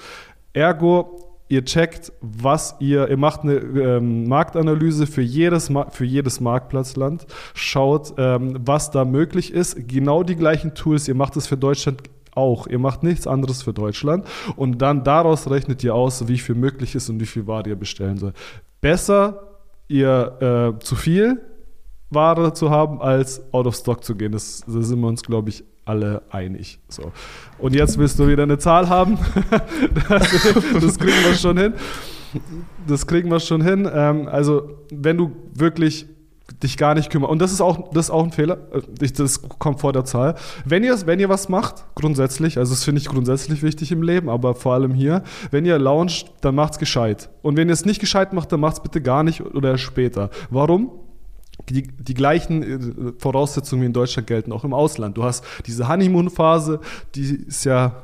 Ergo, 0.51 1.45
ihr 1.47 1.63
checkt, 1.63 2.11
was 2.19 2.75
ihr, 2.79 3.09
ihr 3.09 3.17
macht 3.17 3.41
eine 3.41 3.55
ähm, 3.55 4.27
Marktanalyse 4.27 5.07
für 5.07 5.21
jedes, 5.21 5.71
für 5.91 6.05
jedes 6.05 6.41
Marktplatzland, 6.41 7.25
schaut, 7.53 8.13
ähm, 8.17 8.57
was 8.65 8.91
da 8.91 9.05
möglich 9.05 9.53
ist, 9.53 9.87
genau 9.87 10.23
die 10.23 10.35
gleichen 10.35 10.75
Tools, 10.75 11.07
ihr 11.07 11.15
macht 11.15 11.37
es 11.37 11.47
für 11.47 11.57
Deutschland 11.57 12.01
auch. 12.33 12.67
Ihr 12.67 12.79
macht 12.79 13.03
nichts 13.03 13.27
anderes 13.27 13.61
für 13.61 13.73
Deutschland 13.73 14.25
und 14.55 14.81
dann 14.81 15.03
daraus 15.03 15.49
rechnet 15.49 15.83
ihr 15.83 15.95
aus, 15.95 16.27
wie 16.27 16.37
viel 16.37 16.55
möglich 16.55 16.95
ist 16.95 17.09
und 17.09 17.19
wie 17.19 17.25
viel 17.25 17.47
Ware 17.47 17.69
ihr 17.69 17.75
bestellen 17.75 18.17
soll. 18.17 18.33
Besser 18.79 19.50
ihr 19.91 20.75
äh, 20.79 20.83
zu 20.83 20.95
viel 20.95 21.41
Ware 22.09 22.53
zu 22.53 22.69
haben, 22.69 23.01
als 23.01 23.41
out 23.53 23.67
of 23.67 23.75
stock 23.75 24.03
zu 24.03 24.15
gehen. 24.15 24.31
Das, 24.31 24.63
da 24.65 24.81
sind 24.81 24.99
wir 24.99 25.07
uns, 25.07 25.23
glaube 25.23 25.49
ich, 25.49 25.63
alle 25.85 26.21
einig. 26.29 26.79
So. 26.89 27.11
Und 27.57 27.73
jetzt 27.73 27.97
willst 27.97 28.19
du 28.19 28.27
wieder 28.27 28.43
eine 28.43 28.57
Zahl 28.57 28.89
haben. 28.89 29.17
das, 30.09 30.53
das, 30.79 30.99
kriegen 30.99 31.23
wir 31.23 31.33
schon 31.35 31.57
hin. 31.57 31.73
Das 32.87 33.07
kriegen 33.07 33.29
wir 33.29 33.39
schon 33.39 33.61
hin. 33.61 33.89
Ähm, 33.91 34.27
also, 34.27 34.77
wenn 34.91 35.17
du 35.17 35.31
wirklich 35.53 36.07
dich 36.59 36.77
gar 36.77 36.95
nicht 36.95 37.09
kümmern. 37.09 37.29
Und 37.29 37.39
das 37.39 37.51
ist 37.51 37.61
auch, 37.61 37.89
das 37.93 38.05
ist 38.05 38.11
auch 38.11 38.23
ein 38.23 38.31
Fehler. 38.31 38.57
Äh, 38.73 39.07
das 39.11 39.41
kommt 39.41 39.79
vor 39.79 39.93
der 39.93 40.05
Zahl. 40.05 40.35
Wenn 40.65 40.83
ihr, 40.83 40.95
wenn 41.05 41.19
ihr 41.19 41.29
was 41.29 41.49
macht, 41.49 41.85
grundsätzlich, 41.95 42.57
also 42.57 42.73
das 42.73 42.83
finde 42.83 43.01
ich 43.01 43.07
grundsätzlich 43.07 43.63
wichtig 43.63 43.91
im 43.91 44.03
Leben, 44.03 44.29
aber 44.29 44.55
vor 44.55 44.73
allem 44.73 44.93
hier, 44.93 45.23
wenn 45.51 45.65
ihr 45.65 45.77
launcht, 45.79 46.31
dann 46.41 46.55
macht's 46.55 46.79
gescheit. 46.79 47.29
Und 47.41 47.57
wenn 47.57 47.69
ihr 47.69 47.73
es 47.73 47.85
nicht 47.85 47.99
gescheit 47.99 48.33
macht, 48.33 48.51
dann 48.51 48.59
macht's 48.59 48.81
bitte 48.81 49.01
gar 49.01 49.23
nicht 49.23 49.41
oder 49.41 49.77
später. 49.77 50.29
Warum? 50.49 50.91
Die, 51.69 51.83
die, 51.83 52.13
gleichen 52.15 52.63
äh, 52.63 53.13
Voraussetzungen 53.19 53.83
wie 53.83 53.85
in 53.85 53.93
Deutschland 53.93 54.27
gelten 54.27 54.51
auch 54.51 54.63
im 54.63 54.73
Ausland. 54.73 55.17
Du 55.17 55.23
hast 55.23 55.43
diese 55.67 55.87
Honeymoon-Phase, 55.87 56.79
die 57.13 57.35
ist 57.47 57.65
ja 57.65 58.01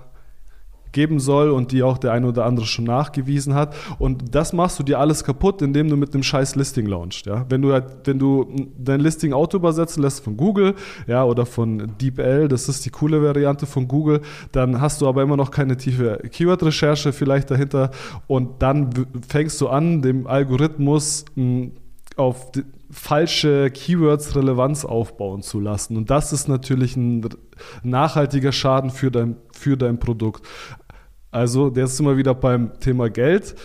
geben 0.97 1.19
soll 1.19 1.51
und 1.51 1.71
die 1.71 1.83
auch 1.83 1.99
der 1.99 2.11
eine 2.11 2.25
oder 2.25 2.43
andere 2.43 2.65
schon 2.65 2.85
nachgewiesen 2.85 3.53
hat. 3.53 3.75
Und 3.99 4.33
das 4.33 4.51
machst 4.51 4.79
du 4.79 4.83
dir 4.83 4.97
alles 4.97 5.23
kaputt, 5.23 5.61
indem 5.61 5.89
du 5.89 5.95
mit 5.95 6.11
einem 6.15 6.23
scheiß 6.23 6.55
Listing 6.55 6.87
launchst. 6.87 7.27
Ja? 7.27 7.45
Wenn, 7.49 7.61
du, 7.61 7.71
halt, 7.71 7.85
wenn 8.05 8.17
du 8.17 8.47
dein 8.79 8.99
Listing 8.99 9.31
auto 9.31 9.57
übersetzen 9.57 10.01
lässt 10.01 10.23
von 10.23 10.35
Google 10.37 10.73
ja, 11.05 11.23
oder 11.23 11.45
von 11.45 11.91
DeepL, 12.01 12.47
das 12.47 12.67
ist 12.67 12.83
die 12.83 12.89
coole 12.89 13.21
Variante 13.21 13.67
von 13.67 13.87
Google, 13.87 14.21
dann 14.51 14.81
hast 14.81 14.99
du 14.99 15.07
aber 15.07 15.21
immer 15.21 15.37
noch 15.37 15.51
keine 15.51 15.77
tiefe 15.77 16.19
Keyword-Recherche 16.31 17.13
vielleicht 17.13 17.51
dahinter 17.51 17.91
und 18.25 18.63
dann 18.63 18.89
fängst 19.29 19.61
du 19.61 19.67
an, 19.67 20.01
dem 20.01 20.25
Algorithmus 20.25 21.25
auf 22.15 22.51
falsche 22.89 23.69
Keywords 23.69 24.35
Relevanz 24.35 24.85
aufbauen 24.85 25.41
zu 25.41 25.59
lassen. 25.59 25.97
Und 25.97 26.09
das 26.09 26.33
ist 26.33 26.47
natürlich 26.47 26.95
ein 26.95 27.27
nachhaltiger 27.83 28.51
Schaden 28.51 28.89
für 28.89 29.11
dein, 29.11 29.35
für 29.51 29.77
dein 29.77 29.99
Produkt. 29.99 30.45
Also, 31.31 31.71
jetzt 31.75 31.97
sind 31.97 32.05
wir 32.05 32.17
wieder 32.17 32.33
beim 32.33 32.79
Thema 32.79 33.09
Geld 33.09 33.55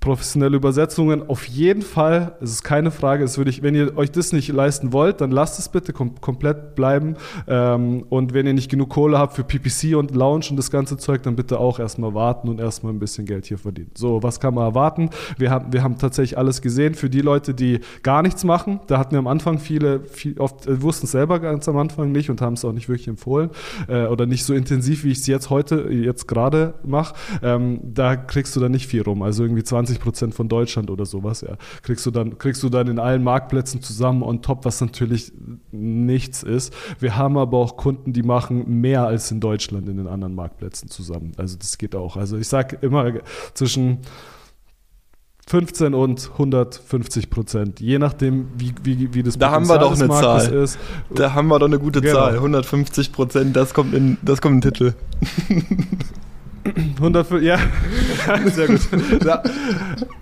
professionelle 0.00 0.56
Übersetzungen 0.56 1.28
auf 1.28 1.44
jeden 1.46 1.82
Fall, 1.82 2.36
es 2.40 2.50
ist 2.50 2.62
keine 2.62 2.90
Frage, 2.90 3.24
es 3.24 3.36
würde 3.36 3.50
ich, 3.50 3.62
wenn 3.62 3.74
ihr 3.74 3.96
euch 3.96 4.12
das 4.12 4.32
nicht 4.32 4.48
leisten 4.48 4.92
wollt, 4.92 5.20
dann 5.20 5.32
lasst 5.32 5.58
es 5.58 5.68
bitte 5.68 5.92
kom 5.92 6.20
komplett 6.20 6.76
bleiben. 6.76 7.16
Ähm, 7.48 8.04
und 8.08 8.32
wenn 8.32 8.46
ihr 8.46 8.54
nicht 8.54 8.70
genug 8.70 8.90
Kohle 8.90 9.18
habt 9.18 9.34
für 9.34 9.42
PPC 9.42 9.96
und 9.96 10.14
Lounge 10.14 10.46
und 10.50 10.56
das 10.56 10.70
ganze 10.70 10.96
Zeug, 10.98 11.22
dann 11.24 11.34
bitte 11.34 11.58
auch 11.58 11.80
erstmal 11.80 12.14
warten 12.14 12.48
und 12.48 12.60
erstmal 12.60 12.92
ein 12.92 13.00
bisschen 13.00 13.26
Geld 13.26 13.46
hier 13.46 13.58
verdienen. 13.58 13.90
So, 13.96 14.22
was 14.22 14.38
kann 14.38 14.54
man 14.54 14.64
erwarten? 14.64 15.10
Wir 15.36 15.50
haben, 15.50 15.72
wir 15.72 15.82
haben 15.82 15.98
tatsächlich 15.98 16.38
alles 16.38 16.62
gesehen. 16.62 16.94
Für 16.94 17.10
die 17.10 17.20
Leute, 17.20 17.52
die 17.52 17.80
gar 18.02 18.22
nichts 18.22 18.44
machen, 18.44 18.80
da 18.86 18.98
hatten 18.98 19.12
wir 19.12 19.18
am 19.18 19.26
Anfang 19.26 19.58
viele, 19.58 20.04
viel, 20.04 20.38
oft 20.38 20.66
äh, 20.66 20.80
wussten 20.80 21.06
es 21.06 21.12
selber 21.12 21.40
ganz 21.40 21.68
am 21.68 21.76
Anfang 21.76 22.12
nicht 22.12 22.30
und 22.30 22.40
haben 22.40 22.54
es 22.54 22.64
auch 22.64 22.72
nicht 22.72 22.88
wirklich 22.88 23.08
empfohlen 23.08 23.50
äh, 23.88 24.06
oder 24.06 24.26
nicht 24.26 24.44
so 24.44 24.54
intensiv, 24.54 25.02
wie 25.02 25.10
ich 25.10 25.18
es 25.18 25.26
jetzt 25.26 25.50
heute, 25.50 25.88
jetzt 25.90 26.28
gerade 26.28 26.74
mache. 26.84 27.14
Ähm, 27.42 27.80
da 27.82 28.14
kriegst 28.14 28.54
du 28.54 28.60
dann 28.60 28.72
nicht 28.72 28.86
viel 28.86 29.02
rum. 29.02 29.22
Also 29.22 29.42
irgendwie 29.42 29.64
20 29.64 29.87
20 29.88 30.00
Prozent 30.00 30.34
von 30.34 30.48
Deutschland 30.48 30.90
oder 30.90 31.06
sowas, 31.06 31.40
ja. 31.40 31.56
Kriegst 31.82 32.04
du 32.04 32.10
dann, 32.10 32.38
kriegst 32.38 32.62
du 32.62 32.68
dann 32.68 32.88
in 32.88 32.98
allen 32.98 33.22
Marktplätzen 33.22 33.82
zusammen 33.82 34.22
on 34.22 34.42
top, 34.42 34.64
was 34.64 34.80
natürlich 34.80 35.32
nichts 35.72 36.42
ist. 36.42 36.74
Wir 36.98 37.16
haben 37.16 37.38
aber 37.38 37.58
auch 37.58 37.76
Kunden, 37.76 38.12
die 38.12 38.22
machen 38.22 38.80
mehr 38.80 39.06
als 39.06 39.30
in 39.30 39.40
Deutschland 39.40 39.88
in 39.88 39.96
den 39.96 40.06
anderen 40.06 40.34
Marktplätzen 40.34 40.88
zusammen. 40.88 41.32
Also 41.36 41.56
das 41.58 41.78
geht 41.78 41.94
auch. 41.94 42.16
Also 42.16 42.36
ich 42.36 42.48
sage 42.48 42.78
immer 42.82 43.12
zwischen 43.54 43.98
15 45.48 45.94
und 45.94 46.30
150 46.32 47.30
Prozent, 47.30 47.80
je 47.80 47.98
nachdem, 47.98 48.48
wie, 48.56 48.74
wie, 48.82 49.14
wie 49.14 49.22
das 49.22 49.38
Da 49.38 49.50
haben 49.50 49.66
wir 49.66 49.78
doch 49.78 49.98
eine 49.98 50.08
Zahl. 50.08 50.52
Ist. 50.52 50.78
Da 51.14 51.32
haben 51.32 51.48
wir 51.48 51.58
doch 51.58 51.66
eine 51.66 51.78
gute 51.78 52.02
genau. 52.02 52.16
Zahl. 52.16 52.34
150 52.34 53.12
Prozent, 53.12 53.56
das 53.56 53.72
kommt 53.72 53.94
in, 53.94 54.18
das 54.20 54.42
kommt 54.42 54.56
in 54.56 54.60
den 54.60 54.74
Titel. 54.74 54.94
105, 56.96 57.42
ja, 57.42 57.58
sehr 58.46 58.66
gut. 58.66 58.80
Ja. 59.24 59.42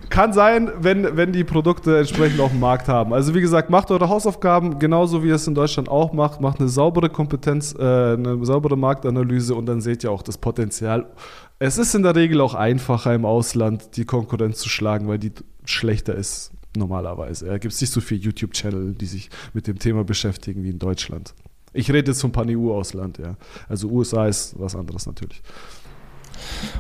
Kann 0.09 0.33
sein, 0.33 0.71
wenn, 0.79 1.17
wenn 1.17 1.33
die 1.33 1.45
Produkte 1.45 1.99
entsprechend 1.99 2.41
auch 2.41 2.51
einen 2.51 2.61
Markt 2.61 2.89
haben. 2.89 3.13
Also 3.13 3.35
wie 3.35 3.41
gesagt, 3.41 3.71
macht 3.71 3.91
eure 3.91 4.09
Hausaufgaben 4.09 4.79
genauso 4.79 5.23
wie 5.23 5.29
ihr 5.29 5.35
es 5.35 5.47
in 5.47 5.55
Deutschland 5.55 5.89
auch 5.89 6.13
macht. 6.13 6.41
Macht 6.41 6.61
eine 6.61 6.69
saubere 6.69 7.11
Kompetenz, 7.11 7.75
äh, 7.79 7.83
eine 7.83 8.39
saubere 8.45 8.77
Marktanalyse 8.77 9.55
und 9.55 9.67
dann 9.67 9.81
seht 9.81 10.05
ihr 10.05 10.11
auch 10.11 10.23
das 10.23 10.39
Potenzial. 10.39 11.07
Es 11.59 11.77
ist 11.77 11.95
in 11.95 12.03
der 12.03 12.15
Regel 12.15 12.41
auch 12.41 12.55
einfacher 12.55 13.15
im 13.15 13.25
Ausland 13.25 13.97
die 13.97 14.05
Konkurrenz 14.05 14.59
zu 14.59 14.69
schlagen, 14.69 15.09
weil 15.09 15.19
die 15.19 15.33
schlechter 15.65 16.15
ist 16.15 16.53
normalerweise. 16.77 17.47
Da 17.47 17.59
gibt 17.59 17.75
es 17.75 17.81
nicht 17.81 17.93
so 17.93 18.01
viele 18.01 18.21
YouTube-Channel, 18.21 18.95
die 18.95 19.07
sich 19.07 19.31
mit 19.55 19.67
dem 19.67 19.79
Thema 19.79 20.05
beschäftigen 20.05 20.63
wie 20.63 20.71
in 20.71 20.79
Deutschland. 20.79 21.35
Ich 21.73 21.91
rede 21.91 22.11
jetzt 22.11 22.21
vom 22.21 22.33
Pan-EU-Ausland, 22.33 23.19
ja. 23.19 23.37
Also 23.69 23.89
USA 23.89 24.27
ist 24.27 24.59
was 24.59 24.75
anderes 24.75 25.07
natürlich. 25.07 25.43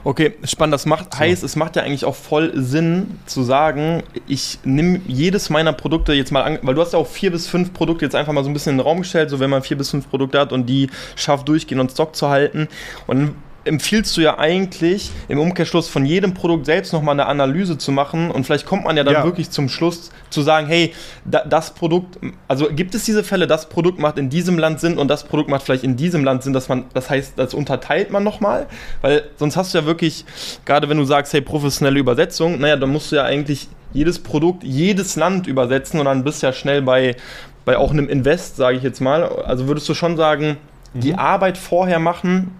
Okay, 0.05 0.35
spannend. 0.45 0.75
Das 0.75 0.87
macht, 0.87 1.15
so. 1.15 1.21
heißt, 1.21 1.43
es 1.43 1.57
macht 1.57 1.77
ja 1.77 1.83
eigentlich 1.83 2.05
auch 2.05 2.15
voll 2.15 2.53
Sinn 2.55 3.19
zu 3.27 3.43
sagen, 3.43 4.03
ich 4.27 4.59
nehme 4.65 5.01
jedes 5.07 5.51
meiner 5.51 5.73
Produkte 5.73 6.13
jetzt 6.13 6.33
mal 6.33 6.43
an, 6.43 6.59
weil 6.63 6.75
du 6.75 6.81
hast 6.81 6.93
ja 6.93 6.99
auch 6.99 7.07
vier 7.07 7.31
bis 7.31 7.47
fünf 7.47 7.73
Produkte 7.73 8.05
jetzt 8.05 8.15
einfach 8.15 8.33
mal 8.33 8.45
so 8.45 8.51
ein 8.51 8.53
bisschen 8.53 8.73
in 8.73 8.79
den 8.79 8.87
Raum 8.87 8.99
gestellt, 8.99 9.31
so 9.31 9.41
wenn 9.41 9.51
man 9.51 9.63
vier 9.63 9.77
bis 9.77 9.91
fünf 9.91 10.09
Produkte 10.09 10.39
hat 10.39 10.53
und 10.53 10.67
die 10.67 10.91
schafft 11.15 11.49
durchgehen 11.49 11.81
und 11.81 11.91
Stock 11.91 12.17
zu 12.17 12.29
halten. 12.29 12.69
Und 13.07 13.35
empfiehlst 13.67 14.17
du 14.17 14.21
ja 14.21 14.39
eigentlich 14.39 15.11
im 15.29 15.39
Umkehrschluss 15.39 15.89
von 15.89 16.05
jedem 16.05 16.35
Produkt 16.35 16.67
selbst 16.67 16.93
nochmal 16.93 17.15
eine 17.15 17.27
Analyse 17.27 17.79
zu 17.79 17.93
machen 17.93 18.31
und 18.31 18.45
vielleicht 18.45 18.67
kommt 18.67 18.85
man 18.85 18.97
ja 18.97 19.05
dann 19.05 19.15
ja. 19.15 19.25
wirklich 19.25 19.51
zum 19.51 19.69
Schluss 19.69 20.11
zu 20.31 20.43
sagen, 20.43 20.67
hey, 20.67 20.95
da, 21.25 21.45
das 21.45 21.75
Produkt, 21.75 22.19
also 22.49 22.69
gibt 22.71 22.95
es 22.95 23.05
diese 23.05 23.25
Fälle, 23.25 23.47
das 23.47 23.69
Produkt 23.69 23.99
macht 23.99 24.19
in 24.19 24.31
diesem 24.31 24.59
Land 24.59 24.81
Sinn 24.81 24.99
und 24.99 25.09
das 25.09 25.25
Produkt 25.25 25.51
macht 25.51 25.63
vielleicht 25.63 25.85
in 25.85 25.97
diesem 25.97 26.25
Land 26.25 26.43
Sinn, 26.43 26.53
dass 26.53 26.69
man, 26.69 26.85
das 26.95 27.11
heißt, 27.11 27.35
das 27.37 27.55
unterteilt 27.55 28.11
man 28.11 28.25
nochmal, 28.25 28.67
weil 29.01 29.25
sonst 29.37 29.57
hast 29.57 29.75
du 29.75 29.79
ja 29.79 29.87
wirklich, 29.87 30.25
gerade 30.65 30.89
wenn 30.89 30.99
du 30.99 31.05
sagst, 31.05 31.33
hey, 31.33 31.41
professionelle 31.41 31.99
Übersetzung, 31.99 32.61
naja, 32.61 32.77
dann 32.77 32.91
musst 32.91 33.13
du 33.13 33.17
ja 33.17 33.25
eigentlich 33.25 33.69
jedes 33.93 34.19
Produkt, 34.19 34.63
jedes 34.63 35.17
Land 35.17 35.47
übersetzen 35.47 36.01
und 36.01 36.07
dann 36.07 36.25
bist 36.25 36.43
du 36.43 36.47
ja 36.47 36.53
schnell 36.53 36.83
bei, 36.83 37.17
bei 37.65 37.77
auch 37.77 37.91
einem 37.91 38.09
Invest, 38.09 38.57
sage 38.57 38.77
ich 38.77 38.83
jetzt 38.83 39.01
mal. 39.01 39.25
Also 39.25 39.69
würdest 39.69 39.89
du 39.89 39.95
schon 39.95 40.17
sagen, 40.17 40.59
mhm. 40.93 41.01
die 41.01 41.15
Arbeit 41.15 41.59
vorher 41.59 41.99
machen, 41.99 42.53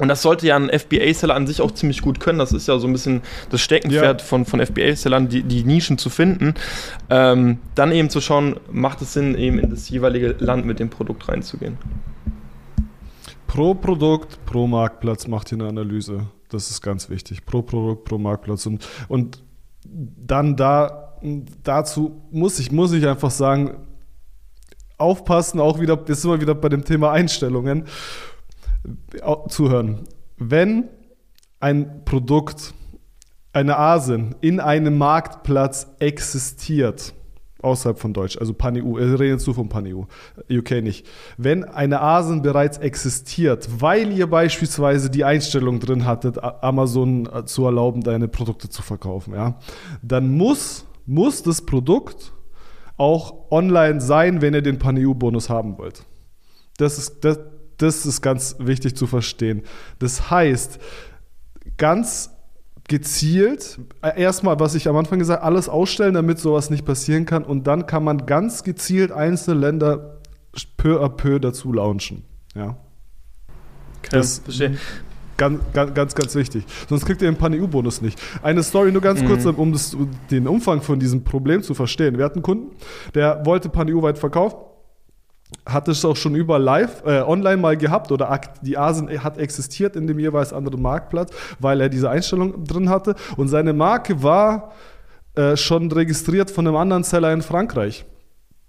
und 0.00 0.08
das 0.08 0.22
sollte 0.22 0.46
ja 0.46 0.56
ein 0.56 0.70
FBA-Seller 0.70 1.34
an 1.34 1.46
sich 1.46 1.60
auch 1.60 1.70
ziemlich 1.70 2.02
gut 2.02 2.18
können. 2.18 2.38
Das 2.38 2.52
ist 2.52 2.66
ja 2.66 2.78
so 2.78 2.86
ein 2.86 2.92
bisschen 2.92 3.22
das 3.50 3.60
Steckenpferd 3.60 4.20
ja. 4.20 4.26
von, 4.26 4.44
von 4.44 4.64
FBA-Sellern, 4.64 5.28
die, 5.28 5.42
die 5.42 5.64
Nischen 5.64 5.98
zu 5.98 6.10
finden. 6.10 6.54
Ähm, 7.10 7.58
dann 7.74 7.92
eben 7.92 8.10
zu 8.10 8.20
schauen, 8.20 8.58
macht 8.70 9.02
es 9.02 9.12
Sinn, 9.12 9.36
eben 9.36 9.58
in 9.58 9.70
das 9.70 9.88
jeweilige 9.88 10.34
Land 10.38 10.66
mit 10.66 10.80
dem 10.80 10.90
Produkt 10.90 11.28
reinzugehen. 11.28 11.78
Pro 13.46 13.74
Produkt, 13.74 14.44
pro 14.46 14.66
Marktplatz 14.66 15.28
macht 15.28 15.52
ihr 15.52 15.58
eine 15.58 15.68
Analyse. 15.68 16.26
Das 16.48 16.70
ist 16.70 16.80
ganz 16.80 17.08
wichtig. 17.08 17.46
Pro 17.46 17.62
Produkt, 17.62 18.04
pro 18.04 18.18
Marktplatz. 18.18 18.66
Und, 18.66 18.86
und 19.06 19.44
dann 19.84 20.56
da, 20.56 21.14
dazu 21.62 22.20
muss 22.32 22.58
ich, 22.58 22.72
muss 22.72 22.92
ich 22.92 23.06
einfach 23.06 23.30
sagen, 23.30 23.76
aufpassen, 24.98 25.60
auch 25.60 25.78
wieder, 25.78 25.98
jetzt 26.08 26.22
sind 26.22 26.30
wir 26.32 26.40
wieder 26.40 26.54
bei 26.54 26.68
dem 26.68 26.84
Thema 26.84 27.12
Einstellungen 27.12 27.84
zuhören. 29.48 30.00
Wenn 30.36 30.88
ein 31.60 32.04
Produkt, 32.04 32.74
eine 33.52 33.78
ASIN 33.78 34.34
in 34.40 34.60
einem 34.60 34.98
Marktplatz 34.98 35.86
existiert, 35.98 37.14
außerhalb 37.62 37.98
von 37.98 38.12
Deutsch, 38.12 38.36
also 38.36 38.52
Pan-EU, 38.52 38.98
wir 38.98 39.18
reden 39.18 39.36
jetzt 39.36 39.46
nur 39.46 39.54
von 39.54 39.68
Pan-EU, 39.68 40.02
UK 40.50 40.82
nicht. 40.82 41.06
Wenn 41.38 41.64
eine 41.64 42.00
ASIN 42.00 42.42
bereits 42.42 42.78
existiert, 42.78 43.68
weil 43.78 44.12
ihr 44.12 44.26
beispielsweise 44.26 45.08
die 45.08 45.24
Einstellung 45.24 45.80
drin 45.80 46.04
hattet, 46.04 46.42
Amazon 46.42 47.28
zu 47.46 47.64
erlauben, 47.64 48.02
deine 48.02 48.28
Produkte 48.28 48.68
zu 48.68 48.82
verkaufen, 48.82 49.34
ja, 49.34 49.58
dann 50.02 50.36
muss, 50.36 50.84
muss 51.06 51.42
das 51.42 51.62
Produkt 51.62 52.32
auch 52.96 53.50
online 53.50 54.00
sein, 54.00 54.42
wenn 54.42 54.54
ihr 54.54 54.62
den 54.62 54.78
Pan-EU-Bonus 54.78 55.48
haben 55.48 55.78
wollt. 55.78 56.04
Das 56.76 56.98
ist, 56.98 57.24
das, 57.24 57.38
das 57.78 58.06
ist 58.06 58.22
ganz 58.22 58.56
wichtig 58.58 58.96
zu 58.96 59.06
verstehen. 59.06 59.62
Das 59.98 60.30
heißt, 60.30 60.78
ganz 61.76 62.30
gezielt, 62.88 63.78
äh, 64.02 64.20
erstmal, 64.20 64.60
was 64.60 64.74
ich 64.74 64.88
am 64.88 64.96
Anfang 64.96 65.18
gesagt 65.18 65.40
habe, 65.40 65.46
alles 65.46 65.68
ausstellen, 65.68 66.14
damit 66.14 66.38
sowas 66.38 66.70
nicht 66.70 66.84
passieren 66.84 67.24
kann. 67.24 67.44
Und 67.44 67.66
dann 67.66 67.86
kann 67.86 68.04
man 68.04 68.26
ganz 68.26 68.62
gezielt 68.62 69.10
einzelne 69.10 69.60
Länder 69.60 70.18
peu 70.76 71.02
à 71.02 71.08
peu 71.08 71.38
dazu 71.38 71.72
launchen. 71.72 72.24
Ja. 72.54 72.76
Okay, 73.98 74.10
das, 74.10 74.40
verstehe. 74.40 74.76
Ganz, 75.36 75.60
ganz, 75.72 75.94
ganz, 75.94 76.14
ganz 76.14 76.34
wichtig. 76.36 76.64
Sonst 76.88 77.06
kriegt 77.06 77.20
ihr 77.20 77.28
den 77.28 77.36
Pan-EU-Bonus 77.36 78.02
nicht. 78.02 78.20
Eine 78.42 78.62
Story 78.62 78.92
nur 78.92 79.02
ganz 79.02 79.20
mhm. 79.20 79.26
kurz, 79.26 79.44
um 79.46 79.72
das, 79.72 79.96
den 80.30 80.46
Umfang 80.46 80.80
von 80.80 81.00
diesem 81.00 81.24
Problem 81.24 81.62
zu 81.62 81.74
verstehen. 81.74 82.18
Wir 82.18 82.24
hatten 82.24 82.36
einen 82.36 82.42
Kunden, 82.44 82.76
der 83.14 83.44
wollte 83.44 83.68
Pan-EU 83.68 84.02
weit 84.02 84.18
verkaufen 84.18 84.58
hat 85.66 85.88
es 85.88 86.04
auch 86.04 86.16
schon 86.16 86.34
über 86.34 86.58
live, 86.58 87.02
äh, 87.06 87.22
online 87.22 87.56
mal 87.56 87.76
gehabt 87.76 88.12
oder 88.12 88.40
die 88.62 88.76
Asen 88.76 89.08
hat 89.22 89.38
existiert 89.38 89.96
in 89.96 90.06
dem 90.06 90.18
jeweils 90.18 90.52
anderen 90.52 90.82
Marktplatz, 90.82 91.32
weil 91.58 91.80
er 91.80 91.88
diese 91.88 92.10
Einstellung 92.10 92.64
drin 92.64 92.88
hatte 92.88 93.14
und 93.36 93.48
seine 93.48 93.72
Marke 93.72 94.22
war 94.22 94.72
äh, 95.34 95.56
schon 95.56 95.90
registriert 95.90 96.50
von 96.50 96.66
einem 96.66 96.76
anderen 96.76 97.02
Seller 97.02 97.32
in 97.32 97.42
Frankreich. 97.42 98.04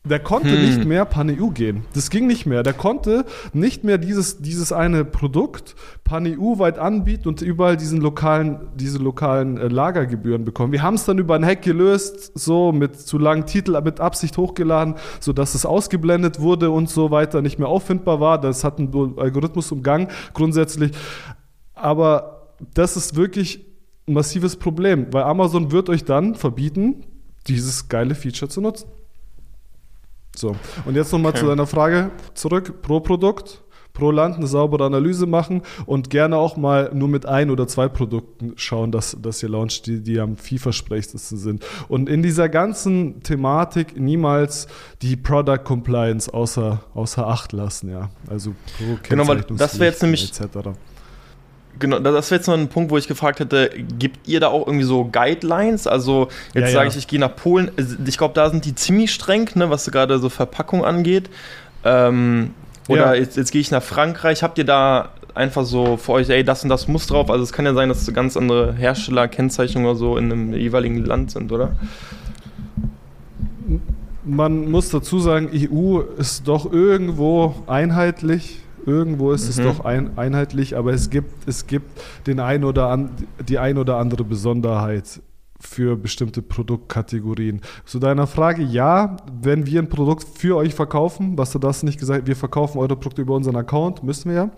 Der 0.05 0.19
konnte 0.19 0.51
hm. 0.51 0.61
nicht 0.61 0.85
mehr 0.85 1.03
Pan-EU 1.03 1.47
gehen. 1.49 1.83
Das 1.93 2.11
ging 2.11 2.27
nicht 2.27 2.45
mehr. 2.45 2.61
Der 2.61 2.73
konnte 2.73 3.25
nicht 3.53 3.83
mehr 3.83 3.97
dieses, 3.97 4.37
dieses 4.37 4.71
eine 4.71 5.03
Produkt 5.03 5.75
Pan-EU 6.03 6.59
weit 6.59 6.77
anbieten 6.77 7.27
und 7.27 7.41
überall 7.41 7.75
diesen 7.75 7.99
lokalen, 8.01 8.67
diese 8.75 8.99
lokalen 8.99 9.57
äh, 9.57 9.67
Lagergebühren 9.67 10.45
bekommen. 10.45 10.71
Wir 10.71 10.83
haben 10.83 10.93
es 10.93 11.05
dann 11.05 11.17
über 11.17 11.33
einen 11.33 11.45
Hack 11.45 11.63
gelöst, 11.63 12.31
so 12.35 12.71
mit 12.71 12.99
zu 12.99 13.17
langen 13.17 13.47
Titel 13.47 13.81
mit 13.81 13.99
Absicht 13.99 14.37
hochgeladen, 14.37 14.95
sodass 15.19 15.55
es 15.55 15.65
ausgeblendet 15.65 16.39
wurde 16.39 16.69
und 16.69 16.87
so 16.87 17.09
weiter, 17.09 17.41
nicht 17.41 17.57
mehr 17.57 17.67
auffindbar 17.67 18.19
war. 18.19 18.39
Das 18.39 18.63
hat 18.63 18.77
ein 18.77 18.93
Algorithmus 19.17 19.71
umgangen, 19.71 20.09
grundsätzlich. 20.33 20.91
Aber 21.73 22.53
das 22.73 22.95
ist 22.95 23.15
wirklich 23.15 23.65
ein 24.07 24.13
massives 24.13 24.55
Problem, 24.55 25.07
weil 25.11 25.23
Amazon 25.23 25.71
wird 25.71 25.89
euch 25.89 26.05
dann 26.05 26.35
verbieten, 26.35 27.03
dieses 27.47 27.89
geile 27.89 28.15
Feature 28.15 28.49
zu 28.49 28.61
nutzen. 28.61 28.87
So, 30.37 30.55
und 30.85 30.95
jetzt 30.95 31.11
nochmal 31.11 31.31
okay. 31.31 31.41
zu 31.41 31.47
deiner 31.47 31.67
Frage 31.67 32.11
zurück. 32.33 32.81
Pro 32.81 32.99
Produkt, 32.99 33.63
pro 33.95 34.11
Land 34.11 34.35
eine 34.35 34.45
saubere 34.45 34.85
Analyse 34.85 35.25
machen 35.25 35.63
und 35.87 36.09
gerne 36.11 36.37
auch 36.37 36.57
mal 36.57 36.91
nur 36.93 37.07
mit 37.07 37.25
ein 37.25 37.49
oder 37.49 37.67
zwei 37.67 37.87
Produkten 37.87 38.53
schauen, 38.57 38.91
dass, 38.91 39.17
dass 39.19 39.41
ihr 39.41 39.49
launcht, 39.49 39.87
die, 39.87 40.01
die 40.01 40.19
am 40.19 40.37
vielversprechendsten 40.37 41.37
sind. 41.37 41.65
Und 41.87 42.09
in 42.09 42.21
dieser 42.21 42.49
ganzen 42.49 43.23
Thematik 43.23 43.99
niemals 43.99 44.67
die 45.01 45.15
Product 45.15 45.63
Compliance 45.63 46.31
außer, 46.31 46.83
außer 46.93 47.25
Acht 47.27 47.53
lassen, 47.53 47.89
ja. 47.89 48.09
Also 48.29 48.53
pro 48.77 48.97
Genau, 49.09 49.27
weil 49.27 49.41
das 49.41 49.79
wäre 49.79 49.91
jetzt 49.91 50.03
nämlich 50.03 50.29
etc. 50.29 50.69
Genau, 51.79 51.99
das 51.99 52.31
wäre 52.31 52.39
jetzt 52.39 52.47
noch 52.47 52.53
ein 52.53 52.69
Punkt, 52.69 52.89
wo 52.91 52.97
ich 52.97 53.07
gefragt 53.07 53.39
hätte, 53.39 53.69
gibt 53.99 54.27
ihr 54.27 54.39
da 54.39 54.47
auch 54.47 54.65
irgendwie 54.65 54.85
so 54.85 55.05
Guidelines? 55.05 55.87
Also 55.87 56.29
jetzt 56.53 56.67
ja, 56.67 56.71
sage 56.71 56.85
ja. 56.85 56.91
ich, 56.91 56.97
ich 56.97 57.07
gehe 57.07 57.19
nach 57.19 57.35
Polen. 57.35 57.71
Ich 58.05 58.17
glaube, 58.17 58.33
da 58.33 58.49
sind 58.49 58.65
die 58.65 58.75
ziemlich 58.75 59.13
streng, 59.13 59.49
ne, 59.55 59.69
was 59.69 59.89
gerade 59.91 60.19
so 60.19 60.29
Verpackung 60.29 60.85
angeht. 60.85 61.29
Ähm, 61.83 62.53
oder 62.87 63.13
ja. 63.13 63.21
jetzt, 63.21 63.35
jetzt 63.35 63.51
gehe 63.51 63.61
ich 63.61 63.71
nach 63.71 63.83
Frankreich. 63.83 64.41
Habt 64.43 64.57
ihr 64.57 64.63
da 64.63 65.11
einfach 65.33 65.65
so 65.65 65.97
für 65.97 66.13
euch, 66.13 66.29
ey, 66.29 66.43
das 66.43 66.63
und 66.63 66.69
das 66.69 66.87
muss 66.87 67.07
drauf? 67.07 67.29
Also 67.29 67.43
es 67.43 67.51
kann 67.51 67.65
ja 67.65 67.73
sein, 67.73 67.89
dass 67.89 68.11
ganz 68.13 68.37
andere 68.37 68.73
Herstellerkennzeichnungen 68.73 69.89
oder 69.89 69.97
so 69.97 70.17
in 70.17 70.31
einem 70.31 70.53
jeweiligen 70.53 71.03
Land 71.03 71.31
sind, 71.31 71.51
oder? 71.51 71.75
Man 74.23 74.71
muss 74.71 74.89
dazu 74.89 75.19
sagen, 75.19 75.49
EU 75.53 75.99
ist 76.17 76.47
doch 76.47 76.71
irgendwo 76.71 77.55
einheitlich 77.67 78.61
Irgendwo 78.85 79.31
ist 79.31 79.43
mhm. 79.45 79.49
es 79.49 79.77
doch 79.77 79.85
ein, 79.85 80.17
einheitlich, 80.17 80.77
aber 80.77 80.93
es 80.93 81.09
gibt, 81.09 81.47
es 81.47 81.67
gibt 81.67 81.89
den 82.27 82.39
ein 82.39 82.63
oder 82.63 82.89
an, 82.89 83.11
die 83.47 83.59
ein 83.59 83.77
oder 83.77 83.97
andere 83.97 84.23
Besonderheit 84.23 85.21
für 85.59 85.95
bestimmte 85.95 86.41
Produktkategorien. 86.41 87.61
Zu 87.85 87.99
deiner 87.99 88.27
Frage, 88.27 88.63
ja, 88.63 89.17
wenn 89.41 89.65
wir 89.65 89.81
ein 89.81 89.89
Produkt 89.89 90.27
für 90.37 90.55
euch 90.57 90.73
verkaufen, 90.73 91.37
was 91.37 91.51
du 91.51 91.59
das 91.59 91.83
nicht 91.83 91.99
gesagt, 91.99 92.27
wir 92.27 92.35
verkaufen 92.35 92.77
eure 92.77 92.95
Produkte 92.95 93.21
über 93.21 93.35
unseren 93.35 93.55
Account, 93.55 94.03
müssen 94.03 94.29
wir 94.29 94.35
ja. 94.35 94.51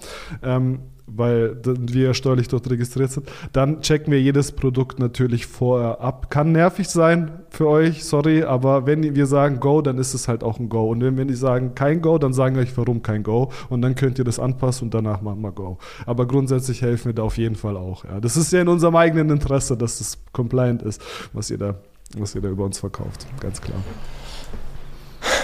Ähm, 0.44 0.80
weil 1.08 1.58
wir 1.64 2.14
steuerlich 2.14 2.50
dort 2.50 2.70
registriert 2.70 3.12
sind, 3.12 3.30
dann 3.54 3.82
checken 3.82 4.12
wir 4.12 4.22
jedes 4.22 4.52
Produkt 4.52 5.00
natürlich 5.00 5.48
vorher 5.48 6.02
ab. 6.02 6.30
Kann 6.30 6.52
nervig 6.52 6.90
sein 6.90 7.32
für 7.50 7.68
euch, 7.68 8.04
sorry, 8.04 8.44
aber 8.44 8.86
wenn 8.86 9.16
wir 9.16 9.26
sagen 9.26 9.60
Go, 9.62 9.82
dann 9.82 9.98
ist 9.98 10.14
es 10.14 10.28
halt 10.28 10.44
auch 10.44 10.60
ein 10.60 10.68
Go. 10.68 10.90
Und 10.90 11.02
wenn 11.02 11.18
wir 11.18 11.24
nicht 11.24 11.40
sagen 11.40 11.74
kein 11.76 12.02
Go, 12.02 12.18
dann 12.18 12.34
sagen 12.34 12.56
wir 12.56 12.62
euch, 12.62 12.78
warum 12.78 13.02
kein 13.02 13.24
Go. 13.24 13.52
Und 13.70 13.82
dann 13.82 13.96
könnt 13.96 14.20
ihr 14.20 14.26
das 14.26 14.38
anpassen 14.38 14.88
und 14.88 14.94
danach 14.94 15.22
machen 15.22 15.42
wir 15.42 15.54
Go. 15.54 15.78
Aber 16.06 16.28
grundsätzlich 16.28 16.82
helfen 16.82 17.06
wir 17.06 17.14
da 17.14 17.24
auf 17.24 17.38
jeden 17.38 17.56
Fall 17.56 17.78
auch. 17.78 18.04
Ja. 18.04 18.20
Das 18.20 18.36
ist 18.36 18.52
ja 18.52 18.62
in 18.62 18.68
unserem 18.68 18.98
eigenen 18.98 19.30
Interesse, 19.30 19.78
dass 19.78 20.00
das 20.00 20.18
compliant 20.34 20.82
ist, 20.82 21.02
was 21.32 21.50
ihr 21.50 21.58
da, 21.58 21.76
was 22.18 22.36
ihr 22.36 22.42
da 22.42 22.50
über 22.50 22.66
uns 22.66 22.80
verkauft. 22.80 23.26
Ganz 23.40 23.62
klar. 23.62 23.80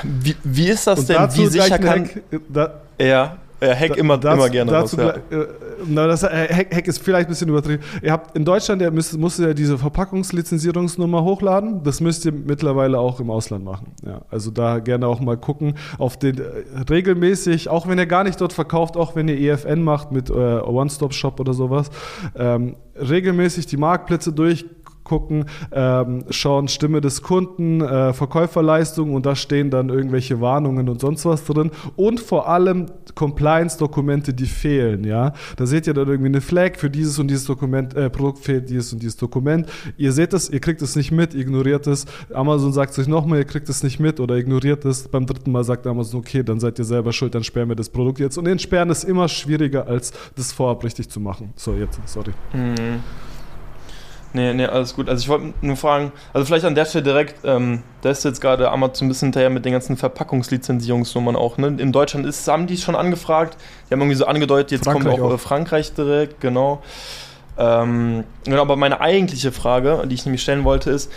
Wie, 0.03 0.35
wie 0.43 0.67
ist 0.67 0.87
das 0.87 0.99
und 0.99 1.09
denn? 1.09 1.35
Wie 1.35 1.47
sicher 1.47 1.79
kann. 1.79 2.05
Hack, 2.05 2.21
da, 2.49 2.81
ja. 2.99 3.37
Ja, 3.63 3.73
Hack 3.75 3.97
immer, 3.97 4.17
dazu, 4.17 4.37
immer 4.37 4.49
gerne 4.49 4.71
dazu, 4.71 4.97
raus, 4.97 5.13
ja. 5.29 5.37
äh, 5.37 5.47
na, 5.87 6.07
das, 6.07 6.23
äh, 6.23 6.47
Hack, 6.49 6.75
Hack, 6.75 6.87
ist 6.87 7.01
vielleicht 7.01 7.27
ein 7.27 7.29
bisschen 7.29 7.49
übertrieben. 7.49 7.83
Ihr 8.01 8.11
habt 8.11 8.35
in 8.35 8.45
Deutschland, 8.45 8.81
ihr 8.81 8.91
müsst, 8.91 9.17
müsst 9.17 9.39
ihr 9.39 9.53
diese 9.53 9.77
Verpackungslizenzierungsnummer 9.77 11.23
hochladen. 11.23 11.83
Das 11.83 12.01
müsst 12.01 12.25
ihr 12.25 12.31
mittlerweile 12.31 12.99
auch 12.99 13.19
im 13.19 13.29
Ausland 13.29 13.63
machen. 13.63 13.93
Ja, 14.05 14.21
also 14.29 14.51
da 14.51 14.79
gerne 14.79 15.07
auch 15.07 15.19
mal 15.19 15.37
gucken, 15.37 15.75
auf 15.97 16.17
den 16.17 16.39
äh, 16.39 16.43
regelmäßig, 16.89 17.69
auch 17.69 17.87
wenn 17.87 17.97
ihr 17.97 18.05
gar 18.05 18.23
nicht 18.23 18.39
dort 18.41 18.53
verkauft, 18.53 18.97
auch 18.97 19.15
wenn 19.15 19.27
ihr 19.27 19.39
EFN 19.39 19.83
macht 19.83 20.11
mit 20.11 20.29
äh, 20.29 20.33
One-Stop-Shop 20.33 21.39
oder 21.39 21.53
sowas, 21.53 21.89
ähm, 22.35 22.75
regelmäßig 22.95 23.65
die 23.65 23.77
Marktplätze 23.77 24.33
durch 24.33 24.65
gucken, 25.03 25.45
ähm, 25.71 26.23
schauen 26.29 26.67
Stimme 26.67 27.01
des 27.01 27.21
Kunden, 27.21 27.81
äh, 27.81 28.13
Verkäuferleistung 28.13 29.13
und 29.13 29.25
da 29.25 29.35
stehen 29.35 29.69
dann 29.69 29.89
irgendwelche 29.89 30.41
Warnungen 30.41 30.89
und 30.89 31.01
sonst 31.01 31.25
was 31.25 31.43
drin 31.45 31.71
und 31.95 32.19
vor 32.19 32.47
allem 32.47 32.87
Compliance-Dokumente, 33.15 34.33
die 34.33 34.45
fehlen, 34.45 35.03
ja. 35.03 35.33
Da 35.57 35.65
seht 35.65 35.87
ihr 35.87 35.93
dann 35.93 36.07
irgendwie 36.07 36.29
eine 36.29 36.41
Flag 36.41 36.77
für 36.77 36.89
dieses 36.89 37.19
und 37.19 37.27
dieses 37.27 37.45
Dokument, 37.45 37.93
äh, 37.95 38.09
Produkt 38.09 38.39
fehlt 38.39 38.69
dieses 38.69 38.93
und 38.93 39.01
dieses 39.01 39.17
Dokument. 39.17 39.67
Ihr 39.97 40.11
seht 40.11 40.33
es, 40.33 40.49
ihr 40.49 40.59
kriegt 40.59 40.81
es 40.81 40.95
nicht 40.95 41.11
mit, 41.11 41.35
ignoriert 41.35 41.87
es. 41.87 42.05
Amazon 42.33 42.73
sagt 42.73 42.93
sich 42.93 43.07
nochmal, 43.07 43.39
ihr 43.39 43.45
kriegt 43.45 43.69
es 43.69 43.83
nicht 43.83 43.99
mit 43.99 44.19
oder 44.19 44.35
ignoriert 44.35 44.85
es. 44.85 45.07
Beim 45.07 45.25
dritten 45.25 45.51
Mal 45.51 45.63
sagt 45.63 45.85
Amazon, 45.87 46.19
okay, 46.19 46.43
dann 46.43 46.59
seid 46.59 46.79
ihr 46.79 46.85
selber 46.85 47.13
schuld, 47.13 47.35
dann 47.35 47.43
sperren 47.43 47.69
wir 47.69 47.75
das 47.75 47.89
Produkt 47.89 48.19
jetzt. 48.19 48.37
Und 48.37 48.47
entsperren 48.47 48.89
ist 48.89 49.03
immer 49.03 49.27
schwieriger, 49.27 49.87
als 49.87 50.13
das 50.35 50.51
vorab 50.51 50.83
richtig 50.83 51.09
zu 51.09 51.19
machen. 51.19 51.53
So, 51.55 51.73
jetzt, 51.73 51.99
sorry. 52.05 52.31
Mhm. 52.53 53.01
Nee, 54.35 54.53
nee, 54.53 54.65
alles 54.65 54.95
gut. 54.95 55.09
Also 55.09 55.21
ich 55.21 55.29
wollte 55.29 55.53
nur 55.61 55.75
fragen, 55.75 56.11
also 56.33 56.45
vielleicht 56.45 56.65
an 56.65 56.73
der 56.73 56.85
Stelle 56.85 57.03
direkt, 57.03 57.45
ähm, 57.45 57.83
da 58.01 58.09
ist 58.09 58.25
jetzt 58.25 58.41
gerade 58.41 58.71
Amazon 58.71 59.05
ein 59.05 59.09
bisschen 59.09 59.27
hinterher 59.27 59.51
mit 59.51 59.63
den 59.63 59.73
ganzen 59.73 59.95
Verpackungslizenzierungsnummern 59.95 61.35
auch. 61.35 61.57
Ne? 61.57 61.67
In 61.77 61.91
Deutschland 61.91 62.25
ist, 62.25 62.47
haben 62.47 62.65
die 62.65 62.77
schon 62.77 62.95
angefragt, 62.95 63.57
die 63.87 63.93
haben 63.93 64.01
irgendwie 64.01 64.17
so 64.17 64.25
angedeutet, 64.25 64.71
jetzt 64.71 64.85
Frankreich 64.85 65.17
kommt 65.17 65.23
auch, 65.23 65.33
auch. 65.35 65.39
Frankreich 65.39 65.93
direkt, 65.93 66.41
genau. 66.41 66.81
Ähm, 67.59 68.23
genau. 68.43 68.61
Aber 68.61 68.75
meine 68.75 69.01
eigentliche 69.01 69.51
Frage, 69.51 70.03
die 70.07 70.15
ich 70.15 70.25
nämlich 70.25 70.41
stellen 70.41 70.63
wollte, 70.63 70.89
ist, 70.89 71.11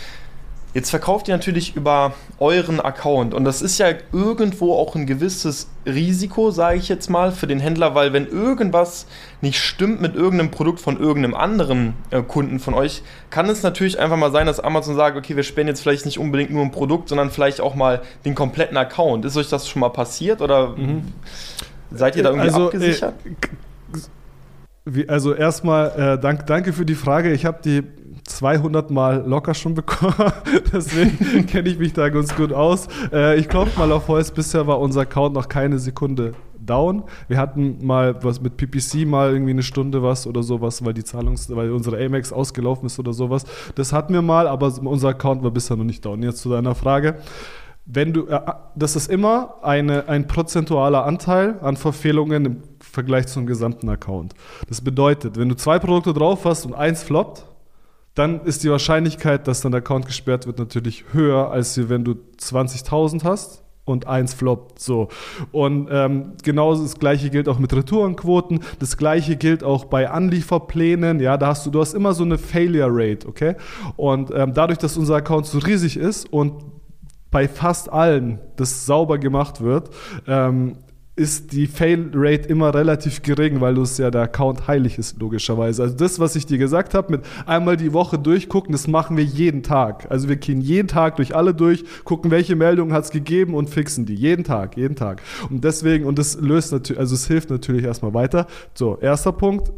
Jetzt 0.73 0.89
verkauft 0.89 1.27
ihr 1.27 1.35
natürlich 1.35 1.75
über 1.75 2.13
euren 2.39 2.79
Account 2.79 3.33
und 3.33 3.45
das 3.45 3.61
ist 3.61 3.77
ja 3.79 3.87
irgendwo 4.11 4.73
auch 4.73 4.95
ein 4.95 5.05
gewisses 5.05 5.69
Risiko, 5.85 6.51
sage 6.51 6.77
ich 6.77 6.89
jetzt 6.89 7.09
mal, 7.09 7.31
für 7.31 7.47
den 7.47 7.59
Händler, 7.59 7.95
weil 7.95 8.11
wenn 8.11 8.27
irgendwas 8.27 9.07
nicht 9.41 9.59
stimmt 9.59 10.01
mit 10.01 10.15
irgendeinem 10.15 10.51
Produkt 10.51 10.81
von 10.81 10.99
irgendeinem 10.99 11.35
anderen 11.35 11.93
äh, 12.11 12.21
Kunden 12.21 12.59
von 12.59 12.73
euch, 12.73 13.01
kann 13.29 13.49
es 13.49 13.63
natürlich 13.63 13.97
einfach 13.97 14.17
mal 14.17 14.31
sein, 14.31 14.45
dass 14.45 14.59
Amazon 14.59 14.95
sagt, 14.95 15.17
okay, 15.17 15.35
wir 15.35 15.43
sperren 15.43 15.67
jetzt 15.67 15.81
vielleicht 15.81 16.05
nicht 16.05 16.19
unbedingt 16.19 16.51
nur 16.51 16.63
ein 16.63 16.71
Produkt, 16.71 17.09
sondern 17.09 17.31
vielleicht 17.31 17.61
auch 17.61 17.73
mal 17.73 18.01
den 18.25 18.35
kompletten 18.35 18.77
Account. 18.77 19.23
Ist 19.25 19.37
euch 19.37 19.49
das 19.49 19.69
schon 19.69 19.79
mal 19.79 19.89
passiert 19.89 20.41
oder 20.41 20.75
mhm. 20.75 21.13
seid 21.91 22.17
ihr 22.17 22.23
da 22.23 22.29
irgendwie 22.29 22.49
also, 22.49 22.61
äh, 22.61 22.65
abgesichert? 22.65 23.13
Äh, 24.85 25.07
also 25.07 25.33
erstmal 25.33 26.17
äh, 26.17 26.21
dank, 26.21 26.45
danke 26.45 26.73
für 26.73 26.85
die 26.85 26.95
Frage. 26.95 27.31
Ich 27.31 27.45
habe 27.45 27.59
die 27.63 27.83
200 28.27 28.91
Mal 28.91 29.23
locker 29.25 29.53
schon 29.53 29.73
bekommen. 29.73 30.31
Deswegen 30.73 31.45
kenne 31.47 31.69
ich 31.69 31.79
mich 31.79 31.93
da 31.93 32.09
ganz 32.09 32.35
gut 32.35 32.53
aus. 32.53 32.87
Äh, 33.11 33.39
ich 33.39 33.49
klopfe 33.49 33.79
mal 33.79 33.91
auf 33.91 34.07
Holz. 34.07 34.31
Bisher 34.31 34.67
war 34.67 34.79
unser 34.79 35.01
Account 35.01 35.33
noch 35.33 35.47
keine 35.47 35.79
Sekunde 35.79 36.33
down. 36.59 37.03
Wir 37.27 37.37
hatten 37.37 37.85
mal 37.85 38.23
was 38.23 38.41
mit 38.41 38.57
PPC 38.57 39.07
mal 39.07 39.31
irgendwie 39.31 39.51
eine 39.51 39.63
Stunde 39.63 40.03
was 40.03 40.27
oder 40.27 40.43
sowas, 40.43 40.83
weil 40.85 40.93
die 40.93 41.03
Zahlungs, 41.03 41.49
weil 41.55 41.71
unsere 41.71 42.03
Amex 42.03 42.31
ausgelaufen 42.31 42.85
ist 42.85 42.99
oder 42.99 43.13
sowas. 43.13 43.45
Das 43.75 43.93
hatten 43.93 44.13
wir 44.13 44.21
mal, 44.21 44.47
aber 44.47 44.71
unser 44.83 45.09
Account 45.09 45.43
war 45.43 45.51
bisher 45.51 45.77
noch 45.77 45.85
nicht 45.85 46.05
down. 46.05 46.21
Jetzt 46.21 46.39
zu 46.39 46.49
deiner 46.49 46.75
Frage. 46.75 47.15
Wenn 47.85 48.11
du, 48.11 48.27
äh, 48.27 48.41
das 48.75 48.97
ist 48.97 49.09
immer 49.09 49.55
eine, 49.61 50.09
ein 50.09 50.27
prozentualer 50.27 51.05
Anteil 51.05 51.57
an 51.61 51.77
Verfehlungen 51.77 52.45
im 52.45 52.57
Vergleich 52.81 53.27
zum 53.27 53.45
gesamten 53.45 53.89
Account. 53.89 54.33
Das 54.67 54.81
bedeutet, 54.81 55.37
wenn 55.37 55.47
du 55.47 55.55
zwei 55.55 55.79
Produkte 55.79 56.13
drauf 56.13 56.43
hast 56.43 56.65
und 56.65 56.73
eins 56.73 57.03
floppt, 57.03 57.45
dann 58.17 58.41
ist 58.41 58.63
die 58.63 58.71
Wahrscheinlichkeit, 58.71 59.47
dass 59.47 59.61
dein 59.61 59.75
Account 59.75 60.07
gesperrt 60.07 60.47
wird, 60.47 60.57
natürlich 60.57 61.05
höher, 61.13 61.51
als 61.51 61.77
wenn 61.89 62.03
du 62.03 62.15
20.000 62.39 63.23
hast 63.23 63.63
und 63.85 64.07
eins 64.07 64.33
floppt. 64.33 64.79
So. 64.79 65.07
Und 65.51 65.87
ähm, 65.91 66.33
genauso 66.43 66.83
das 66.83 66.97
gleiche 66.97 67.29
gilt 67.29 67.47
auch 67.47 67.59
mit 67.59 67.73
Retourenquoten. 67.73 68.61
Das 68.79 68.97
gleiche 68.97 69.35
gilt 69.35 69.63
auch 69.63 69.85
bei 69.85 70.09
Anlieferplänen. 70.09 71.19
Ja, 71.19 71.37
da 71.37 71.47
hast 71.47 71.65
du, 71.65 71.69
du 71.69 71.79
hast 71.79 71.93
immer 71.93 72.13
so 72.13 72.23
eine 72.23 72.37
Failure 72.39 72.89
Rate, 72.89 73.27
okay? 73.27 73.55
Und 73.95 74.31
ähm, 74.31 74.53
dadurch, 74.53 74.79
dass 74.79 74.97
unser 74.97 75.15
Account 75.15 75.45
so 75.45 75.59
riesig 75.59 75.97
ist 75.97 76.31
und 76.31 76.53
bei 77.29 77.47
fast 77.47 77.91
allen 77.91 78.39
das 78.55 78.85
sauber 78.85 79.19
gemacht 79.19 79.61
wird, 79.61 79.89
ähm, 80.27 80.77
ist 81.17 81.51
die 81.51 81.65
Fail-Rate 81.65 82.47
immer 82.47 82.75
relativ 82.75 83.23
gering, 83.23 83.59
weil 83.59 83.77
es 83.79 83.97
ja 83.97 84.11
der 84.11 84.21
Account 84.21 84.67
heilig 84.67 84.99
ist, 84.99 85.19
logischerweise. 85.19 85.81
Also 85.81 85.95
das, 85.95 86.19
was 86.19 86.35
ich 86.35 86.45
dir 86.45 86.59
gesagt 86.59 86.93
habe, 86.93 87.11
mit 87.11 87.21
einmal 87.47 87.75
die 87.75 87.91
Woche 87.91 88.19
durchgucken, 88.19 88.71
das 88.71 88.87
machen 88.87 89.17
wir 89.17 89.23
jeden 89.23 89.63
Tag. 89.63 90.05
Also 90.11 90.29
wir 90.29 90.35
gehen 90.35 90.61
jeden 90.61 90.87
Tag 90.87 91.15
durch 91.15 91.35
alle 91.35 91.55
durch, 91.55 91.83
gucken, 92.03 92.29
welche 92.29 92.55
Meldungen 92.55 92.93
hat 92.93 93.05
es 93.05 93.09
gegeben 93.09 93.55
und 93.55 93.67
fixen 93.67 94.05
die. 94.05 94.13
Jeden 94.13 94.43
Tag, 94.43 94.77
jeden 94.77 94.95
Tag. 94.95 95.23
Und 95.49 95.63
deswegen, 95.63 96.05
und 96.05 96.19
das 96.19 96.39
löst 96.39 96.71
natürlich, 96.71 96.99
also 96.99 97.15
es 97.15 97.25
hilft 97.25 97.49
natürlich 97.49 97.83
erstmal 97.83 98.13
weiter. 98.13 98.45
So, 98.75 98.99
erster 98.99 99.31
Punkt, 99.31 99.73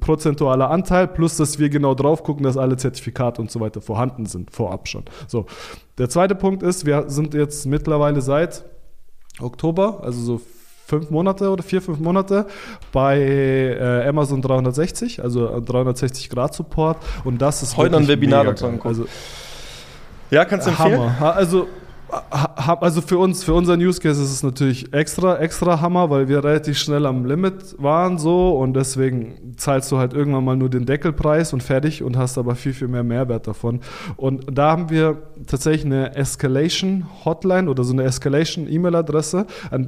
prozentualer 0.00 0.70
Anteil, 0.70 1.08
plus 1.08 1.36
dass 1.36 1.58
wir 1.58 1.68
genau 1.68 1.94
drauf 1.94 2.22
gucken, 2.22 2.44
dass 2.44 2.56
alle 2.56 2.78
Zertifikate 2.78 3.42
und 3.42 3.50
so 3.50 3.60
weiter 3.60 3.82
vorhanden 3.82 4.24
sind, 4.24 4.50
vorab 4.50 4.88
schon. 4.88 5.04
So, 5.28 5.44
der 5.98 6.08
zweite 6.08 6.34
Punkt 6.34 6.62
ist, 6.62 6.86
wir 6.86 7.10
sind 7.10 7.34
jetzt 7.34 7.66
mittlerweile 7.66 8.22
seit 8.22 8.64
Oktober, 9.40 10.02
also 10.02 10.22
so 10.22 10.40
fünf 10.90 11.10
Monate 11.10 11.48
oder 11.48 11.62
vier, 11.62 11.80
fünf 11.80 12.00
Monate 12.00 12.46
bei 12.92 13.18
äh, 13.20 14.08
Amazon 14.08 14.42
360, 14.42 15.22
also 15.22 15.60
360 15.60 16.28
Grad 16.28 16.52
Support. 16.54 16.98
Und 17.24 17.40
das 17.40 17.62
ist 17.62 17.76
heute 17.76 17.96
ein 17.96 18.08
Webinar 18.08 18.44
dazu 18.44 18.66
Also, 18.84 19.06
ja, 20.30 20.44
kannst 20.44 20.66
du 20.66 20.70
empfehlen? 20.70 21.20
Hammer. 21.20 21.36
Also 21.36 21.68
also 22.30 23.00
für 23.00 23.18
uns, 23.18 23.44
für 23.44 23.54
unseren 23.54 23.80
Use 23.80 24.00
Case 24.00 24.22
ist 24.22 24.30
es 24.30 24.42
natürlich 24.42 24.92
extra, 24.92 25.38
extra 25.38 25.80
Hammer, 25.80 26.10
weil 26.10 26.28
wir 26.28 26.42
relativ 26.42 26.78
schnell 26.78 27.06
am 27.06 27.24
Limit 27.24 27.76
waren 27.78 28.18
so 28.18 28.56
und 28.56 28.74
deswegen 28.74 29.54
zahlst 29.56 29.90
du 29.92 29.98
halt 29.98 30.12
irgendwann 30.12 30.44
mal 30.44 30.56
nur 30.56 30.68
den 30.68 30.86
Deckelpreis 30.86 31.52
und 31.52 31.62
fertig 31.62 32.02
und 32.02 32.16
hast 32.16 32.38
aber 32.38 32.54
viel, 32.54 32.72
viel 32.72 32.88
mehr 32.88 33.04
Mehrwert 33.04 33.46
davon. 33.46 33.80
Und 34.16 34.46
da 34.50 34.72
haben 34.72 34.90
wir 34.90 35.22
tatsächlich 35.46 35.86
eine 35.86 36.14
Escalation 36.16 37.06
Hotline 37.24 37.70
oder 37.70 37.84
so 37.84 37.92
eine 37.92 38.04
Escalation 38.04 38.68
E-Mail-Adresse, 38.68 39.46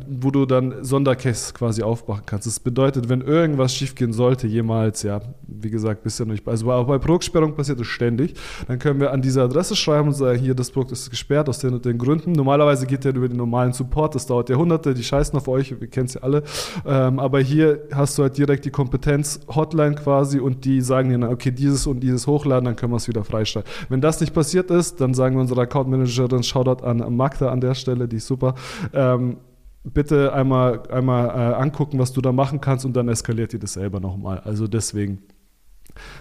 wo 0.08 0.30
du 0.30 0.46
dann 0.46 0.84
Sondercase 0.84 1.52
quasi 1.52 1.82
aufmachen 1.82 2.22
kannst. 2.26 2.46
Das 2.46 2.60
bedeutet, 2.60 3.08
wenn 3.08 3.20
irgendwas 3.20 3.74
schiefgehen 3.74 4.12
sollte, 4.12 4.46
jemals, 4.46 5.02
ja, 5.02 5.20
wie 5.46 5.70
gesagt, 5.70 6.02
bisher 6.02 6.26
nicht, 6.26 6.46
also 6.46 6.70
auch 6.70 6.86
bei 6.86 6.98
Produktsperrung 6.98 7.54
passiert 7.54 7.80
es 7.80 7.86
ständig, 7.86 8.34
dann 8.68 8.78
können 8.78 9.00
wir 9.00 9.12
an 9.12 9.22
diese 9.22 9.42
Adresse 9.42 9.76
schreiben 9.76 10.08
und 10.08 10.14
sagen, 10.14 10.38
hier, 10.38 10.54
das 10.54 10.70
Produkt 10.70 10.92
ist 10.92 11.10
gesperrt 11.10 11.48
aus 11.48 11.58
den 11.58 11.74
und 11.74 11.84
den 11.84 11.98
Gründen 11.98 12.11
Gründen. 12.12 12.32
Normalerweise 12.32 12.86
geht 12.86 13.04
der 13.04 13.14
über 13.14 13.28
den 13.28 13.38
normalen 13.38 13.72
Support, 13.72 14.14
das 14.14 14.26
dauert 14.26 14.50
Jahrhunderte, 14.50 14.92
die 14.92 15.02
scheißen 15.02 15.36
auf 15.38 15.48
euch, 15.48 15.80
wir 15.80 15.88
kennen 15.88 16.06
es 16.06 16.14
ja 16.14 16.22
alle. 16.22 16.42
Ähm, 16.84 17.18
aber 17.18 17.40
hier 17.40 17.80
hast 17.92 18.18
du 18.18 18.22
halt 18.22 18.36
direkt 18.36 18.66
die 18.66 18.70
Kompetenz-Hotline 18.70 19.94
quasi 19.94 20.38
und 20.38 20.64
die 20.66 20.82
sagen 20.82 21.08
dir, 21.08 21.30
okay, 21.30 21.50
dieses 21.50 21.86
und 21.86 22.00
dieses 22.00 22.26
hochladen, 22.26 22.66
dann 22.66 22.76
können 22.76 22.92
wir 22.92 22.98
es 22.98 23.08
wieder 23.08 23.24
freischalten. 23.24 23.70
Wenn 23.88 24.02
das 24.02 24.20
nicht 24.20 24.34
passiert 24.34 24.70
ist, 24.70 25.00
dann 25.00 25.14
sagen 25.14 25.36
wir 25.36 25.40
unserer 25.40 25.62
Account 25.62 25.88
Managerin, 25.88 26.42
Shoutout 26.42 26.84
an 26.84 27.16
Magda 27.16 27.48
an 27.48 27.60
der 27.60 27.74
Stelle, 27.74 28.06
die 28.08 28.16
ist 28.16 28.26
super. 28.26 28.54
Ähm, 28.92 29.38
bitte 29.84 30.34
einmal, 30.34 30.82
einmal 30.90 31.28
äh, 31.28 31.54
angucken, 31.54 31.98
was 31.98 32.12
du 32.12 32.20
da 32.20 32.32
machen 32.32 32.60
kannst 32.60 32.84
und 32.84 32.94
dann 32.94 33.08
eskaliert 33.08 33.54
ihr 33.54 33.58
das 33.58 33.72
selber 33.72 34.00
nochmal. 34.00 34.40
Also 34.44 34.68
deswegen, 34.68 35.22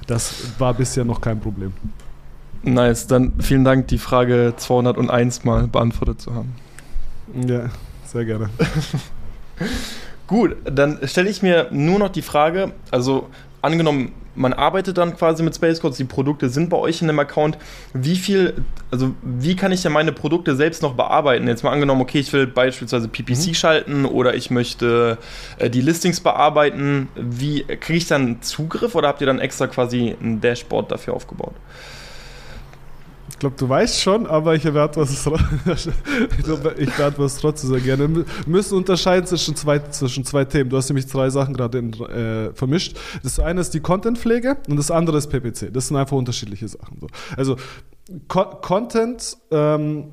das 0.08 0.58
war 0.58 0.74
bisher 0.74 1.04
noch 1.04 1.20
kein 1.20 1.40
Problem. 1.40 1.74
Nice, 2.64 3.08
dann 3.08 3.34
vielen 3.40 3.64
Dank, 3.64 3.88
die 3.88 3.98
Frage 3.98 4.54
201 4.56 5.44
mal 5.44 5.68
beantwortet 5.68 6.22
zu 6.22 6.36
haben. 6.36 6.56
Ja, 7.48 7.70
sehr 8.06 8.26
gerne. 8.26 8.50
Gut, 10.28 10.56
dann 10.64 11.00
stelle 11.06 11.30
ich 11.30 11.42
mir 11.42 11.68
nur 11.72 12.00
noch 12.00 12.10
die 12.10 12.22
Frage, 12.22 12.72
also 12.92 13.30
angenommen, 13.62 14.14
man 14.34 14.54
arbeitet 14.54 14.98
dann 14.98 15.16
quasi 15.18 15.44
mit 15.44 15.56
Space 15.56 15.82
Codes, 15.82 15.98
die 15.98 16.06
Produkte 16.06 16.50
sind 16.50 16.70
bei 16.70 16.78
euch 16.78 17.02
in 17.02 17.08
dem 17.08 17.20
Account. 17.20 17.58
Wie 17.94 18.16
viel, 18.16 18.64
also 18.90 19.14
wie 19.22 19.56
kann 19.56 19.72
ich 19.72 19.82
denn 19.82 19.92
meine 19.92 20.14
Produkte 20.14 20.56
selbst 20.56 20.82
noch 20.82 20.94
bearbeiten? 20.94 21.48
Jetzt 21.48 21.64
mal 21.64 21.72
angenommen, 21.72 22.02
okay, 22.02 22.20
ich 22.20 22.32
will 22.32 22.48
beispielsweise 22.48 23.08
PPC 23.08 23.48
mhm. 23.48 23.54
schalten 23.54 24.06
oder 24.06 24.34
ich 24.34 24.50
möchte 24.50 25.18
äh, 25.58 25.70
die 25.70 25.82
Listings 25.82 26.22
bearbeiten. 26.22 27.10
Wie 27.16 27.64
kriege 27.64 27.98
ich 27.98 28.08
dann 28.08 28.42
Zugriff 28.42 28.96
oder 28.96 29.10
habt 29.10 29.22
ihr 29.22 29.28
dann 29.28 29.40
extra 29.40 29.68
quasi 29.68 30.16
ein 30.22 30.40
Dashboard 30.40 30.92
dafür 30.92 31.14
aufgebaut? 31.14 31.56
Glaube, 33.42 33.56
du 33.58 33.68
weißt 33.68 34.00
schon, 34.00 34.28
aber 34.28 34.56
ich 34.56 34.64
werde 34.64 34.98
was, 34.98 35.12
ich 36.78 36.98
werde 36.98 37.18
was 37.18 37.38
trotzdem 37.38 37.72
sehr 37.72 37.80
gerne. 37.82 38.16
Wir 38.16 38.26
müssen 38.46 38.78
unterscheiden 38.78 39.26
zwischen 39.26 39.56
zwei, 39.56 39.80
zwischen 39.80 40.24
zwei 40.24 40.46
Themen. 40.46 40.70
Du 40.70 40.78
hast 40.78 40.90
nämlich 40.90 41.08
zwei 41.08 41.30
Sachen 41.30 41.54
gerade 41.56 41.80
äh, 41.80 42.54
vermischt. 42.54 42.98
Das 43.24 43.40
eine 43.40 43.60
ist 43.60 43.74
die 43.74 43.80
Content-Pflege 43.80 44.58
und 44.70 44.78
das 44.78 44.92
andere 44.92 45.18
ist 45.18 45.28
PPC. 45.28 45.74
Das 45.74 45.88
sind 45.88 45.98
einfach 45.98 46.16
unterschiedliche 46.16 46.68
Sachen. 46.68 47.00
So. 47.02 47.08
Also 47.36 47.56
Co 48.28 48.46
Content 48.62 49.38
ähm, 49.50 50.12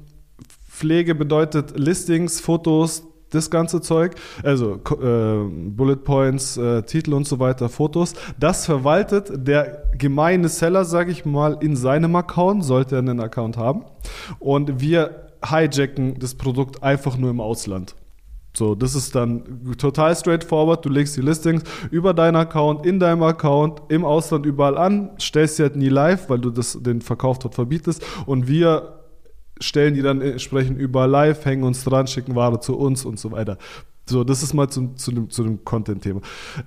Pflege 0.66 1.14
bedeutet 1.14 1.78
Listings, 1.78 2.40
Fotos, 2.40 3.02
das 3.30 3.50
ganze 3.50 3.80
Zeug, 3.80 4.14
also 4.42 4.74
äh, 4.74 5.70
Bullet 5.70 5.96
Points, 5.96 6.56
äh, 6.56 6.82
Titel 6.82 7.14
und 7.14 7.26
so 7.26 7.38
weiter, 7.38 7.68
Fotos, 7.68 8.14
das 8.38 8.66
verwaltet 8.66 9.46
der 9.46 9.84
gemeine 9.96 10.48
Seller, 10.48 10.84
sage 10.84 11.10
ich 11.10 11.24
mal, 11.24 11.58
in 11.60 11.76
seinem 11.76 12.16
Account, 12.16 12.64
sollte 12.64 12.96
er 12.96 13.00
einen 13.00 13.20
Account 13.20 13.56
haben. 13.56 13.84
Und 14.38 14.80
wir 14.80 15.28
hijacken 15.44 16.18
das 16.18 16.34
Produkt 16.34 16.82
einfach 16.82 17.16
nur 17.16 17.30
im 17.30 17.40
Ausland. 17.40 17.94
So, 18.56 18.74
das 18.74 18.96
ist 18.96 19.14
dann 19.14 19.76
total 19.78 20.16
straightforward. 20.16 20.84
Du 20.84 20.88
legst 20.88 21.16
die 21.16 21.20
Listings 21.20 21.62
über 21.92 22.12
deinen 22.12 22.34
Account, 22.34 22.84
in 22.84 22.98
deinem 22.98 23.22
Account, 23.22 23.82
im 23.88 24.04
Ausland 24.04 24.46
überall 24.46 24.76
an, 24.76 25.10
stellst 25.20 25.56
sie 25.56 25.62
halt 25.62 25.76
nie 25.76 25.88
live, 25.88 26.28
weil 26.28 26.40
du 26.40 26.50
das, 26.50 26.76
den 26.80 27.00
Verkauf 27.00 27.38
dort 27.38 27.54
verbietest. 27.54 28.04
Und 28.26 28.48
wir 28.48 28.98
stellen 29.60 29.94
die 29.94 30.02
dann 30.02 30.20
entsprechend 30.20 30.78
überall 30.78 31.10
live, 31.10 31.44
hängen 31.44 31.64
uns 31.64 31.84
dran, 31.84 32.06
schicken 32.06 32.34
Ware 32.34 32.60
zu 32.60 32.76
uns 32.76 33.04
und 33.04 33.18
so 33.18 33.32
weiter. 33.32 33.58
So, 34.08 34.24
das 34.24 34.42
ist 34.42 34.54
mal 34.54 34.68
zu, 34.68 34.94
zu 34.94 35.12
dem, 35.12 35.30
zu 35.30 35.42
dem 35.44 35.64
Content-Thema. 35.64 36.20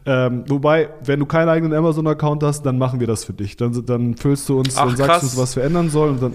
Ähm, 0.06 0.44
wobei, 0.48 0.90
wenn 1.04 1.20
du 1.20 1.26
keinen 1.26 1.50
eigenen 1.50 1.74
Amazon-Account 1.74 2.44
hast, 2.44 2.64
dann 2.64 2.78
machen 2.78 3.00
wir 3.00 3.08
das 3.08 3.24
für 3.24 3.34
dich. 3.34 3.58
Dann, 3.58 3.86
dann 3.86 4.16
füllst 4.16 4.48
du 4.48 4.60
uns, 4.60 4.78
Ach, 4.78 4.86
dann 4.86 4.96
sagst 4.96 5.22
du 5.24 5.26
uns, 5.28 5.38
was 5.38 5.56
wir 5.56 5.64
ändern 5.64 5.90
sollen 5.90 6.14
und 6.16 6.22
dann, 6.22 6.34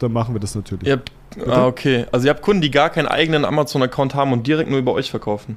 dann 0.00 0.12
machen 0.12 0.34
wir 0.34 0.40
das 0.40 0.54
natürlich. 0.54 0.88
Ihr 0.88 0.94
habt, 0.94 1.12
ah, 1.46 1.66
okay. 1.66 2.06
Also 2.10 2.26
ihr 2.26 2.30
habt 2.30 2.42
Kunden, 2.42 2.62
die 2.62 2.70
gar 2.70 2.90
keinen 2.90 3.06
eigenen 3.06 3.44
Amazon-Account 3.44 4.14
haben 4.14 4.32
und 4.32 4.46
direkt 4.46 4.68
nur 4.68 4.80
über 4.80 4.92
euch 4.92 5.10
verkaufen. 5.10 5.56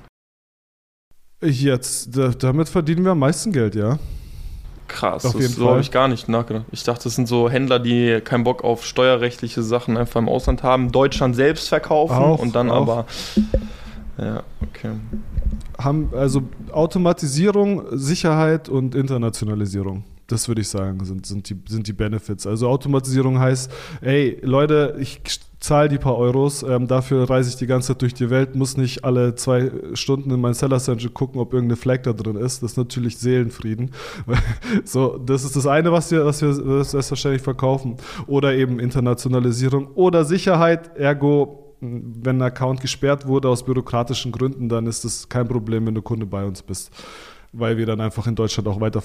Jetzt, 1.42 2.16
da, 2.16 2.30
damit 2.30 2.70
verdienen 2.70 3.04
wir 3.04 3.12
am 3.12 3.20
meisten 3.20 3.52
Geld, 3.52 3.76
ja. 3.76 3.98
Krass, 4.94 5.26
auf 5.26 5.34
jeden 5.34 5.52
so 5.52 5.70
habe 5.70 5.82
ich 5.82 5.90
gar 5.90 6.08
nicht 6.08 6.30
nachgedacht. 6.30 6.66
Ich 6.72 6.84
dachte, 6.84 7.06
das 7.06 7.16
sind 7.16 7.28
so 7.28 7.50
Händler, 7.50 7.80
die 7.80 8.22
keinen 8.22 8.44
Bock 8.44 8.64
auf 8.64 8.86
steuerrechtliche 8.86 9.64
Sachen 9.64 9.98
einfach 9.98 10.20
im 10.20 10.30
Ausland 10.30 10.62
haben, 10.62 10.92
Deutschland 10.92 11.36
selbst 11.36 11.68
verkaufen 11.68 12.16
auch, 12.16 12.40
und 12.40 12.54
dann 12.54 12.70
auch. 12.70 12.82
aber 12.82 13.06
ja, 14.20 14.44
okay. 14.62 14.92
Haben 15.80 16.12
also 16.16 16.44
Automatisierung, 16.72 17.84
Sicherheit 17.92 18.70
und 18.70 18.94
Internationalisierung. 18.94 20.04
Das 20.28 20.48
würde 20.48 20.62
ich 20.62 20.70
sagen, 20.70 21.04
sind, 21.04 21.26
sind, 21.26 21.50
die, 21.50 21.60
sind 21.68 21.88
die 21.88 21.94
Benefits. 21.94 22.46
Also 22.46 22.70
Automatisierung 22.70 23.40
heißt, 23.40 23.72
ey, 24.02 24.40
Leute, 24.44 24.96
ich 25.00 25.22
zahle 25.64 25.88
die 25.88 25.98
paar 25.98 26.18
Euros, 26.18 26.62
ähm, 26.62 26.88
dafür 26.88 27.30
reise 27.30 27.50
ich 27.50 27.56
die 27.56 27.68
ganze 27.68 27.90
Zeit 27.90 28.02
durch 28.02 28.14
die 28.14 28.30
Welt, 28.30 28.54
muss 28.54 28.76
nicht 28.76 29.06
alle 29.06 29.34
zwei 29.36 29.72
Stunden 29.94 30.30
in 30.32 30.42
mein 30.42 30.54
Seller 30.54 30.78
Center 30.80 31.08
gucken, 31.08 31.40
ob 31.40 31.54
irgendeine 31.54 31.78
Flag 31.78 32.02
da 32.04 32.12
drin 32.12 32.36
ist. 32.36 32.62
Das 32.62 32.72
ist 32.72 32.78
natürlich 32.78 33.18
Seelenfrieden. 33.18 33.92
so, 34.84 35.18
das 35.18 35.46
ist 35.46 35.56
das 35.56 35.66
eine, 35.66 35.94
was 35.94 36.12
wir, 36.12 36.26
was 36.26 36.42
wir 36.42 36.84
selbstverständlich 36.84 37.42
verkaufen. 37.42 37.96
Oder 38.28 38.56
eben 38.56 38.78
Internationalisierung 38.80 39.88
oder 39.96 40.26
Sicherheit, 40.26 40.98
ergo 40.98 41.60
wenn 41.80 42.38
ein 42.38 42.44
Account 42.44 42.80
gesperrt 42.80 43.28
wurde 43.28 43.50
aus 43.50 43.66
bürokratischen 43.66 44.32
Gründen, 44.32 44.70
dann 44.70 44.88
ist 44.88 45.04
das 45.04 45.28
kein 45.28 45.48
Problem, 45.48 45.86
wenn 45.86 45.96
du 45.96 46.02
Kunde 46.02 46.26
bei 46.26 46.46
uns 46.46 46.62
bist, 46.62 46.92
weil 47.52 47.76
wir 47.76 47.86
dann 47.86 48.00
einfach 48.00 48.26
in 48.26 48.36
Deutschland 48.36 48.70
auch 48.70 48.80
weiter 48.80 49.02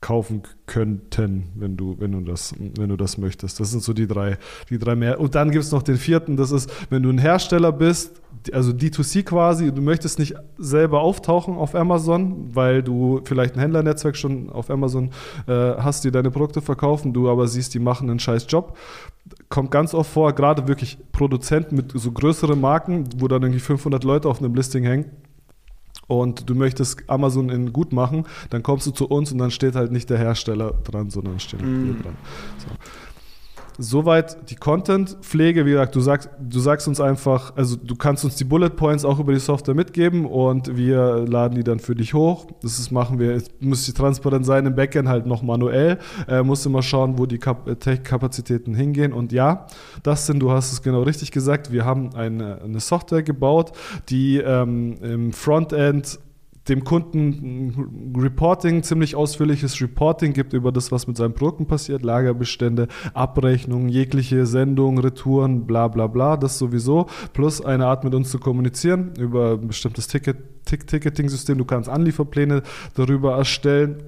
kaufen 0.00 0.42
könnten, 0.66 1.50
wenn 1.54 1.78
du, 1.78 1.96
wenn 1.98 2.12
du 2.12 2.20
das, 2.20 2.54
wenn 2.58 2.90
du 2.90 2.96
das 2.96 3.16
möchtest. 3.16 3.58
Das 3.58 3.70
sind 3.70 3.82
so 3.82 3.94
die 3.94 4.06
drei, 4.06 4.36
die 4.68 4.78
drei 4.78 4.96
mehr. 4.96 5.18
Und 5.18 5.34
dann 5.34 5.50
gibt 5.50 5.64
es 5.64 5.72
noch 5.72 5.82
den 5.82 5.96
vierten, 5.96 6.36
das 6.36 6.50
ist, 6.50 6.70
wenn 6.90 7.02
du 7.02 7.08
ein 7.08 7.16
Hersteller 7.16 7.72
bist, 7.72 8.20
also 8.52 8.72
D2C 8.72 9.22
quasi, 9.22 9.72
du 9.72 9.80
möchtest 9.80 10.18
nicht 10.18 10.34
selber 10.58 11.00
auftauchen 11.00 11.56
auf 11.56 11.74
Amazon, 11.74 12.54
weil 12.54 12.82
du 12.82 13.22
vielleicht 13.24 13.54
ein 13.54 13.60
Händlernetzwerk 13.60 14.16
schon 14.16 14.50
auf 14.50 14.68
Amazon 14.68 15.10
äh, 15.46 15.52
hast, 15.52 16.04
die 16.04 16.10
deine 16.10 16.30
Produkte 16.30 16.60
verkaufen, 16.60 17.14
du 17.14 17.30
aber 17.30 17.48
siehst, 17.48 17.72
die 17.72 17.78
machen 17.78 18.10
einen 18.10 18.18
scheiß 18.18 18.46
Job. 18.48 18.76
Kommt 19.48 19.70
ganz 19.70 19.94
oft 19.94 20.10
vor, 20.10 20.34
gerade 20.34 20.68
wirklich 20.68 20.98
Produzenten 21.12 21.76
mit 21.76 21.92
so 21.94 22.12
größeren 22.12 22.60
Marken, 22.60 23.08
wo 23.16 23.26
dann 23.26 23.42
irgendwie 23.42 23.60
500 23.60 24.04
Leute 24.04 24.28
auf 24.28 24.40
einem 24.40 24.54
Listing 24.54 24.84
hängen 24.84 25.10
und 26.06 26.48
du 26.48 26.54
möchtest 26.54 27.08
Amazon 27.08 27.48
in 27.48 27.72
gut 27.72 27.92
machen, 27.92 28.26
dann 28.50 28.62
kommst 28.62 28.86
du 28.86 28.90
zu 28.90 29.08
uns 29.08 29.32
und 29.32 29.38
dann 29.38 29.50
steht 29.50 29.74
halt 29.74 29.92
nicht 29.92 30.10
der 30.10 30.18
Hersteller 30.18 30.72
dran, 30.84 31.10
sondern 31.10 31.40
steht 31.40 31.62
mm. 31.62 31.86
wir 31.86 32.02
dran. 32.02 32.16
So. 32.58 32.66
Soweit 33.78 34.50
die 34.50 34.54
Content-Pflege. 34.54 35.66
Wie 35.66 35.70
gesagt, 35.70 35.96
du 35.96 36.00
sagst, 36.00 36.30
du 36.40 36.60
sagst 36.60 36.86
uns 36.86 37.00
einfach, 37.00 37.56
also 37.56 37.76
du 37.76 37.96
kannst 37.96 38.24
uns 38.24 38.36
die 38.36 38.44
Bullet 38.44 38.70
Points 38.70 39.04
auch 39.04 39.18
über 39.18 39.32
die 39.32 39.40
Software 39.40 39.74
mitgeben 39.74 40.26
und 40.26 40.76
wir 40.76 41.26
laden 41.26 41.56
die 41.56 41.64
dann 41.64 41.80
für 41.80 41.96
dich 41.96 42.14
hoch. 42.14 42.46
Das 42.62 42.78
ist, 42.78 42.92
machen 42.92 43.18
wir, 43.18 43.32
es 43.32 43.50
muss 43.58 43.92
transparent 43.92 44.46
sein, 44.46 44.66
im 44.66 44.76
Backend 44.76 45.08
halt 45.08 45.26
noch 45.26 45.42
manuell. 45.42 45.98
Äh, 46.28 46.42
musst 46.42 46.64
immer 46.66 46.82
schauen, 46.82 47.18
wo 47.18 47.26
die 47.26 47.38
Kap 47.38 47.80
Tech-Kapazitäten 47.80 48.74
hingehen. 48.74 49.12
Und 49.12 49.32
ja, 49.32 49.66
das 50.02 50.26
sind, 50.26 50.40
du 50.40 50.52
hast 50.52 50.72
es 50.72 50.82
genau 50.82 51.02
richtig 51.02 51.32
gesagt, 51.32 51.72
wir 51.72 51.84
haben 51.84 52.14
eine, 52.14 52.62
eine 52.62 52.78
Software 52.78 53.22
gebaut, 53.22 53.72
die 54.08 54.38
ähm, 54.38 54.96
im 55.02 55.32
Frontend 55.32 56.20
dem 56.68 56.84
Kunden 56.84 58.14
Reporting, 58.16 58.82
ziemlich 58.82 59.16
ausführliches 59.16 59.80
Reporting 59.80 60.32
gibt 60.32 60.52
über 60.52 60.72
das, 60.72 60.90
was 60.92 61.06
mit 61.06 61.16
seinen 61.16 61.34
Produkten 61.34 61.66
passiert, 61.66 62.02
Lagerbestände, 62.02 62.88
Abrechnungen, 63.12 63.88
jegliche 63.88 64.46
Sendungen, 64.46 64.98
Retouren, 64.98 65.66
bla 65.66 65.88
bla 65.88 66.06
bla, 66.06 66.36
das 66.36 66.58
sowieso, 66.58 67.06
plus 67.32 67.60
eine 67.60 67.86
Art 67.86 68.04
mit 68.04 68.14
uns 68.14 68.30
zu 68.30 68.38
kommunizieren 68.38 69.12
über 69.18 69.52
ein 69.52 69.68
bestimmtes 69.68 70.08
Ticket, 70.08 70.64
Ticketing-System. 70.64 71.58
Du 71.58 71.64
kannst 71.64 71.88
Anlieferpläne 71.88 72.62
darüber 72.94 73.36
erstellen 73.36 74.02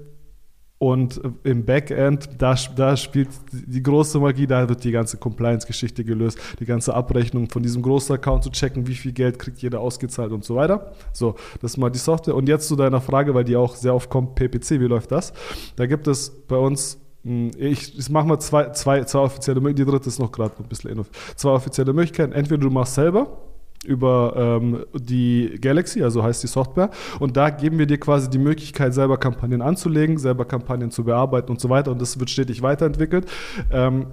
und 0.78 1.20
im 1.42 1.64
Backend, 1.64 2.28
da, 2.38 2.54
da 2.76 2.96
spielt 2.96 3.28
die 3.50 3.82
große 3.82 4.18
Magie, 4.18 4.46
da 4.46 4.68
wird 4.68 4.84
die 4.84 4.90
ganze 4.90 5.16
Compliance-Geschichte 5.16 6.04
gelöst, 6.04 6.38
die 6.60 6.66
ganze 6.66 6.92
Abrechnung 6.92 7.48
von 7.48 7.62
diesem 7.62 7.80
großen 7.80 8.14
Account 8.14 8.44
zu 8.44 8.50
checken, 8.50 8.86
wie 8.86 8.94
viel 8.94 9.12
Geld 9.12 9.38
kriegt 9.38 9.58
jeder 9.62 9.80
ausgezahlt 9.80 10.32
und 10.32 10.44
so 10.44 10.54
weiter. 10.54 10.92
So, 11.12 11.36
das 11.62 11.72
ist 11.72 11.76
mal 11.78 11.88
die 11.88 11.98
Software. 11.98 12.34
Und 12.34 12.48
jetzt 12.48 12.68
zu 12.68 12.76
deiner 12.76 13.00
Frage, 13.00 13.34
weil 13.34 13.44
die 13.44 13.56
auch 13.56 13.74
sehr 13.74 13.94
oft 13.94 14.10
kommt, 14.10 14.34
PPC, 14.34 14.72
wie 14.72 14.86
läuft 14.86 15.12
das? 15.12 15.32
Da 15.76 15.86
gibt 15.86 16.08
es 16.08 16.30
bei 16.46 16.56
uns 16.56 16.98
hm, 17.26 17.50
ich, 17.56 17.98
ich 17.98 18.08
mache 18.10 18.26
mal 18.26 18.38
zwei, 18.38 18.70
zwei, 18.70 19.02
zwei 19.04 19.20
offizielle 19.20 19.60
Möglichkeiten, 19.60 19.86
die 19.86 19.92
dritte 19.92 20.08
ist 20.08 20.20
noch 20.20 20.30
gerade 20.30 20.54
ein 20.58 20.68
bisschen 20.68 20.90
innovativ. 20.90 21.34
Zwei 21.36 21.50
offizielle 21.50 21.92
Möglichkeiten. 21.92 22.32
Entweder 22.32 22.60
du 22.60 22.70
machst 22.70 22.94
selber, 22.94 23.45
über 23.87 24.34
ähm, 24.37 24.84
die 24.95 25.59
Galaxy, 25.61 26.03
also 26.03 26.22
heißt 26.22 26.43
die 26.43 26.49
Software. 26.49 26.91
Und 27.20 27.37
da 27.37 27.51
geben 27.51 27.78
wir 27.78 27.87
dir 27.87 27.99
quasi 27.99 28.28
die 28.28 28.39
Möglichkeit, 28.39 28.95
selber 28.95 29.16
Kampagnen 29.16 29.62
anzulegen, 29.62 30.18
selber 30.18 30.45
Kampagnen 30.45 30.91
zu 30.91 31.05
bearbeiten 31.05 31.51
und 31.51 31.61
so 31.61 31.68
weiter. 31.68 31.91
Und 31.91 32.01
das 32.01 32.18
wird 32.18 32.30
stetig 32.30 32.62
weiterentwickelt. 32.62 33.26
Ähm, 33.70 34.07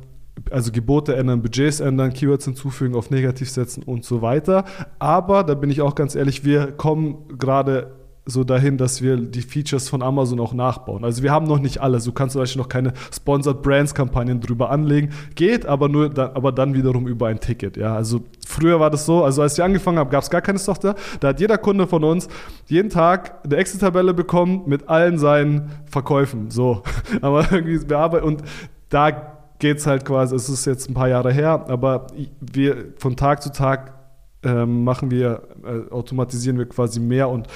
also 0.51 0.71
Gebote 0.71 1.15
ändern, 1.15 1.41
Budgets 1.41 1.79
ändern, 1.79 2.13
Keywords 2.13 2.45
hinzufügen, 2.45 2.95
auf 2.95 3.09
negativ 3.09 3.49
setzen 3.49 3.83
und 3.83 4.03
so 4.03 4.21
weiter. 4.21 4.65
Aber 4.99 5.43
da 5.43 5.53
bin 5.53 5.69
ich 5.69 5.81
auch 5.81 5.95
ganz 5.95 6.15
ehrlich, 6.15 6.43
wir 6.43 6.71
kommen 6.71 7.37
gerade 7.37 7.91
so 8.25 8.43
dahin, 8.43 8.77
dass 8.77 9.01
wir 9.01 9.17
die 9.17 9.41
Features 9.41 9.89
von 9.89 10.01
Amazon 10.01 10.39
auch 10.39 10.53
nachbauen. 10.53 11.03
Also 11.03 11.23
wir 11.23 11.31
haben 11.31 11.45
noch 11.45 11.59
nicht 11.59 11.81
alles. 11.81 12.05
Du 12.05 12.13
kannst 12.13 12.33
zum 12.33 12.41
Beispiel 12.41 12.61
noch 12.61 12.69
keine 12.69 12.93
Sponsored 13.13 13.61
Brands 13.61 13.93
Kampagnen 13.93 14.39
drüber 14.39 14.69
anlegen. 14.69 15.09
Geht, 15.35 15.65
aber 15.65 15.89
nur, 15.89 16.09
dann, 16.09 16.31
aber 16.33 16.51
dann 16.51 16.73
wiederum 16.73 17.07
über 17.07 17.27
ein 17.27 17.39
Ticket. 17.39 17.75
Ja, 17.75 17.95
also 17.95 18.21
früher 18.47 18.79
war 18.79 18.89
das 18.89 19.05
so. 19.05 19.23
Also 19.23 19.41
als 19.41 19.57
wir 19.57 19.65
angefangen 19.65 19.97
haben, 19.97 20.09
gab 20.09 20.23
es 20.23 20.29
gar 20.29 20.41
keine 20.41 20.59
Software. 20.59 20.95
Da 21.19 21.29
hat 21.29 21.41
jeder 21.41 21.57
Kunde 21.57 21.85
von 21.85 22.03
uns 22.03 22.29
jeden 22.67 22.89
Tag 22.89 23.43
eine 23.43 23.57
Excel-Tabelle 23.57 24.13
bekommen 24.13 24.63
mit 24.67 24.87
allen 24.87 25.17
seinen 25.17 25.71
Verkäufen. 25.85 26.49
So, 26.49 26.83
aber 27.21 27.51
irgendwie 27.51 27.79
bearbeitet 27.79 28.25
und 28.25 28.43
da 28.87 29.33
geht 29.59 29.77
es 29.77 29.87
halt 29.87 30.05
quasi. 30.05 30.35
Es 30.35 30.47
ist 30.47 30.65
jetzt 30.65 30.89
ein 30.89 30.93
paar 30.93 31.09
Jahre 31.09 31.31
her, 31.33 31.65
aber 31.67 32.07
wir 32.39 32.93
von 32.97 33.15
Tag 33.17 33.41
zu 33.41 33.51
Tag 33.51 34.02
ähm, 34.43 34.83
machen 34.83 35.11
wir, 35.11 35.43
äh, 35.63 35.91
automatisieren 35.91 36.57
wir 36.57 36.65
quasi 36.65 36.99
mehr 36.99 37.29
und 37.29 37.47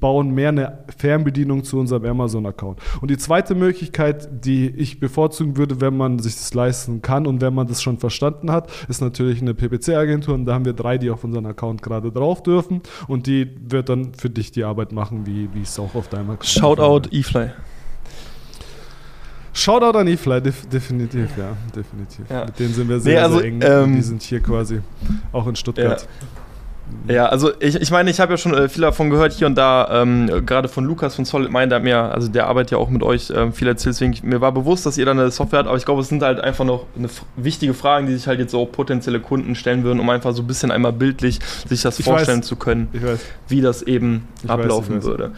bauen 0.00 0.30
mehr 0.30 0.48
eine 0.50 0.78
Fernbedienung 0.96 1.64
zu 1.64 1.78
unserem 1.78 2.04
Amazon-Account. 2.04 2.80
Und 3.00 3.10
die 3.10 3.18
zweite 3.18 3.54
Möglichkeit, 3.54 4.44
die 4.44 4.68
ich 4.68 5.00
bevorzugen 5.00 5.56
würde, 5.56 5.80
wenn 5.80 5.96
man 5.96 6.18
sich 6.18 6.34
das 6.34 6.54
leisten 6.54 7.02
kann 7.02 7.26
und 7.26 7.40
wenn 7.40 7.54
man 7.54 7.66
das 7.66 7.82
schon 7.82 7.98
verstanden 7.98 8.50
hat, 8.50 8.70
ist 8.88 9.00
natürlich 9.00 9.40
eine 9.42 9.54
PPC-Agentur. 9.54 10.34
Und 10.34 10.46
da 10.46 10.54
haben 10.54 10.64
wir 10.64 10.72
drei, 10.72 10.98
die 10.98 11.10
auf 11.10 11.24
unseren 11.24 11.46
Account 11.46 11.82
gerade 11.82 12.10
drauf 12.10 12.42
dürfen. 12.42 12.82
Und 13.06 13.26
die 13.26 13.48
wird 13.68 13.88
dann 13.88 14.14
für 14.14 14.30
dich 14.30 14.52
die 14.52 14.64
Arbeit 14.64 14.92
machen, 14.92 15.26
wie, 15.26 15.48
es 15.60 15.78
auch 15.78 15.94
auf 15.94 16.08
deinem 16.08 16.30
Account 16.30 16.46
Shoutout 16.46 17.08
eFly. 17.10 17.50
Shoutout 19.56 19.98
an 19.98 20.06
eFly, 20.06 20.42
def 20.42 20.66
definitiv, 20.66 21.30
ja, 21.38 21.56
definitiv. 21.74 22.26
Ja. 22.28 22.44
Mit 22.44 22.58
denen 22.58 22.74
sind 22.74 22.88
wir 22.88 23.00
sehr, 23.00 23.14
nee, 23.14 23.24
also, 23.24 23.38
sehr 23.38 23.46
eng. 23.46 23.60
Ähm, 23.62 23.94
die 23.96 24.02
sind 24.02 24.22
hier 24.22 24.40
quasi 24.40 24.80
auch 25.32 25.46
in 25.46 25.56
Stuttgart. 25.56 26.02
Ja. 26.02 26.08
Ja, 27.08 27.26
also 27.26 27.50
ich, 27.58 27.74
ich 27.74 27.90
meine, 27.90 28.10
ich 28.10 28.20
habe 28.20 28.34
ja 28.34 28.36
schon 28.36 28.54
äh, 28.54 28.68
viel 28.68 28.82
davon 28.82 29.10
gehört 29.10 29.32
hier 29.32 29.48
und 29.48 29.56
da, 29.56 30.02
ähm, 30.02 30.30
gerade 30.46 30.68
von 30.68 30.84
Lukas 30.84 31.16
von 31.16 31.24
Solid 31.24 31.50
Mind, 31.50 31.72
der 31.72 31.80
mir, 31.80 31.98
also 31.98 32.28
der 32.28 32.46
arbeitet 32.46 32.72
ja 32.72 32.78
auch 32.78 32.90
mit 32.90 33.02
euch 33.02 33.32
ähm, 33.34 33.52
viel 33.52 33.66
erzählt, 33.66 33.96
deswegen 33.96 34.14
mir 34.22 34.40
war 34.40 34.52
bewusst, 34.52 34.86
dass 34.86 34.96
ihr 34.96 35.04
da 35.04 35.10
eine 35.10 35.30
Software 35.32 35.60
habt, 35.60 35.68
aber 35.68 35.78
ich 35.78 35.84
glaube, 35.84 36.02
es 36.02 36.08
sind 36.08 36.22
halt 36.22 36.38
einfach 36.38 36.64
noch 36.64 36.86
eine 36.96 37.08
wichtige 37.36 37.74
Fragen, 37.74 38.06
die 38.06 38.14
sich 38.14 38.28
halt 38.28 38.38
jetzt 38.38 38.54
auch 38.54 38.66
potenzielle 38.66 39.18
Kunden 39.18 39.56
stellen 39.56 39.82
würden, 39.82 39.98
um 39.98 40.08
einfach 40.10 40.32
so 40.32 40.42
ein 40.42 40.46
bisschen 40.46 40.70
einmal 40.70 40.92
bildlich 40.92 41.40
sich 41.68 41.82
das 41.82 41.98
ich 41.98 42.04
vorstellen 42.04 42.42
weiß. 42.42 42.46
zu 42.46 42.54
können, 42.54 42.88
wie 43.48 43.60
das 43.60 43.82
eben 43.82 44.28
ich 44.44 44.50
ablaufen 44.50 44.98
weiß, 44.98 45.04
würde. 45.04 45.32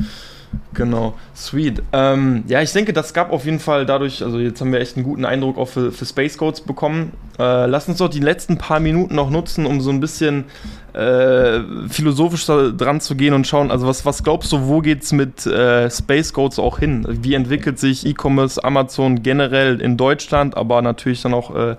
Genau, 0.75 1.15
sweet. 1.35 1.83
Ähm, 1.93 2.45
ja, 2.47 2.63
ich 2.63 2.73
denke, 2.73 2.93
das 2.93 3.13
gab 3.13 3.33
auf 3.33 3.45
jeden 3.45 3.59
Fall 3.59 3.85
dadurch, 3.85 4.23
also 4.23 4.39
jetzt 4.39 4.61
haben 4.61 4.73
wir 4.73 4.81
echt 4.81 4.97
einen 4.97 5.05
guten 5.05 5.25
Eindruck 5.25 5.59
auch 5.59 5.69
für, 5.69 5.93
für 5.93 6.07
Space 6.07 6.39
Codes 6.39 6.61
bekommen. 6.61 7.13
Äh, 7.39 7.67
lass 7.67 7.89
uns 7.89 7.99
doch 7.99 8.09
die 8.09 8.21
letzten 8.21 8.59
paar 8.59 8.81
Minuten 8.81 9.15
noch 9.15 9.31
nutzen, 9.31 9.67
um 9.67 9.81
so 9.81 9.91
ein 9.91 10.01
bisschen 10.01 10.45
äh, 10.93 11.61
philosophisch 11.89 12.47
dran 12.47 13.01
zu 13.01 13.15
gehen 13.17 13.35
und 13.35 13.47
schauen, 13.47 13.71
also 13.71 13.87
was, 13.87 14.07
was 14.07 14.23
glaubst 14.23 14.53
du, 14.53 14.69
wo 14.69 14.81
geht 14.81 15.03
es 15.03 15.13
mit 15.13 15.47
äh, 15.47 15.91
Space 15.91 16.33
Codes 16.33 16.59
auch 16.59 16.79
hin? 16.79 17.07
Wie 17.09 17.35
entwickelt 17.35 17.79
sich 17.79 18.07
E-Commerce, 18.07 18.63
Amazon 18.63 19.23
generell 19.23 19.81
in 19.81 19.97
Deutschland, 19.97 20.57
aber 20.57 20.81
natürlich 20.83 21.23
dann 21.23 21.35
auch 21.35 21.55
äh, 21.55 21.77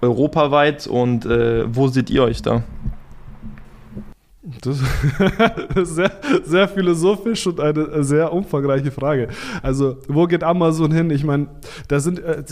europaweit 0.00 0.86
und 0.86 1.26
äh, 1.26 1.64
wo 1.74 1.88
seht 1.88 2.10
ihr 2.10 2.22
euch 2.22 2.42
da? 2.42 2.62
Das 4.60 4.78
ist 5.74 5.96
sehr, 5.96 6.12
sehr 6.44 6.68
philosophisch 6.68 7.46
und 7.48 7.58
eine 7.58 8.04
sehr 8.04 8.32
umfangreiche 8.32 8.92
Frage. 8.92 9.28
Also, 9.60 9.96
wo 10.06 10.26
geht 10.26 10.44
Amazon 10.44 10.92
hin? 10.92 11.10
Ich 11.10 11.24
meine, 11.24 11.48
da 11.88 11.98
sind, 11.98 12.20
äh, 12.20 12.44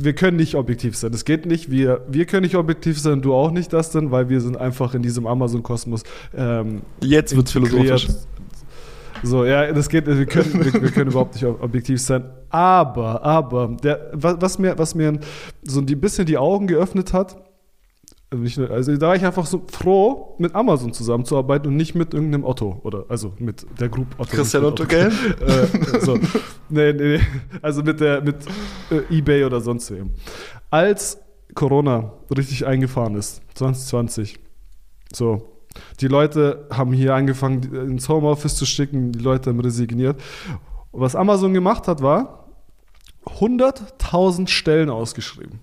wir 0.00 0.14
können 0.14 0.36
nicht 0.36 0.56
objektiv 0.56 0.96
sein. 0.96 1.12
Das 1.12 1.24
geht 1.24 1.46
nicht. 1.46 1.70
Wir, 1.70 2.04
wir 2.08 2.26
können 2.26 2.42
nicht 2.42 2.56
objektiv 2.56 2.98
sein, 2.98 3.22
du 3.22 3.34
auch 3.34 3.52
nicht 3.52 3.72
das 3.72 3.90
denn, 3.90 4.10
weil 4.10 4.28
wir 4.28 4.40
sind 4.40 4.56
einfach 4.56 4.94
in 4.94 5.02
diesem 5.02 5.26
Amazon-Kosmos. 5.28 6.02
Ähm, 6.36 6.82
Jetzt 7.02 7.36
wird 7.36 7.48
philosophisch. 7.48 8.08
So, 9.22 9.44
ja, 9.44 9.72
das 9.72 9.88
geht, 9.88 10.06
wir 10.06 10.26
können, 10.26 10.64
wir, 10.64 10.72
wir, 10.80 10.90
können 10.90 11.10
überhaupt 11.10 11.34
nicht 11.34 11.44
objektiv 11.44 12.00
sein. 12.00 12.24
Aber, 12.50 13.22
aber, 13.22 13.76
der, 13.82 14.10
was, 14.12 14.58
mir, 14.58 14.78
was 14.78 14.94
mir 14.94 15.18
so 15.62 15.80
ein 15.80 15.86
bisschen 15.86 16.26
die 16.26 16.38
Augen 16.38 16.66
geöffnet 16.66 17.12
hat, 17.12 17.36
also, 18.30 18.66
also 18.66 18.96
da 18.96 19.08
war 19.08 19.16
ich 19.16 19.24
einfach 19.24 19.46
so 19.46 19.62
froh, 19.70 20.34
mit 20.38 20.54
Amazon 20.54 20.92
zusammenzuarbeiten 20.92 21.68
und 21.68 21.76
nicht 21.76 21.94
mit 21.94 22.12
irgendeinem 22.12 22.44
Otto 22.44 22.80
oder 22.82 23.06
also 23.08 23.32
mit 23.38 23.66
der 23.80 23.88
Group 23.88 24.08
Otto. 24.18 24.36
Christian 24.36 24.64
Otto, 24.64 24.84
gell? 24.84 25.10
äh, 25.40 26.00
so. 26.00 26.18
nee, 26.68 26.92
nee, 26.92 27.20
also 27.62 27.82
mit 27.82 28.00
der 28.00 28.20
mit 28.20 28.36
äh, 28.90 29.16
eBay 29.16 29.44
oder 29.44 29.60
sonst 29.60 29.90
wem. 29.90 30.10
Als 30.70 31.18
Corona 31.54 32.12
richtig 32.36 32.66
eingefahren 32.66 33.14
ist, 33.14 33.40
2020, 33.54 34.38
so, 35.12 35.48
die 36.00 36.08
Leute 36.08 36.66
haben 36.70 36.92
hier 36.92 37.14
angefangen, 37.14 37.62
ins 37.90 38.08
Homeoffice 38.08 38.56
zu 38.56 38.66
schicken, 38.66 39.12
die 39.12 39.20
Leute 39.20 39.50
haben 39.50 39.60
resigniert. 39.60 40.20
Und 40.90 41.00
was 41.00 41.16
Amazon 41.16 41.54
gemacht 41.54 41.88
hat, 41.88 42.02
war 42.02 42.50
100.000 43.24 44.48
Stellen 44.48 44.90
ausgeschrieben. 44.90 45.60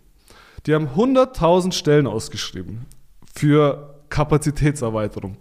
Die 0.65 0.73
haben 0.73 0.87
100.000 0.87 1.71
Stellen 1.71 2.07
ausgeschrieben 2.07 2.85
für 3.33 4.01
Kapazitätserweiterung. 4.09 5.37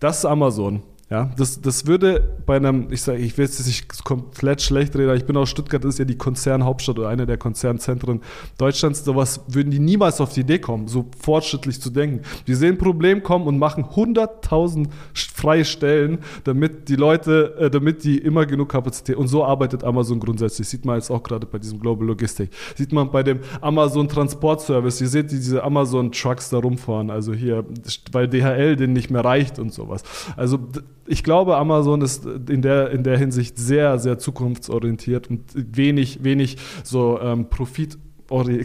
Das 0.00 0.18
ist 0.18 0.24
Amazon. 0.24 0.82
Ja, 1.10 1.30
das, 1.38 1.62
das 1.62 1.86
würde 1.86 2.36
bei 2.44 2.56
einem, 2.56 2.88
ich 2.92 3.00
sage, 3.00 3.18
ich 3.18 3.38
will 3.38 3.46
jetzt 3.46 3.66
nicht 3.66 4.04
komplett 4.04 4.60
schlecht 4.60 4.94
reden, 4.94 5.08
aber 5.08 5.16
ich 5.16 5.24
bin 5.24 5.38
aus 5.38 5.48
Stuttgart, 5.48 5.82
das 5.82 5.94
ist 5.94 5.98
ja 5.98 6.04
die 6.04 6.18
Konzernhauptstadt 6.18 6.98
oder 6.98 7.08
eine 7.08 7.24
der 7.24 7.38
Konzernzentren 7.38 8.20
Deutschlands. 8.58 9.04
Sowas 9.04 9.40
würden 9.48 9.70
die 9.70 9.78
niemals 9.78 10.20
auf 10.20 10.34
die 10.34 10.40
Idee 10.40 10.58
kommen, 10.58 10.86
so 10.86 11.06
fortschrittlich 11.18 11.80
zu 11.80 11.88
denken. 11.88 12.20
Die 12.46 12.54
sehen 12.54 12.74
ein 12.74 12.78
Problem 12.78 13.22
kommen 13.22 13.46
und 13.46 13.58
machen 13.58 13.84
100.000 13.84 14.88
freie 15.34 15.64
Stellen, 15.64 16.18
damit 16.44 16.90
die 16.90 16.96
Leute, 16.96 17.54
äh, 17.58 17.70
damit 17.70 18.04
die 18.04 18.18
immer 18.18 18.44
genug 18.44 18.68
Kapazität, 18.68 19.16
und 19.16 19.28
so 19.28 19.42
arbeitet 19.44 19.84
Amazon 19.84 20.20
grundsätzlich. 20.20 20.68
Sieht 20.68 20.84
man 20.84 20.96
jetzt 20.96 21.10
auch 21.10 21.22
gerade 21.22 21.46
bei 21.46 21.58
diesem 21.58 21.80
Global 21.80 22.06
Logistik. 22.06 22.50
Sieht 22.76 22.92
man 22.92 23.10
bei 23.10 23.22
dem 23.22 23.40
Amazon 23.62 24.10
Transportservice. 24.10 25.00
Ihr 25.00 25.08
seht 25.08 25.30
diese 25.30 25.64
Amazon 25.64 26.12
Trucks 26.12 26.50
da 26.50 26.58
rumfahren, 26.58 27.08
also 27.08 27.32
hier, 27.32 27.64
weil 28.12 28.28
DHL 28.28 28.76
den 28.76 28.92
nicht 28.92 29.10
mehr 29.10 29.24
reicht 29.24 29.58
und 29.58 29.72
sowas. 29.72 30.02
Also, 30.36 30.58
ich 31.08 31.24
glaube, 31.24 31.56
Amazon 31.56 32.02
ist 32.02 32.24
in 32.24 32.62
der, 32.62 32.90
in 32.90 33.02
der 33.02 33.18
Hinsicht 33.18 33.58
sehr, 33.58 33.98
sehr 33.98 34.18
zukunftsorientiert 34.18 35.28
und 35.30 35.42
wenig, 35.54 36.22
wenig 36.22 36.56
so 36.84 37.18
ähm, 37.20 37.48
Profit, 37.48 37.98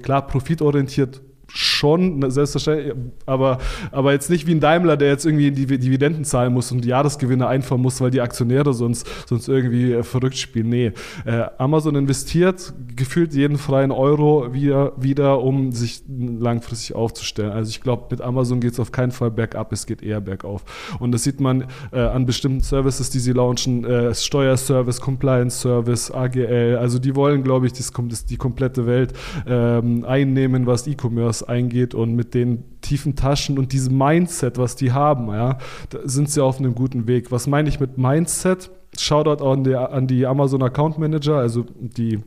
klar, 0.02 0.28
profitorientiert 0.28 1.22
schon, 1.56 2.32
selbstverständlich, 2.32 2.94
aber, 3.28 3.60
aber 3.92 4.12
jetzt 4.12 4.30
nicht 4.32 4.48
wie 4.48 4.56
ein 4.56 4.60
Daimler, 4.60 4.98
der 4.98 5.10
jetzt 5.10 5.26
irgendwie 5.26 5.52
die 5.52 5.68
Dividenden 5.68 6.26
zahlen 6.26 6.52
muss 6.52 6.72
und 6.72 6.84
Jahresgewinne 6.84 7.48
einfahren 7.48 7.80
muss, 7.80 8.02
weil 8.02 8.10
die 8.10 8.22
Aktionäre 8.22 8.74
sonst, 8.74 9.08
sonst 9.28 9.48
irgendwie 9.48 9.94
äh, 9.94 10.04
verrückt 10.04 10.38
spielen. 10.38 10.70
Nee, 10.70 10.94
äh, 11.26 11.44
Amazon 11.60 11.96
investiert 11.96 12.74
gefühlt 12.96 13.36
jeden 13.36 13.58
freien 13.58 13.92
Euro 13.92 14.52
wieder, 14.54 14.94
wieder 14.98 15.42
um 15.42 15.72
sich 15.72 16.02
langfristig 16.10 16.96
aufzustellen. 16.96 17.52
Also 17.52 17.70
ich 17.70 17.82
glaube, 17.82 18.06
mit 18.10 18.22
Amazon 18.22 18.60
geht 18.60 18.74
es 18.74 18.80
auf 18.80 18.92
keinen 18.92 19.12
Fall 19.12 19.30
bergab, 19.30 19.72
es 19.72 19.86
geht 19.86 20.02
eher 20.02 20.22
bergauf. 20.22 20.64
Und 21.00 21.12
das 21.12 21.24
sieht 21.24 21.40
man 21.40 21.66
äh, 21.92 22.00
an 22.00 22.26
bestimmten 22.26 22.62
Services, 22.62 23.12
die 23.12 23.20
sie 23.20 23.32
launchen, 23.32 23.86
äh, 23.86 24.16
Steuerservice, 24.16 25.00
Compliance 25.00 25.60
Service, 25.60 26.10
AGL, 26.10 26.78
also 26.80 26.98
die 26.98 27.16
wollen, 27.16 27.44
glaube 27.44 27.68
ich, 27.68 27.74
das, 27.74 27.92
das, 28.08 28.26
die 28.26 28.38
komplette 28.38 28.88
Welt 28.88 29.14
ähm, 29.46 30.04
einnehmen, 30.06 30.66
was 30.66 30.88
E-Commerce 30.88 31.43
eingeht 31.44 31.94
und 31.94 32.16
mit 32.16 32.34
den 32.34 32.80
tiefen 32.82 33.16
Taschen 33.16 33.58
und 33.58 33.74
diesem 33.74 33.98
Mindset, 33.98 34.58
was 34.58 34.76
die 34.76 34.92
haben, 34.92 35.28
ja, 35.30 35.58
sind 36.04 36.30
sie 36.30 36.44
auf 36.44 36.60
einem 36.60 36.76
guten 36.76 37.08
Weg. 37.08 37.32
Was 37.32 37.48
meine 37.48 37.70
ich 37.70 37.80
mit 37.80 37.98
Mindset? 37.98 38.72
Shoutout 38.98 39.44
an 39.44 39.64
die, 39.64 39.76
an 39.76 40.06
die 40.08 40.26
Amazon 40.26 40.62
Account 40.62 41.00
Manager, 41.00 41.38
also 41.38 41.66
die 41.80 42.20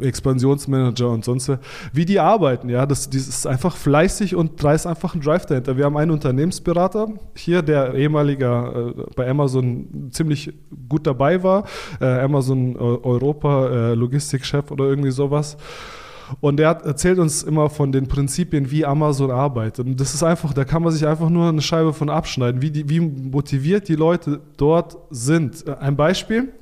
Expansionsmanager 0.00 1.10
und 1.10 1.24
sonst 1.24 1.50
wie 1.92 2.04
die 2.04 2.20
arbeiten, 2.20 2.68
ja, 2.68 2.86
das, 2.86 3.10
das 3.10 3.26
ist 3.26 3.46
einfach 3.46 3.76
fleißig 3.76 4.36
und 4.36 4.62
da 4.62 4.74
ist 4.74 4.86
einfach 4.86 5.14
ein 5.14 5.20
Drive 5.20 5.46
dahinter. 5.46 5.76
Wir 5.76 5.86
haben 5.86 5.96
einen 5.96 6.12
Unternehmensberater 6.12 7.08
hier, 7.34 7.62
der 7.62 7.94
ehemaliger 7.94 8.94
äh, 8.96 9.02
bei 9.16 9.28
Amazon 9.28 10.10
ziemlich 10.12 10.52
gut 10.88 11.06
dabei 11.06 11.42
war, 11.42 11.64
äh, 12.00 12.04
Amazon 12.04 12.76
Europa 12.76 13.68
äh, 13.68 13.94
Logistikchef 13.94 14.70
oder 14.70 14.84
irgendwie 14.84 15.10
sowas. 15.10 15.56
Und 16.40 16.60
er 16.60 16.70
erzählt 16.84 17.18
uns 17.18 17.42
immer 17.42 17.70
von 17.70 17.92
den 17.92 18.08
Prinzipien, 18.08 18.70
wie 18.70 18.84
Amazon 18.84 19.30
arbeitet. 19.30 19.86
Und 19.86 20.00
das 20.00 20.14
ist 20.14 20.22
einfach, 20.22 20.52
da 20.52 20.64
kann 20.64 20.82
man 20.82 20.92
sich 20.92 21.06
einfach 21.06 21.28
nur 21.28 21.48
eine 21.48 21.62
Scheibe 21.62 21.92
von 21.92 22.10
abschneiden, 22.10 22.62
wie, 22.62 22.70
die, 22.70 22.88
wie 22.88 23.00
motiviert 23.00 23.88
die 23.88 23.94
Leute 23.94 24.40
dort 24.56 24.96
sind. 25.10 25.66
Ein 25.68 25.96
Beispiel, 25.96 26.52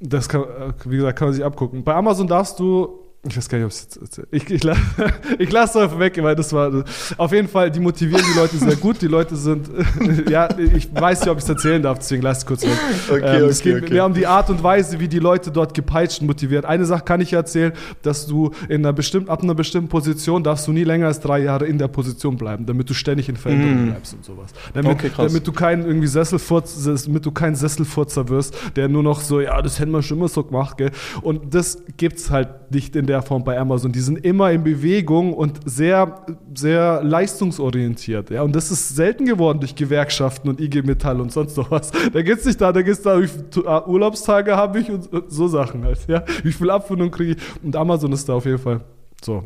das 0.00 0.28
kann, 0.28 0.44
wie 0.84 0.96
gesagt, 0.96 1.18
kann 1.18 1.28
man 1.28 1.34
sich 1.34 1.44
abgucken. 1.44 1.84
Bei 1.84 1.94
Amazon 1.94 2.26
darfst 2.26 2.58
du 2.58 3.07
ich 3.28 3.36
weiß 3.36 3.48
gar 3.48 3.58
nicht, 3.58 3.64
ob 3.64 3.70
es 3.70 3.88
jetzt. 4.00 4.22
Ich, 4.30 4.50
ich, 4.50 4.62
ich 5.38 5.52
lasse 5.52 5.80
es 5.80 5.98
weg, 5.98 6.18
weil 6.22 6.34
das 6.34 6.52
war. 6.52 6.84
Auf 7.16 7.32
jeden 7.32 7.48
Fall, 7.48 7.70
die 7.70 7.80
motivieren 7.80 8.24
die 8.32 8.38
Leute 8.38 8.56
sehr 8.56 8.76
gut. 8.76 9.00
Die 9.02 9.06
Leute 9.06 9.36
sind. 9.36 9.68
ja, 10.30 10.48
ich 10.74 10.88
weiß 10.94 11.20
nicht, 11.20 11.30
ob 11.30 11.38
ich 11.38 11.44
es 11.44 11.48
erzählen 11.48 11.82
darf, 11.82 11.98
deswegen 11.98 12.22
lasse 12.22 12.38
ich 12.38 12.42
es 12.42 12.46
kurz 12.46 12.62
weg. 12.62 12.78
Okay, 13.08 13.38
ähm, 13.38 13.44
okay, 13.44 13.62
geht 13.62 13.82
okay. 13.82 13.92
mehr 13.92 14.06
um 14.06 14.14
die 14.14 14.26
Art 14.26 14.50
und 14.50 14.62
Weise, 14.62 15.00
wie 15.00 15.08
die 15.08 15.18
Leute 15.18 15.50
dort 15.50 15.74
gepeitscht 15.74 16.20
und 16.20 16.26
motiviert. 16.26 16.64
Eine 16.64 16.84
Sache 16.84 17.04
kann 17.04 17.20
ich 17.20 17.32
erzählen, 17.32 17.72
dass 18.02 18.26
du 18.26 18.50
in 18.68 18.84
einer 18.84 18.92
bestimmten, 18.92 19.30
ab 19.30 19.42
einer 19.42 19.54
bestimmten 19.54 19.88
Position 19.88 20.42
darfst 20.42 20.66
du 20.66 20.72
nie 20.72 20.84
länger 20.84 21.06
als 21.06 21.20
drei 21.20 21.40
Jahre 21.40 21.66
in 21.66 21.78
der 21.78 21.88
Position 21.88 22.36
bleiben, 22.36 22.66
damit 22.66 22.88
du 22.88 22.94
ständig 22.94 23.28
in 23.28 23.36
Veränderungen 23.36 23.86
mm. 23.86 23.90
bleibst 23.90 24.14
und 24.14 24.24
sowas. 24.24 24.52
Damit, 24.74 24.92
okay, 24.92 25.10
damit 25.16 25.46
du 25.46 25.52
keinen 25.52 25.84
irgendwie 25.84 26.06
Sesselfurz, 26.06 26.84
damit 27.04 27.24
du 27.24 27.30
kein 27.30 27.54
Sesselfurzer 27.54 28.28
wirst, 28.28 28.56
der 28.76 28.88
nur 28.88 29.02
noch 29.02 29.20
so, 29.20 29.40
ja, 29.40 29.60
das 29.62 29.78
hätten 29.78 29.92
wir 29.92 30.02
schon 30.02 30.18
immer 30.18 30.28
so 30.28 30.44
gemacht, 30.44 30.78
gell? 30.78 30.90
Und 31.22 31.54
das 31.54 31.82
gibt 31.96 32.18
es 32.18 32.30
halt 32.30 32.70
nicht 32.70 32.96
in 32.96 33.06
der 33.06 33.17
Form 33.22 33.44
bei 33.44 33.58
Amazon. 33.58 33.92
Die 33.92 34.00
sind 34.00 34.24
immer 34.24 34.50
in 34.50 34.64
Bewegung 34.64 35.34
und 35.34 35.60
sehr, 35.64 36.24
sehr 36.54 37.02
leistungsorientiert. 37.02 38.30
Ja? 38.30 38.42
Und 38.42 38.54
das 38.54 38.70
ist 38.70 38.94
selten 38.96 39.26
geworden 39.26 39.60
durch 39.60 39.74
Gewerkschaften 39.74 40.48
und 40.48 40.60
IG 40.60 40.82
Metall 40.82 41.20
und 41.20 41.32
sonst 41.32 41.56
noch 41.56 41.70
was. 41.70 41.90
Da 41.90 42.22
geht 42.22 42.38
es 42.38 42.44
nicht 42.44 42.60
da, 42.60 42.72
da 42.72 42.82
geht 42.82 42.94
es 42.94 43.02
da, 43.02 43.20
wie 43.20 43.28
viele 43.28 43.66
ah, 43.66 43.86
Urlaubstage 43.86 44.56
habe 44.56 44.80
ich 44.80 44.90
und 44.90 45.08
so 45.28 45.48
Sachen 45.48 45.84
halt. 45.84 46.06
Ja? 46.08 46.24
Wie 46.42 46.52
viel 46.52 46.70
Abfindung 46.70 47.10
kriege 47.10 47.32
ich? 47.32 47.64
Und 47.64 47.76
Amazon 47.76 48.12
ist 48.12 48.28
da 48.28 48.34
auf 48.34 48.44
jeden 48.44 48.58
Fall 48.58 48.80
so. 49.22 49.44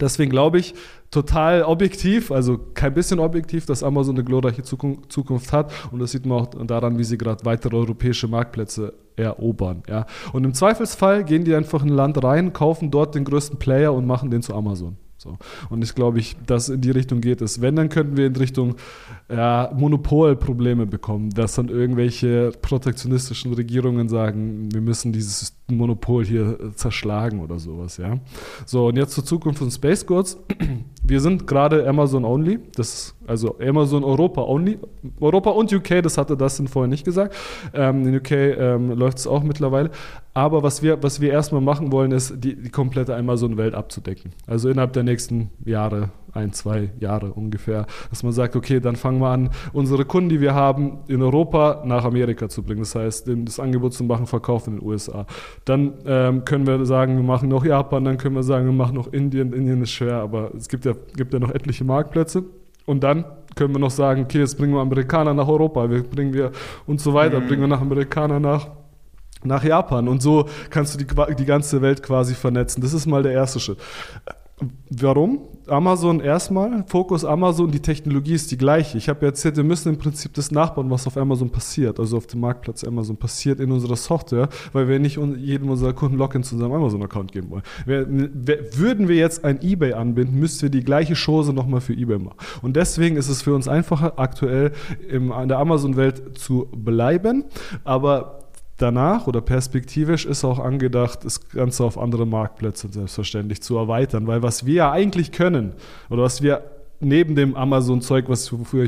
Deswegen 0.00 0.30
glaube 0.30 0.58
ich, 0.58 0.74
total 1.10 1.62
objektiv, 1.62 2.30
also 2.30 2.58
kein 2.74 2.94
bisschen 2.94 3.18
objektiv, 3.18 3.66
dass 3.66 3.82
Amazon 3.82 4.16
eine 4.16 4.24
glorreiche 4.24 4.62
Zukunft 4.62 5.52
hat. 5.52 5.72
Und 5.90 6.00
das 6.00 6.12
sieht 6.12 6.26
man 6.26 6.40
auch 6.40 6.66
daran, 6.66 6.98
wie 6.98 7.04
sie 7.04 7.16
gerade 7.16 7.44
weitere 7.44 7.76
europäische 7.76 8.28
Marktplätze 8.28 8.92
erobern. 9.16 9.82
Ja. 9.88 10.06
Und 10.32 10.44
im 10.44 10.54
Zweifelsfall 10.54 11.24
gehen 11.24 11.44
die 11.44 11.54
einfach 11.54 11.82
in 11.82 11.88
ein 11.88 11.94
Land 11.94 12.22
rein, 12.22 12.52
kaufen 12.52 12.90
dort 12.90 13.14
den 13.14 13.24
größten 13.24 13.58
Player 13.58 13.92
und 13.92 14.06
machen 14.06 14.30
den 14.30 14.42
zu 14.42 14.54
Amazon. 14.54 14.96
So. 15.16 15.36
Und 15.68 15.82
ich 15.82 15.94
glaube, 15.96 16.20
ich, 16.20 16.36
dass 16.46 16.68
in 16.68 16.80
die 16.80 16.92
Richtung 16.92 17.20
geht 17.20 17.40
es. 17.40 17.60
Wenn, 17.60 17.74
dann 17.74 17.88
könnten 17.88 18.16
wir 18.16 18.26
in 18.26 18.36
Richtung 18.36 18.76
ja, 19.30 19.70
Monopolprobleme 19.76 20.86
bekommen, 20.86 21.30
dass 21.30 21.54
dann 21.56 21.68
irgendwelche 21.68 22.50
protektionistischen 22.62 23.52
Regierungen 23.52 24.08
sagen, 24.08 24.72
wir 24.72 24.80
müssen 24.80 25.12
dieses 25.12 25.54
Monopol 25.70 26.24
hier 26.24 26.58
zerschlagen 26.76 27.40
oder 27.40 27.58
sowas. 27.58 27.98
Ja. 27.98 28.18
So, 28.64 28.86
und 28.86 28.96
jetzt 28.96 29.12
zur 29.12 29.24
Zukunft 29.24 29.58
von 29.58 29.70
Space 29.70 30.06
Goods. 30.06 30.38
Wir 31.08 31.22
sind 31.22 31.46
gerade 31.46 31.88
Amazon 31.88 32.26
only, 32.26 32.58
das 32.76 33.14
also 33.26 33.58
Amazon 33.60 34.04
Europa 34.04 34.42
only. 34.42 34.78
Europa 35.20 35.50
und 35.50 35.72
UK, 35.72 36.02
das 36.02 36.18
hatte 36.18 36.36
Dustin 36.36 36.68
vorher 36.68 36.88
nicht 36.88 37.06
gesagt. 37.06 37.34
Ähm, 37.72 38.06
in 38.06 38.16
UK 38.16 38.30
ähm, 38.30 38.90
läuft 38.90 39.16
es 39.16 39.26
auch 39.26 39.42
mittlerweile. 39.42 39.90
Aber 40.34 40.62
was 40.62 40.82
wir, 40.82 41.02
was 41.02 41.22
wir 41.22 41.32
erstmal 41.32 41.62
machen 41.62 41.92
wollen, 41.92 42.12
ist, 42.12 42.34
die, 42.36 42.56
die 42.56 42.68
komplette 42.68 43.16
Amazon-Welt 43.16 43.74
abzudecken. 43.74 44.32
Also 44.46 44.68
innerhalb 44.68 44.92
der 44.92 45.02
nächsten 45.02 45.50
Jahre, 45.64 46.10
ein, 46.38 46.52
zwei 46.52 46.90
Jahre 47.00 47.32
ungefähr, 47.32 47.86
dass 48.10 48.22
man 48.22 48.32
sagt, 48.32 48.56
okay, 48.56 48.80
dann 48.80 48.96
fangen 48.96 49.20
wir 49.20 49.28
an, 49.28 49.50
unsere 49.72 50.04
Kunden, 50.04 50.30
die 50.30 50.40
wir 50.40 50.54
haben, 50.54 50.98
in 51.08 51.22
Europa 51.22 51.82
nach 51.84 52.04
Amerika 52.04 52.48
zu 52.48 52.62
bringen. 52.62 52.80
Das 52.80 52.94
heißt, 52.94 53.28
das 53.44 53.60
Angebot 53.60 53.94
zu 53.94 54.04
machen, 54.04 54.26
verkaufen 54.26 54.74
in 54.74 54.80
den 54.80 54.88
USA. 54.88 55.26
Dann 55.64 55.94
ähm, 56.06 56.44
können 56.44 56.66
wir 56.66 56.84
sagen, 56.86 57.16
wir 57.16 57.22
machen 57.22 57.48
noch 57.48 57.64
Japan, 57.64 58.04
dann 58.04 58.18
können 58.18 58.34
wir 58.34 58.42
sagen, 58.42 58.66
wir 58.66 58.72
machen 58.72 58.94
noch 58.94 59.12
Indien. 59.12 59.52
Indien 59.52 59.82
ist 59.82 59.90
schwer, 59.90 60.16
aber 60.16 60.52
es 60.56 60.68
gibt 60.68 60.84
ja, 60.84 60.94
gibt 61.16 61.32
ja 61.32 61.40
noch 61.40 61.50
etliche 61.50 61.84
Marktplätze. 61.84 62.44
Und 62.86 63.02
dann 63.04 63.24
können 63.54 63.74
wir 63.74 63.80
noch 63.80 63.90
sagen, 63.90 64.22
okay, 64.22 64.38
jetzt 64.38 64.56
bringen 64.56 64.72
wir 64.72 64.80
Amerikaner 64.80 65.34
nach 65.34 65.48
Europa, 65.48 65.90
wir 65.90 66.02
bringen 66.02 66.32
wir 66.32 66.52
und 66.86 67.00
so 67.00 67.12
weiter, 67.12 67.40
mhm. 67.40 67.48
bringen 67.48 67.60
wir 67.62 67.68
nach 67.68 67.80
Amerikaner 67.80 68.40
nach 68.40 68.68
nach 69.44 69.62
Japan. 69.62 70.08
Und 70.08 70.22
so 70.22 70.48
kannst 70.70 70.94
du 70.94 71.04
die, 71.04 71.34
die 71.36 71.44
ganze 71.44 71.80
Welt 71.82 72.02
quasi 72.02 72.34
vernetzen. 72.34 72.80
Das 72.80 72.92
ist 72.92 73.06
mal 73.06 73.22
der 73.22 73.32
erste 73.32 73.60
Schritt. 73.60 73.78
Warum? 74.90 75.40
Amazon 75.68 76.20
erstmal, 76.20 76.84
Fokus 76.86 77.26
Amazon, 77.26 77.70
die 77.70 77.80
Technologie 77.80 78.32
ist 78.32 78.50
die 78.50 78.56
gleiche. 78.56 78.96
Ich 78.96 79.10
habe 79.10 79.26
erzählt, 79.26 79.56
wir 79.56 79.64
müssen 79.64 79.90
im 79.90 79.98
Prinzip 79.98 80.32
das 80.32 80.50
nachbauen, 80.50 80.90
was 80.90 81.06
auf 81.06 81.18
Amazon 81.18 81.50
passiert, 81.50 82.00
also 82.00 82.16
auf 82.16 82.26
dem 82.26 82.40
Marktplatz 82.40 82.84
Amazon 82.84 83.18
passiert 83.18 83.60
in 83.60 83.70
unserer 83.70 83.96
Software, 83.96 84.48
weil 84.72 84.88
wir 84.88 84.98
nicht 84.98 85.18
jedem 85.36 85.68
unserer 85.68 85.92
Kunden 85.92 86.16
Login 86.16 86.42
zu 86.42 86.54
unserem 86.54 86.72
Amazon-Account 86.72 87.32
geben 87.32 87.50
wollen. 87.50 87.62
Würden 87.84 89.08
wir 89.08 89.16
jetzt 89.16 89.44
ein 89.44 89.60
eBay 89.62 89.92
anbinden, 89.92 90.40
müssten 90.40 90.62
wir 90.62 90.70
die 90.70 90.82
gleiche 90.82 91.14
Chose 91.14 91.52
nochmal 91.52 91.82
für 91.82 91.92
eBay 91.92 92.18
machen. 92.18 92.38
Und 92.62 92.76
deswegen 92.76 93.16
ist 93.16 93.28
es 93.28 93.42
für 93.42 93.54
uns 93.54 93.68
einfacher, 93.68 94.14
aktuell 94.18 94.72
in 95.06 95.28
der 95.28 95.58
Amazon-Welt 95.58 96.38
zu 96.38 96.66
bleiben, 96.72 97.44
aber 97.84 98.37
danach 98.78 99.26
oder 99.26 99.40
perspektivisch 99.40 100.24
ist 100.24 100.44
auch 100.44 100.58
angedacht, 100.58 101.24
das 101.24 101.48
Ganze 101.50 101.84
auf 101.84 101.98
andere 101.98 102.26
Marktplätze 102.26 102.88
selbstverständlich 102.90 103.60
zu 103.60 103.76
erweitern. 103.76 104.26
Weil 104.26 104.42
was 104.42 104.64
wir 104.64 104.74
ja 104.74 104.92
eigentlich 104.92 105.32
können 105.32 105.74
oder 106.08 106.22
was 106.22 106.42
wir 106.42 106.64
neben 107.00 107.34
dem 107.34 107.54
Amazon-Zeug, 107.54 108.28
worüber 108.28 108.84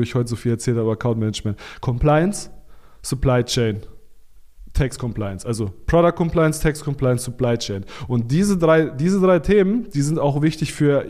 ich 0.00 0.14
heute 0.14 0.28
so 0.28 0.36
viel 0.36 0.52
erzählt 0.52 0.78
habe, 0.78 0.92
Account 0.92 1.18
Management, 1.18 1.58
Compliance, 1.80 2.50
Supply 3.02 3.44
Chain, 3.44 3.80
Tax 4.72 4.98
Compliance, 4.98 5.46
also 5.46 5.70
Product 5.86 6.14
Compliance, 6.16 6.60
Tax 6.62 6.82
Compliance, 6.82 7.24
Supply 7.24 7.58
Chain. 7.58 7.84
Und 8.08 8.30
diese 8.30 8.56
drei, 8.56 8.86
diese 8.86 9.20
drei 9.20 9.38
Themen, 9.38 9.88
die 9.92 10.02
sind 10.02 10.18
auch 10.18 10.40
wichtig 10.40 10.72
für, 10.72 11.04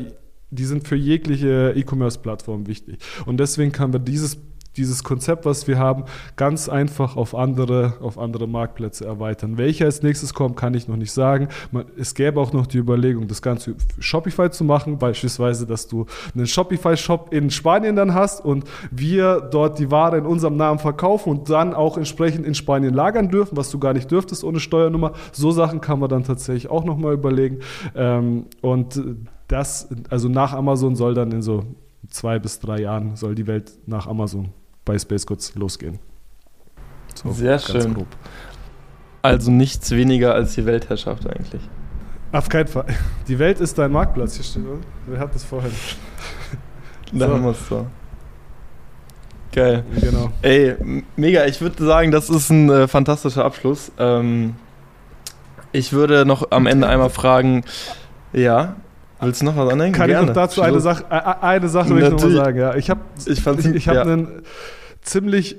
die 0.50 0.64
sind 0.64 0.88
für 0.88 0.96
jegliche 0.96 1.72
E-Commerce-Plattform 1.76 2.66
wichtig. 2.66 2.98
Und 3.24 3.38
deswegen 3.38 3.70
kann 3.70 3.92
wir 3.92 4.00
dieses 4.00 4.36
dieses 4.76 5.04
Konzept, 5.04 5.44
was 5.44 5.68
wir 5.68 5.78
haben, 5.78 6.04
ganz 6.36 6.68
einfach 6.68 7.16
auf 7.16 7.34
andere, 7.34 7.94
auf 8.00 8.18
andere 8.18 8.46
Marktplätze 8.46 9.04
erweitern. 9.04 9.58
Welcher 9.58 9.84
als 9.84 10.02
nächstes 10.02 10.34
kommt, 10.34 10.56
kann 10.56 10.74
ich 10.74 10.88
noch 10.88 10.96
nicht 10.96 11.12
sagen. 11.12 11.48
es 11.98 12.14
gäbe 12.14 12.40
auch 12.40 12.52
noch 12.52 12.66
die 12.66 12.78
Überlegung, 12.78 13.28
das 13.28 13.42
Ganze 13.42 13.74
Shopify 13.98 14.50
zu 14.50 14.64
machen, 14.64 14.98
beispielsweise, 14.98 15.66
dass 15.66 15.88
du 15.88 16.06
einen 16.34 16.46
Shopify-Shop 16.46 17.32
in 17.32 17.50
Spanien 17.50 17.96
dann 17.96 18.14
hast 18.14 18.44
und 18.44 18.64
wir 18.90 19.40
dort 19.40 19.78
die 19.78 19.90
Ware 19.90 20.16
in 20.18 20.26
unserem 20.26 20.56
Namen 20.56 20.78
verkaufen 20.78 21.30
und 21.30 21.50
dann 21.50 21.74
auch 21.74 21.96
entsprechend 21.96 22.46
in 22.46 22.54
Spanien 22.54 22.94
lagern 22.94 23.28
dürfen, 23.28 23.56
was 23.56 23.70
du 23.70 23.78
gar 23.78 23.92
nicht 23.92 24.10
dürftest 24.10 24.44
ohne 24.44 24.60
Steuernummer. 24.60 25.12
So 25.32 25.50
Sachen 25.50 25.80
kann 25.80 25.98
man 25.98 26.08
dann 26.08 26.24
tatsächlich 26.24 26.70
auch 26.70 26.84
nochmal 26.84 27.14
überlegen. 27.14 27.60
Ähm, 27.94 28.46
und 28.60 29.00
das, 29.48 29.88
also 30.08 30.28
nach 30.28 30.54
Amazon 30.54 30.96
soll 30.96 31.14
dann 31.14 31.30
in 31.32 31.42
so 31.42 31.64
zwei 32.08 32.38
bis 32.38 32.58
drei 32.58 32.80
Jahren 32.80 33.16
soll 33.16 33.34
die 33.34 33.46
Welt 33.46 33.72
nach 33.86 34.06
Amazon 34.06 34.48
bei 34.84 34.98
Space 34.98 35.26
Goods 35.26 35.54
losgehen. 35.54 35.98
So, 37.14 37.32
Sehr 37.32 37.58
schön. 37.58 37.94
Grob. 37.94 38.06
Also 39.22 39.50
nichts 39.50 39.90
weniger 39.92 40.34
als 40.34 40.54
die 40.54 40.66
Weltherrschaft 40.66 41.26
eigentlich. 41.26 41.62
Auf 42.32 42.48
keinen 42.48 42.66
Fall. 42.66 42.86
Die 43.28 43.38
Welt 43.38 43.60
ist 43.60 43.78
dein 43.78 43.92
Marktplatz 43.92 44.34
hier 44.36 44.44
steht, 44.44 44.66
oder? 44.66 44.80
Wer 45.06 45.20
hat 45.20 45.34
das 45.34 45.44
vorhin? 45.44 45.72
Da 47.14 47.26
so. 47.26 47.34
haben 47.34 47.44
wir 47.44 47.50
es 47.50 47.68
so. 47.68 47.86
Geil. 49.52 49.84
Genau. 50.00 50.32
Ey, 50.40 51.04
mega. 51.14 51.44
Ich 51.44 51.60
würde 51.60 51.84
sagen, 51.84 52.10
das 52.10 52.30
ist 52.30 52.48
ein 52.48 52.70
äh, 52.70 52.88
fantastischer 52.88 53.44
Abschluss. 53.44 53.92
Ähm, 53.98 54.56
ich 55.72 55.92
würde 55.92 56.24
noch 56.24 56.50
am 56.50 56.66
Ende 56.66 56.88
einmal 56.88 57.10
fragen, 57.10 57.64
ja, 58.32 58.76
Willst 59.22 59.40
du 59.40 59.44
noch 59.44 59.56
was 59.56 59.72
anhängen? 59.72 59.94
Kann 59.94 60.08
Gerne. 60.08 60.22
ich 60.22 60.28
noch 60.28 60.34
dazu 60.34 60.62
eine 60.62 60.80
Sache, 60.80 61.10
eine 61.10 61.68
Sache 61.68 61.90
will 61.90 62.02
ich 62.02 62.10
noch 62.10 62.20
mal 62.20 62.32
sagen. 62.32 62.58
Ja. 62.58 62.74
Ich 62.74 62.90
habe 62.90 63.00
ich, 63.24 63.46
ich, 63.46 63.66
ich 63.66 63.88
hab 63.88 63.94
ja. 63.94 64.02
einen 64.02 64.42
ziemlich, 65.02 65.56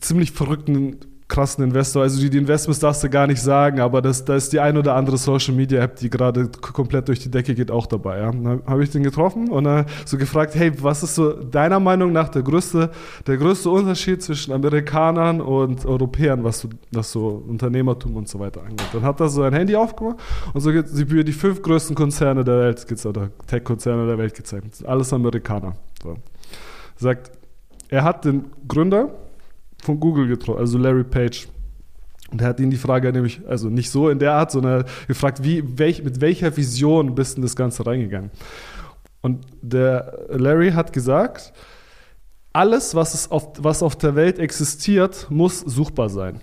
ziemlich 0.00 0.32
verrückten 0.32 0.98
krassen 1.28 1.64
Investor. 1.64 2.02
Also 2.02 2.20
die, 2.20 2.30
die 2.30 2.38
Investments 2.38 2.78
darfst 2.78 3.02
du 3.02 3.10
gar 3.10 3.26
nicht 3.26 3.42
sagen, 3.42 3.80
aber 3.80 4.00
das, 4.00 4.24
da 4.24 4.36
ist 4.36 4.52
die 4.52 4.60
ein 4.60 4.76
oder 4.76 4.94
andere 4.94 5.16
Social 5.16 5.54
Media 5.54 5.82
App, 5.82 5.96
die 5.96 6.08
gerade 6.08 6.48
komplett 6.48 7.08
durch 7.08 7.18
die 7.18 7.30
Decke 7.30 7.54
geht, 7.54 7.70
auch 7.70 7.86
dabei. 7.86 8.20
Ja. 8.20 8.30
Dann 8.30 8.62
habe 8.66 8.84
ich 8.84 8.90
den 8.90 9.02
getroffen 9.02 9.50
und 9.50 9.64
dann 9.64 9.86
so 10.04 10.18
gefragt, 10.18 10.54
hey, 10.54 10.72
was 10.80 11.02
ist 11.02 11.16
so 11.16 11.32
deiner 11.32 11.80
Meinung 11.80 12.12
nach 12.12 12.28
der 12.28 12.42
größte, 12.42 12.90
der 13.26 13.36
größte 13.36 13.68
Unterschied 13.70 14.22
zwischen 14.22 14.52
Amerikanern 14.52 15.40
und 15.40 15.84
Europäern, 15.84 16.44
was 16.44 16.60
so, 16.60 16.68
was 16.92 17.10
so 17.10 17.42
Unternehmertum 17.48 18.14
und 18.16 18.28
so 18.28 18.38
weiter 18.38 18.62
angeht? 18.62 18.86
Dann 18.92 19.02
hat 19.02 19.18
er 19.20 19.28
so 19.28 19.42
ein 19.42 19.52
Handy 19.52 19.74
aufgemacht 19.74 20.18
und 20.54 20.60
so 20.60 20.70
geht 20.70 20.86
die, 20.96 21.24
die 21.24 21.32
fünf 21.32 21.60
größten 21.60 21.96
Konzerne 21.96 22.44
der 22.44 22.58
Welt 22.60 23.06
oder 23.06 23.30
Tech-Konzerne 23.48 24.06
der 24.06 24.18
Welt 24.18 24.34
gezeigt. 24.34 24.86
Alles 24.86 25.12
Amerikaner. 25.12 25.74
So. 26.02 26.16
Sagt, 26.96 27.32
er 27.88 28.04
hat 28.04 28.24
den 28.24 28.46
Gründer 28.68 29.10
von 29.82 30.00
Google 30.00 30.26
getroffen, 30.28 30.60
also 30.60 30.78
Larry 30.78 31.04
Page. 31.04 31.48
Und 32.30 32.40
er 32.40 32.48
hat 32.48 32.60
ihn 32.60 32.70
die 32.70 32.76
Frage 32.76 33.12
nämlich, 33.12 33.40
also 33.46 33.68
nicht 33.68 33.90
so 33.90 34.08
in 34.08 34.18
der 34.18 34.32
Art, 34.32 34.50
sondern 34.50 34.84
gefragt, 35.06 35.44
wie, 35.44 35.62
welch, 35.78 36.02
mit 36.02 36.20
welcher 36.20 36.56
Vision 36.56 37.14
bist 37.14 37.34
du 37.34 37.38
in 37.38 37.42
das 37.42 37.54
Ganze 37.54 37.86
reingegangen? 37.86 38.30
Und 39.22 39.46
der 39.62 40.26
Larry 40.28 40.72
hat 40.72 40.92
gesagt, 40.92 41.52
alles, 42.52 42.94
was, 42.94 43.14
es 43.14 43.30
auf, 43.30 43.52
was 43.58 43.82
auf 43.82 43.96
der 43.96 44.16
Welt 44.16 44.38
existiert, 44.38 45.26
muss 45.30 45.60
suchbar 45.60 46.08
sein. 46.08 46.40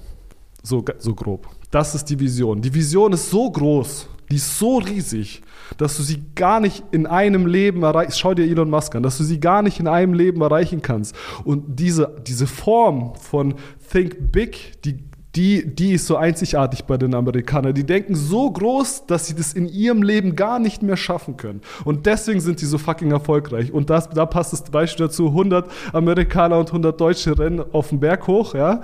So, 0.61 0.85
so 0.99 1.13
grob. 1.13 1.49
Das 1.71 1.95
ist 1.95 2.05
die 2.05 2.19
Vision. 2.19 2.61
Die 2.61 2.73
Vision 2.73 3.13
ist 3.13 3.29
so 3.29 3.49
groß, 3.49 4.07
die 4.29 4.35
ist 4.35 4.57
so 4.57 4.77
riesig, 4.77 5.41
dass 5.77 5.97
du 5.97 6.03
sie 6.03 6.23
gar 6.35 6.59
nicht 6.59 6.83
in 6.91 7.05
einem 7.05 7.45
Leben 7.45 7.83
erreichst. 7.83 8.19
Schau 8.19 8.33
dir 8.33 8.45
Elon 8.45 8.69
Musk 8.69 8.95
an, 8.95 9.03
dass 9.03 9.17
du 9.17 9.23
sie 9.23 9.39
gar 9.39 9.61
nicht 9.61 9.79
in 9.79 9.87
einem 9.87 10.13
Leben 10.13 10.41
erreichen 10.41 10.81
kannst. 10.81 11.15
Und 11.43 11.79
diese, 11.79 12.15
diese 12.25 12.47
Form 12.47 13.15
von 13.15 13.55
Think 13.91 14.31
Big, 14.31 14.81
die 14.83 14.99
die, 15.35 15.65
die 15.65 15.93
ist 15.93 16.05
so 16.05 16.15
einzigartig 16.15 16.85
bei 16.85 16.97
den 16.97 17.15
Amerikanern. 17.15 17.73
Die 17.73 17.85
denken 17.85 18.15
so 18.15 18.51
groß, 18.51 19.07
dass 19.07 19.27
sie 19.27 19.33
das 19.33 19.53
in 19.53 19.67
ihrem 19.67 20.03
Leben 20.03 20.35
gar 20.35 20.59
nicht 20.59 20.83
mehr 20.83 20.97
schaffen 20.97 21.37
können. 21.37 21.61
Und 21.85 22.05
deswegen 22.05 22.39
sind 22.39 22.59
sie 22.59 22.67
so 22.67 22.77
fucking 22.77 23.11
erfolgreich. 23.11 23.71
Und 23.71 23.89
das, 23.89 24.09
da 24.09 24.27
passt 24.27 24.53
das 24.53 24.63
Beispiel 24.63 25.07
dazu: 25.07 25.27
100 25.27 25.69
Amerikaner 25.91 26.59
und 26.59 26.67
100 26.67 26.99
Deutsche 26.99 27.37
rennen 27.37 27.63
auf 27.71 27.89
den 27.89 27.99
Berg 27.99 28.27
hoch, 28.27 28.53
ja. 28.53 28.81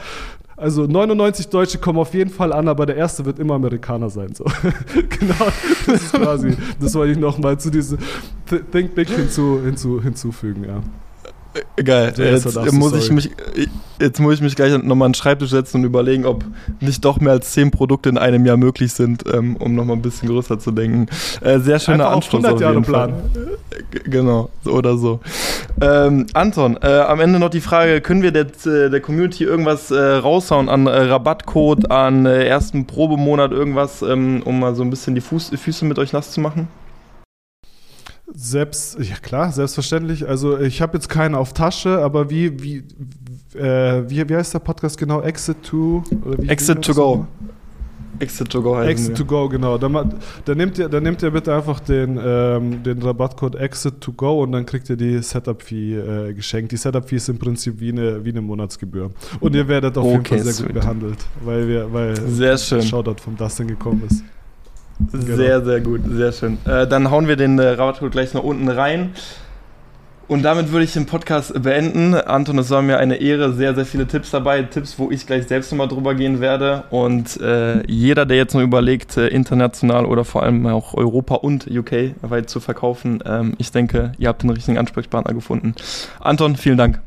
Also 0.60 0.88
99 0.88 1.48
Deutsche 1.48 1.78
kommen 1.78 2.00
auf 2.00 2.14
jeden 2.14 2.30
Fall 2.30 2.52
an, 2.52 2.68
aber 2.68 2.86
der 2.86 2.98
erste 2.98 3.26
wird 3.26 3.40
immer 3.40 3.54
Amerikaner 3.54 4.10
sein. 4.10 4.36
So. 4.36 4.44
genau, 4.94 5.48
das 5.86 6.04
ist 6.04 6.14
quasi, 6.14 6.58
das 6.82 6.94
wollte 6.96 7.14
ich 7.14 7.18
nochmal 7.18 7.58
zu 7.58 7.70
diesem 7.70 7.98
Think 8.72 8.94
Big 8.94 9.10
hinzu, 9.10 9.62
hinzu, 9.64 10.02
hinzufügen, 10.02 10.66
ja. 10.66 10.82
Geil. 11.84 12.14
Jetzt, 12.16 12.74
muss 12.74 12.94
ich 12.94 13.12
mich, 13.12 13.32
jetzt 14.00 14.20
muss 14.20 14.36
ich 14.36 14.42
mich 14.42 14.56
gleich 14.56 14.72
nochmal 14.84 15.08
an 15.08 15.12
den 15.12 15.16
Schreibtisch 15.16 15.50
setzen 15.50 15.78
und 15.78 15.84
überlegen, 15.84 16.26
ob 16.26 16.46
nicht 16.80 17.04
doch 17.04 17.20
mehr 17.20 17.34
als 17.34 17.52
10 17.52 17.72
Produkte 17.72 18.10
in 18.10 18.18
einem 18.18 18.46
Jahr 18.46 18.58
möglich 18.58 18.94
sind, 18.94 19.24
ähm, 19.34 19.56
um 19.56 19.74
nochmal 19.74 19.96
ein 19.96 20.02
bisschen 20.02 20.30
größer 20.30 20.60
zu 20.60 20.72
denken. 20.72 21.08
Äh, 21.42 21.60
sehr 21.60 21.80
schöner 21.80 22.06
Einfach 22.06 22.18
Anschluss. 22.18 22.44
100 22.44 22.62
Jahre 22.62 22.82
Plan. 22.82 23.14
Genau, 24.04 24.50
oder 24.66 24.98
so. 24.98 25.22
Ähm, 25.82 26.28
Anton, 26.34 26.78
äh, 26.82 27.00
am 27.00 27.20
Ende 27.20 27.40
noch 27.40 27.50
die 27.50 27.62
Frage: 27.62 28.02
Können 28.02 28.22
wir 28.22 28.32
der, 28.32 28.48
äh, 28.66 28.90
der 28.90 29.02
Community 29.02 29.44
irgendwas 29.44 29.90
äh, 29.90 29.98
raushauen 29.98 30.70
an 30.70 30.86
äh, 30.86 30.92
Rabattcode, 30.92 31.90
an 31.90 32.26
äh, 32.26 32.46
ersten 32.46 32.86
Probemonat, 32.86 33.52
irgendwas, 33.52 34.02
ähm, 34.02 34.44
um 34.46 34.60
mal 34.60 34.76
so 34.76 34.84
ein 34.84 34.90
bisschen 34.90 35.16
die 35.16 35.22
Fuß, 35.22 35.52
Füße 35.56 35.86
mit 35.86 35.98
euch 35.98 36.14
nass 36.14 36.32
zu 36.32 36.42
machen? 36.42 36.68
Selbst, 38.34 38.98
ja 39.00 39.16
klar, 39.16 39.52
selbstverständlich. 39.52 40.28
Also 40.28 40.60
ich 40.60 40.82
habe 40.82 40.98
jetzt 40.98 41.10
keinen 41.10 41.36
auf 41.36 41.54
Tasche, 41.54 42.00
aber 42.00 42.30
wie, 42.30 42.62
wie, 42.62 42.78
äh, 43.58 44.10
wie, 44.10 44.30
wie 44.30 44.36
heißt 44.36 44.54
der 44.54 44.60
Podcast 44.60 44.98
genau? 44.98 45.22
Exit 45.22 45.64
to 45.64 46.04
Exit 46.48 46.84
to 46.84 46.94
go. 46.94 47.28
Exit 48.20 48.50
to 48.50 48.62
go 48.62 48.76
heißt 48.76 48.90
Exit 48.90 49.18
to 49.18 49.26
go, 49.26 49.48
genau. 49.48 49.78
Dann, 49.78 50.14
dann, 50.46 50.58
nimmt 50.58 50.78
ihr, 50.78 50.90
dann 50.90 51.04
nehmt 51.04 51.24
ihr 51.24 51.32
bitte 51.32 51.56
einfach 51.56 51.80
den, 51.80 52.20
ähm, 52.22 52.84
den 52.84 53.02
Rabattcode 53.02 53.56
Exit 53.56 54.02
to 54.02 54.12
go 54.12 54.44
und 54.44 54.52
dann 54.52 54.66
kriegt 54.66 54.90
ihr 54.90 54.98
die 54.98 55.20
Setup-Fee 55.20 55.96
äh, 55.96 56.34
geschenkt. 56.34 56.72
Die 56.72 56.78
Setup-Fee 56.78 57.16
ist 57.16 57.30
im 57.30 57.40
Prinzip 57.40 57.80
wie 57.80 57.92
eine, 57.92 58.24
wie 58.24 58.30
eine 58.30 58.42
Monatsgebühr. 58.42 59.12
Und 59.40 59.56
ihr 59.56 59.68
werdet 59.68 59.98
auf 59.98 60.06
okay, 60.06 60.14
jeden 60.14 60.26
Fall 60.26 60.40
sehr 60.40 60.54
sweet. 60.54 60.68
gut 60.68 60.76
behandelt, 60.82 61.20
weil 61.44 61.68
wir, 61.68 61.92
weil 61.92 62.16
sehr 62.30 62.58
schön. 62.58 62.82
Shoutout 62.82 63.22
vom 63.24 63.38
Dustin 63.38 63.68
gekommen 63.68 64.04
ist. 64.10 64.24
Genau. 65.00 65.36
Sehr, 65.36 65.64
sehr 65.64 65.82
gut, 65.82 66.02
sehr 66.10 66.32
schön. 66.32 66.58
Äh, 66.66 66.86
dann 66.88 67.10
hauen 67.10 67.28
wir 67.28 67.36
den 67.36 67.58
äh, 67.58 67.70
Rabattcode 67.70 68.12
gleich 68.12 68.34
noch 68.34 68.44
unten 68.44 68.68
rein. 68.68 69.12
Und 70.30 70.44
damit 70.44 70.72
würde 70.72 70.84
ich 70.84 70.94
den 70.94 71.08
Podcast 71.08 71.60
beenden. 71.64 72.14
Anton, 72.14 72.60
es 72.60 72.70
war 72.70 72.84
mir 72.84 73.00
eine 73.00 73.16
Ehre, 73.16 73.52
sehr, 73.52 73.74
sehr 73.74 73.86
viele 73.86 74.06
Tipps 74.06 74.30
dabei. 74.30 74.62
Tipps, 74.62 75.00
wo 75.00 75.10
ich 75.10 75.26
gleich 75.26 75.48
selbst 75.48 75.72
nochmal 75.72 75.88
drüber 75.88 76.14
gehen 76.14 76.40
werde. 76.40 76.84
Und 76.92 77.42
äh, 77.42 77.82
jeder, 77.88 78.28
der 78.28 78.38
jetzt 78.38 78.54
noch 78.54 78.62
überlegt, 78.62 79.18
äh, 79.18 79.28
international 79.30 80.06
oder 80.06 80.24
vor 80.26 80.44
allem 80.44 80.68
auch 80.68 80.94
Europa 80.94 81.34
und 81.34 81.66
UK 81.66 82.14
weit 82.22 82.48
zu 82.48 82.60
verkaufen, 82.60 83.24
ähm, 83.26 83.56
ich 83.58 83.72
denke, 83.72 84.12
ihr 84.20 84.28
habt 84.28 84.44
den 84.44 84.52
richtigen 84.52 84.78
Ansprechpartner 84.78 85.34
gefunden. 85.34 85.74
Anton, 86.20 86.58
vielen 86.58 86.78
Dank. 86.78 87.02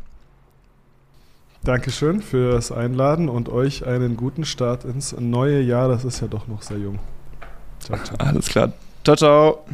Dankeschön 1.62 2.22
fürs 2.22 2.72
Einladen 2.72 3.28
und 3.28 3.48
euch 3.48 3.86
einen 3.86 4.16
guten 4.16 4.44
Start 4.44 4.84
ins 4.84 5.14
neue 5.16 5.60
Jahr. 5.60 5.88
Das 5.88 6.04
ist 6.04 6.20
ja 6.20 6.26
doch 6.26 6.48
noch 6.48 6.62
sehr 6.62 6.78
jung. 6.78 6.98
Ciao, 7.84 7.98
ciao. 8.04 8.16
Alles 8.18 8.48
klar. 8.48 8.72
Ciao, 9.04 9.16
ciao. 9.16 9.64